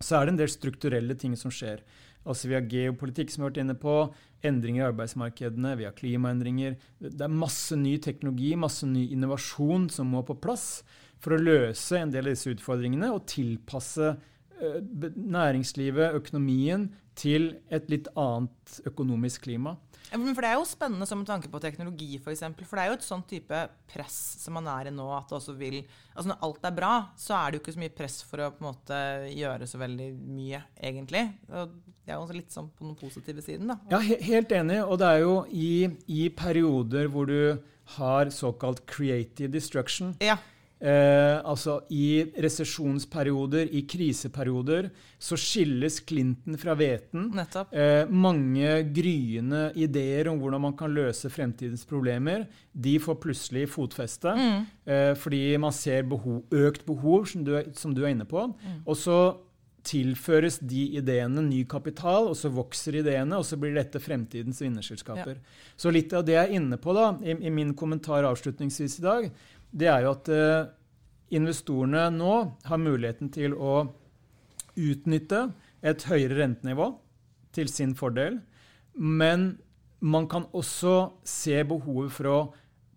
så 0.00 0.18
er 0.18 0.26
det 0.26 0.34
en 0.34 0.40
del 0.40 0.52
strukturelle 0.52 1.18
ting 1.20 1.36
som 1.36 1.52
skjer. 1.52 1.84
Altså 2.24 2.48
Vi 2.48 2.56
har 2.56 2.68
geopolitikk, 2.68 3.30
som 3.30 3.42
vi 3.42 3.44
har 3.44 3.52
vært 3.52 3.62
inne 3.64 3.76
på, 3.78 3.94
endringer 4.44 4.82
i 4.82 4.88
arbeidsmarkedene, 4.88 5.74
vi 5.80 5.86
har 5.88 5.96
klimaendringer. 5.96 6.76
Det 7.00 7.24
er 7.24 7.32
masse 7.32 7.76
ny 7.76 7.96
teknologi, 8.02 8.54
masse 8.56 8.88
ny 8.88 9.06
innovasjon 9.12 9.88
som 9.92 10.12
må 10.12 10.24
på 10.26 10.36
plass 10.40 10.82
for 11.20 11.36
å 11.36 11.40
løse 11.40 12.00
en 12.00 12.12
del 12.12 12.28
av 12.28 12.36
disse 12.36 12.52
utfordringene 12.52 13.12
og 13.12 13.26
tilpasse 13.30 14.14
uh, 14.16 14.78
næringslivet, 15.16 16.16
økonomien, 16.20 16.90
til 17.14 17.52
et 17.70 17.86
litt 17.92 18.08
annet 18.18 18.80
økonomisk 18.90 19.44
klima. 19.46 19.76
For 20.10 20.44
Det 20.44 20.50
er 20.50 20.58
jo 20.58 20.66
spennende 20.68 21.06
som 21.08 21.18
med 21.18 21.28
tanke 21.28 21.50
på 21.50 21.60
teknologi, 21.62 22.16
f.eks. 22.18 22.24
For, 22.24 22.34
eksempel. 22.34 22.68
for 22.68 22.78
det 22.78 22.84
er 22.84 22.92
jo 22.92 22.98
et 22.98 23.06
sånn 23.06 23.24
type 23.28 23.60
press 23.90 24.18
som 24.42 24.54
man 24.58 24.68
er 24.70 24.90
i 24.90 24.94
nå. 24.94 25.06
at 25.16 25.28
det 25.30 25.38
også 25.38 25.56
vil, 25.58 25.80
altså 26.14 26.30
Når 26.30 26.46
alt 26.46 26.68
er 26.68 26.76
bra, 26.76 26.92
så 27.18 27.36
er 27.38 27.50
det 27.50 27.58
jo 27.58 27.64
ikke 27.64 27.76
så 27.76 27.82
mye 27.82 27.96
press 27.98 28.18
for 28.28 28.44
å 28.44 28.50
på 28.54 28.62
en 28.62 28.68
måte 28.68 29.00
gjøre 29.32 29.68
så 29.70 29.80
veldig 29.82 30.08
mye, 30.14 30.62
egentlig. 30.78 31.24
Det 31.48 32.12
er 32.12 32.18
jo 32.20 32.36
litt 32.36 32.54
sånn 32.54 32.70
på 32.70 32.86
den 32.86 32.96
positive 33.00 33.44
siden, 33.44 33.72
da. 33.72 33.78
Ja, 33.90 34.02
helt 34.30 34.52
enig. 34.54 34.82
Og 34.84 34.98
det 35.02 35.10
er 35.10 35.22
jo 35.24 35.36
i, 35.50 35.88
i 36.06 36.28
perioder 36.36 37.10
hvor 37.12 37.30
du 37.30 37.62
har 37.98 38.30
såkalt 38.32 38.84
creative 38.88 39.52
destruction. 39.52 40.14
Ja. 40.24 40.38
Eh, 40.80 41.38
altså 41.46 41.78
I 41.94 42.34
resesjonsperioder, 42.44 43.70
i 43.72 43.84
kriseperioder, 43.88 44.90
så 45.22 45.38
skilles 45.40 46.00
klinten 46.04 46.58
fra 46.60 46.74
hveten. 46.76 47.30
Eh, 47.70 48.10
mange 48.10 48.82
gryende 48.92 49.68
ideer 49.80 50.28
om 50.28 50.42
hvordan 50.42 50.66
man 50.66 50.76
kan 50.76 50.92
løse 50.92 51.30
fremtidens 51.32 51.86
problemer, 51.88 52.48
de 52.72 52.98
får 53.00 53.20
plutselig 53.22 53.68
fotfeste. 53.72 54.34
Mm. 54.34 54.68
Eh, 54.84 55.14
fordi 55.16 55.44
man 55.62 55.72
ser 55.72 56.04
behov, 56.10 56.42
økt 56.52 56.84
behov, 56.86 57.24
som 57.30 57.46
du, 57.46 57.56
som 57.72 57.94
du, 57.94 58.04
er 58.04 58.12
inne 58.16 58.28
på. 58.28 58.48
Mm. 58.52 58.82
Og 58.84 58.98
så 58.98 59.18
tilføres 59.84 60.58
de 60.64 60.86
ideene 60.98 61.42
ny 61.44 61.62
kapital, 61.68 62.30
og 62.30 62.36
så 62.38 62.50
vokser 62.52 63.00
ideene, 63.02 63.36
og 63.36 63.44
så 63.46 63.58
blir 63.60 63.74
dette 63.76 64.00
fremtidens 64.02 64.62
vinnerselskaper. 64.64 65.36
Ja. 65.36 65.72
Så 65.76 65.92
litt 65.92 66.12
av 66.16 66.24
det 66.26 66.38
jeg 66.38 66.48
er 66.48 66.56
inne 66.56 66.78
på 66.80 66.94
da, 66.96 67.10
i, 67.20 67.36
i 67.36 67.52
min 67.52 67.74
kommentar 67.76 68.24
avslutningsvis 68.28 68.98
i 69.00 69.04
dag, 69.04 69.28
det 69.74 69.90
er 69.90 70.04
jo 70.06 70.14
at 70.14 70.30
uh, 70.30 70.70
investorene 71.34 72.06
nå 72.14 72.34
har 72.68 72.80
muligheten 72.80 73.30
til 73.34 73.56
å 73.58 73.82
utnytte 74.74 75.48
et 75.84 76.06
høyere 76.08 76.38
rentenivå 76.40 76.88
til 77.54 77.70
sin 77.70 77.94
fordel. 77.98 78.40
Men 78.94 79.54
man 80.04 80.28
kan 80.30 80.46
også 80.54 81.20
se 81.26 81.60
behovet 81.66 82.14
for 82.14 82.30
å 82.30 82.38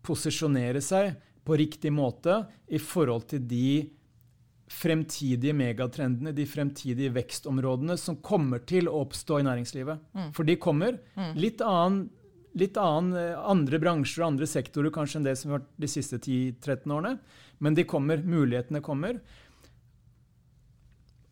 posisjonere 0.06 0.82
seg 0.84 1.16
på 1.48 1.58
riktig 1.60 1.92
måte 1.96 2.42
i 2.68 2.80
forhold 2.82 3.30
til 3.32 3.46
de 3.48 3.70
fremtidige 4.68 5.56
megatrendene, 5.56 6.34
de 6.36 6.44
fremtidige 6.50 7.14
vekstområdene 7.16 7.96
som 8.00 8.18
kommer 8.20 8.60
til 8.68 8.90
å 8.90 9.00
oppstå 9.06 9.40
i 9.40 9.46
næringslivet. 9.48 10.02
Mm. 10.12 10.32
For 10.36 10.48
de 10.48 10.58
kommer. 10.60 10.98
Mm. 11.16 11.32
Litt 11.40 11.64
annen 11.64 12.02
litt 12.60 12.78
annen, 12.82 13.16
eh, 13.18 13.36
andre 13.38 13.80
bransjer 13.82 14.24
og 14.24 14.32
andre 14.32 14.48
sektorer 14.50 14.94
kanskje 14.94 15.20
enn 15.20 15.28
det 15.28 15.36
som 15.40 15.52
har 15.52 15.62
vært 15.62 15.74
de 15.84 15.90
siste 15.92 16.20
10-13 16.20 16.94
årene. 16.94 17.18
Men 17.60 17.78
de 17.78 17.88
kommer. 17.90 18.22
Mulighetene 18.22 18.82
kommer. 18.86 19.20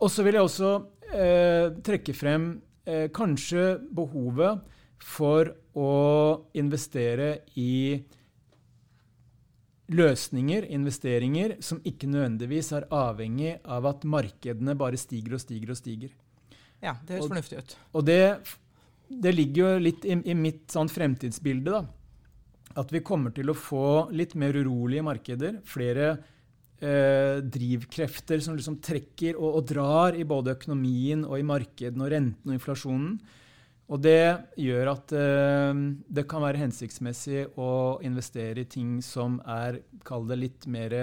Og 0.01 0.11
så 0.11 0.25
vil 0.25 0.37
jeg 0.37 0.47
også 0.47 0.71
eh, 1.13 1.69
trekke 1.85 2.15
frem 2.17 2.49
eh, 2.85 3.07
kanskje 3.13 3.75
behovet 3.95 4.65
for 5.05 5.51
å 5.75 5.93
investere 6.57 7.45
i 7.59 8.01
løsninger, 9.93 10.65
investeringer, 10.73 11.57
som 11.61 11.81
ikke 11.85 12.09
nødvendigvis 12.09 12.71
er 12.73 12.87
avhengig 12.93 13.57
av 13.61 13.85
at 13.91 14.05
markedene 14.09 14.73
bare 14.77 14.97
stiger 14.97 15.37
og 15.37 15.43
stiger 15.43 15.75
og 15.75 15.79
stiger. 15.79 16.13
Ja, 16.81 16.95
det 17.05 17.17
høres 17.17 17.29
fornuftig 17.29 17.59
ut. 17.61 17.75
Og 17.93 18.05
det, 18.07 18.21
det 19.09 19.33
ligger 19.35 19.61
jo 19.61 19.83
litt 19.83 20.05
i, 20.05 20.17
i 20.17 20.35
mitt 20.37 20.69
sånn 20.73 20.89
fremtidsbilde, 20.91 21.71
da. 21.71 21.85
At 22.75 22.91
vi 22.91 23.03
kommer 23.05 23.31
til 23.31 23.51
å 23.51 23.55
få 23.55 24.09
litt 24.11 24.33
mer 24.35 24.57
urolige 24.57 25.05
markeder. 25.05 25.61
Flere 25.69 26.09
eh, 26.83 27.39
drivkrefter 27.39 28.41
som 28.43 28.57
liksom 28.57 28.81
trekker 28.83 29.37
og, 29.37 29.61
og, 29.61 29.63
drar 29.69 30.17
i 30.17 30.25
både 30.27 30.57
økonomien 30.57 31.23
og 31.23 31.39
i 31.39 31.45
markedene 31.47 32.03
og 32.03 32.11
renten 32.11 32.51
og 32.51 32.57
inflasjonen. 32.57 33.13
Og 33.85 34.01
det 34.01 34.17
gjør 34.59 34.91
at 34.91 35.13
eh, 35.15 35.71
det 36.17 36.25
kan 36.27 36.43
være 36.43 36.65
hensiktsmessig 36.65 37.45
å 37.61 38.01
investere 38.03 38.65
i 38.65 38.67
ting 38.67 38.97
som 39.05 39.37
er, 39.45 39.79
kall 40.03 40.27
det 40.27 40.41
litt 40.41 40.67
mer 40.67 40.97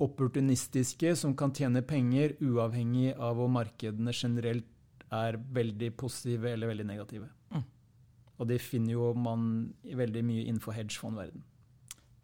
opportunistiske, 0.00 1.12
som 1.16 1.34
kan 1.36 1.52
tjene 1.56 1.84
penger 1.84 2.36
uavhengig 2.44 3.14
av 3.16 3.40
om 3.40 3.54
markedene 3.56 4.12
generelt 4.16 4.68
er 5.14 5.38
veldig 5.58 5.90
positive 5.98 6.52
eller 6.52 6.72
veldig 6.72 6.86
negative. 6.88 7.28
Mm. 7.54 7.64
Og 8.36 8.48
det 8.50 8.60
finner 8.62 8.96
jo 8.96 9.10
man 9.16 9.50
veldig 9.86 10.22
mye 10.26 10.46
innenfor 10.46 10.76
hedgefondverden. 10.76 11.44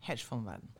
Hedgefondverden. 0.08 0.72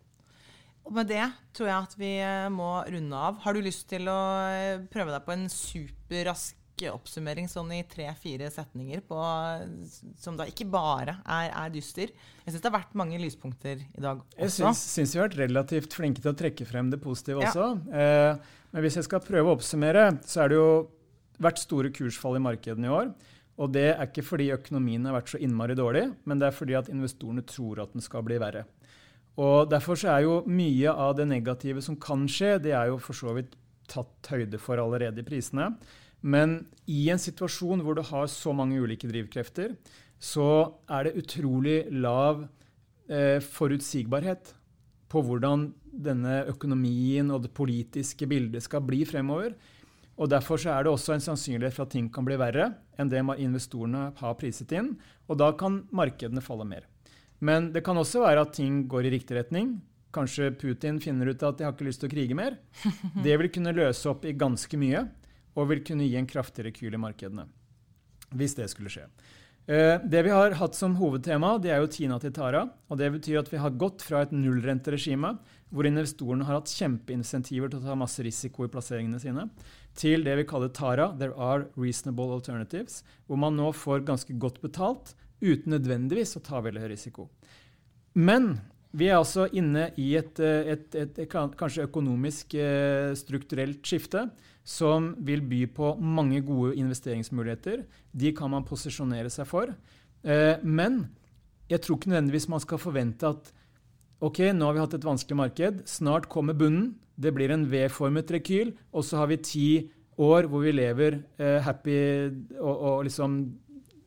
Og 0.83 0.97
med 0.97 1.13
det 1.13 1.23
tror 1.55 1.69
jeg 1.69 1.77
at 1.77 1.95
vi 1.99 2.11
eh, 2.19 2.49
må 2.51 2.73
runde 2.91 3.21
av. 3.29 3.39
Har 3.45 3.55
du 3.55 3.63
lyst 3.63 3.87
til 3.93 4.11
å 4.11 4.19
eh, 4.51 4.83
prøve 4.91 5.15
deg 5.15 5.25
på 5.27 5.35
en 5.37 5.47
superrask 5.53 6.59
oppsummering 6.91 7.47
sånn 7.51 7.69
i 7.77 7.83
tre-fire 7.87 8.49
setninger 8.51 9.03
på, 9.07 9.19
som 10.19 10.39
da 10.39 10.49
ikke 10.49 10.67
bare 10.73 11.19
er, 11.21 11.51
er 11.53 11.69
dyster. 11.71 12.11
Jeg 12.43 12.55
syns 12.55 12.65
det 12.65 12.71
har 12.71 12.79
vært 12.81 12.97
mange 12.99 13.21
lyspunkter 13.23 13.85
i 13.85 14.03
dag 14.03 14.23
også. 14.25 14.65
Jeg 14.65 14.79
syns 14.81 15.15
vi 15.15 15.21
har 15.21 15.29
vært 15.29 15.39
relativt 15.45 15.95
flinke 15.95 16.25
til 16.25 16.33
å 16.33 16.39
trekke 16.39 16.67
frem 16.67 16.91
det 16.91 16.99
positive 17.05 17.45
ja. 17.45 17.53
også. 17.53 17.69
Eh, 17.93 18.59
men 18.73 18.87
hvis 18.87 18.99
jeg 18.99 19.07
skal 19.07 19.23
prøve 19.23 19.53
å 19.53 19.57
oppsummere, 19.59 20.09
så 20.27 20.43
er 20.43 20.53
det 20.53 20.59
jo 20.59 20.69
vært 21.43 21.63
store 21.63 21.93
kursfall 21.95 22.39
i 22.39 22.45
markedene 22.45 22.89
i 22.89 22.93
år. 22.93 23.13
Og 23.61 23.73
det 23.75 23.89
er 23.93 24.07
ikke 24.07 24.25
fordi 24.25 24.53
økonomien 24.55 25.05
har 25.07 25.19
vært 25.19 25.35
så 25.35 25.41
innmari 25.43 25.77
dårlig, 25.79 26.07
men 26.25 26.41
det 26.41 26.49
er 26.49 26.57
fordi 26.57 26.77
at 26.79 26.89
investorene 26.93 27.45
tror 27.47 27.83
at 27.83 27.93
den 27.93 28.05
skal 28.05 28.25
bli 28.27 28.39
verre. 28.41 28.65
Og 29.41 29.69
Derfor 29.71 29.97
så 29.97 30.13
er 30.13 30.25
jo 30.27 30.43
mye 30.49 30.93
av 30.93 31.17
det 31.17 31.29
negative 31.29 31.83
som 31.85 31.97
kan 32.01 32.27
skje, 32.29 32.59
det 32.65 32.75
er 32.77 32.91
jo 32.91 33.01
for 33.01 33.17
så 33.17 33.37
vidt 33.37 33.55
tatt 33.93 34.31
høyde 34.33 34.61
for 34.61 34.81
allerede 34.81 35.21
i 35.21 35.27
prisene. 35.27 35.73
Men 36.23 36.63
i 36.87 37.09
en 37.11 37.21
situasjon 37.21 37.83
hvor 37.83 37.99
du 37.99 38.03
har 38.07 38.29
så 38.31 38.53
mange 38.55 38.79
ulike 38.79 39.09
drivkrefter, 39.11 39.75
så 40.23 40.79
er 40.87 41.09
det 41.09 41.17
utrolig 41.19 41.79
lav 41.91 42.45
eh, 43.11 43.43
forutsigbarhet 43.43 44.53
på 45.11 45.23
hvordan 45.27 45.73
denne 45.93 46.45
økonomien 46.49 47.33
og 47.35 47.43
det 47.45 47.53
politiske 47.57 48.29
bildet 48.31 48.65
skal 48.65 48.85
bli 48.87 49.03
fremover. 49.09 49.57
Og 50.23 50.31
Derfor 50.31 50.61
så 50.61 50.71
er 50.71 50.85
det 50.85 50.93
også 50.93 51.17
en 51.17 51.25
sannsynlighet 51.25 51.75
for 51.75 51.87
at 51.87 51.95
ting 51.97 52.07
kan 52.13 52.27
bli 52.27 52.37
verre 52.39 52.69
enn 53.01 53.11
det 53.11 53.23
investorene 53.43 54.13
har 54.21 54.37
priset 54.39 54.71
inn. 54.77 54.93
Og 55.27 55.41
da 55.41 55.51
kan 55.59 55.83
markedene 55.91 56.45
falle 56.45 56.67
mer. 56.69 56.87
Men 57.43 57.73
det 57.75 57.83
kan 57.83 57.99
også 57.99 58.23
være 58.23 58.45
at 58.47 58.55
ting 58.55 58.85
går 58.91 59.09
i 59.09 59.17
riktig 59.17 59.41
retning. 59.41 59.81
Kanskje 60.15 60.53
Putin 60.55 61.01
finner 61.03 61.33
ut 61.33 61.43
at 61.43 61.59
de 61.59 61.67
har 61.67 61.75
ikke 61.75 61.89
lyst 61.89 62.05
til 62.05 62.11
å 62.11 62.13
krige 62.13 62.37
mer. 62.39 62.61
Det 63.25 63.35
vil 63.41 63.51
kunne 63.51 63.75
løse 63.75 64.07
opp 64.13 64.27
i 64.29 64.37
ganske 64.37 64.79
mye 64.79 65.09
og 65.59 65.69
vil 65.73 65.83
kunne 65.85 66.07
gi 66.07 66.17
en 66.21 66.29
kraftig 66.29 66.69
rekyl 66.69 66.95
i 66.95 67.01
markedene. 67.01 67.49
Hvis 68.33 68.55
det 68.57 68.71
skulle 68.71 68.93
skje. 68.93 69.09
Eh, 69.67 69.99
det 70.05 70.23
vi 70.27 70.31
har 70.33 70.57
hatt 70.59 70.75
som 70.75 70.95
hovedtema, 70.99 71.55
det 71.63 71.71
er 71.71 71.83
jo 71.83 71.91
Tina 71.91 72.19
til 72.19 72.33
Tara. 72.35 72.65
og 72.89 72.99
Det 72.99 73.11
betyr 73.13 73.41
at 73.41 73.53
vi 73.53 73.59
har 73.59 73.71
gått 73.71 74.03
fra 74.03 74.23
et 74.23 74.33
nullrenteregime, 74.33 75.37
hvor 75.71 75.87
investorene 75.87 76.45
har 76.45 76.59
hatt 76.59 76.73
kjempeinsentiver 76.73 77.71
til 77.71 77.81
å 77.81 77.87
ta 77.87 77.95
masse 77.95 78.23
risiko 78.23 78.65
i 78.65 78.73
plasseringene 78.73 79.21
sine, 79.21 79.49
til 79.99 80.25
det 80.25 80.37
vi 80.41 80.49
kaller 80.49 80.73
Tara, 80.73 81.11
There 81.19 81.35
are 81.37 81.67
reasonable 81.77 82.33
alternatives, 82.35 83.03
hvor 83.27 83.41
man 83.41 83.57
nå 83.59 83.73
får 83.77 84.07
ganske 84.09 84.37
godt 84.41 84.61
betalt 84.63 85.15
uten 85.43 85.75
nødvendigvis 85.75 86.37
å 86.39 86.45
ta 86.45 86.63
veldig 86.63 86.85
høy 86.85 86.93
risiko. 86.95 87.29
Men 88.15 88.61
vi 88.93 89.09
er 89.09 89.19
altså 89.19 89.47
inne 89.57 89.89
i 90.01 90.13
et, 90.21 90.39
eh, 90.41 90.75
et, 90.75 90.87
et, 90.95 91.23
et 91.25 91.31
kanskje 91.33 91.87
økonomisk 91.89 92.55
eh, 92.61 93.13
strukturelt 93.17 93.81
skifte 93.89 94.27
som 94.63 95.13
vil 95.25 95.43
by 95.49 95.65
på 95.75 95.95
mange 95.99 96.43
gode 96.47 96.77
investeringsmuligheter. 96.79 97.87
De 98.13 98.33
kan 98.37 98.53
man 98.53 98.67
posisjonere 98.69 99.33
seg 99.33 99.49
for. 99.49 99.73
Eh, 100.23 100.61
men 100.63 101.07
jeg 101.73 101.83
tror 101.83 101.99
ikke 101.99 102.13
nødvendigvis 102.13 102.51
man 102.53 102.63
skal 102.63 102.83
forvente 102.83 103.33
at 103.33 103.53
ok, 104.23 104.53
nå 104.55 104.69
har 104.69 104.77
vi 104.77 104.85
hatt 104.85 104.99
et 104.99 105.09
vanskelig 105.09 105.39
marked, 105.41 105.81
snart 105.91 106.29
kommer 106.31 106.55
bunnen, 106.55 106.93
det 107.23 107.35
blir 107.35 107.55
en 107.55 107.67
V-formet 107.71 108.31
rekyl, 108.35 108.75
og 108.93 109.07
så 109.07 109.23
har 109.23 109.31
vi 109.33 109.43
ti 109.43 109.67
år 110.23 110.47
hvor 110.51 110.65
vi 110.67 110.75
lever 110.75 111.23
happy 111.65 111.95
og, 112.61 112.75
og 112.75 113.05
liksom 113.07 113.39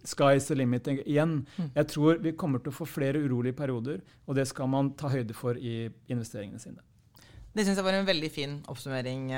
sky's 0.05 0.47
the 0.47 0.55
limit 0.55 0.87
igjen. 0.87 1.45
Mm. 1.57 1.69
Jeg 1.75 1.87
tror 1.87 2.19
vi 2.23 2.35
kommer 2.37 2.61
til 2.61 2.73
å 2.73 2.77
få 2.79 2.87
flere 2.89 3.21
urolige 3.21 3.57
perioder, 3.57 4.03
og 4.25 4.37
det 4.37 4.47
skal 4.49 4.69
man 4.71 4.93
ta 4.97 5.11
høyde 5.11 5.35
for 5.37 5.57
i 5.57 5.87
investeringene 6.11 6.61
sine. 6.61 6.83
Det 7.55 7.63
syns 7.63 7.79
jeg 7.79 7.87
var 7.87 7.95
en 7.95 8.07
veldig 8.07 8.31
fin 8.35 8.57
oppsummering. 8.67 9.29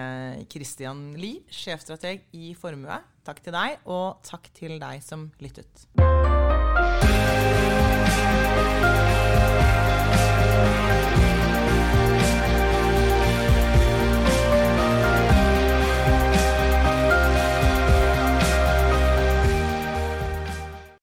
Kristian 0.49 1.11
eh, 1.13 1.19
Lie, 1.21 1.43
sjefstrateg 1.53 2.25
i 2.33 2.55
Formue. 2.57 2.97
Takk 3.27 3.43
til 3.45 3.53
deg, 3.53 3.77
og 3.85 4.23
takk 4.25 4.49
til 4.57 4.79
deg 4.81 5.05
som 5.05 5.29
lyttet. 5.43 5.85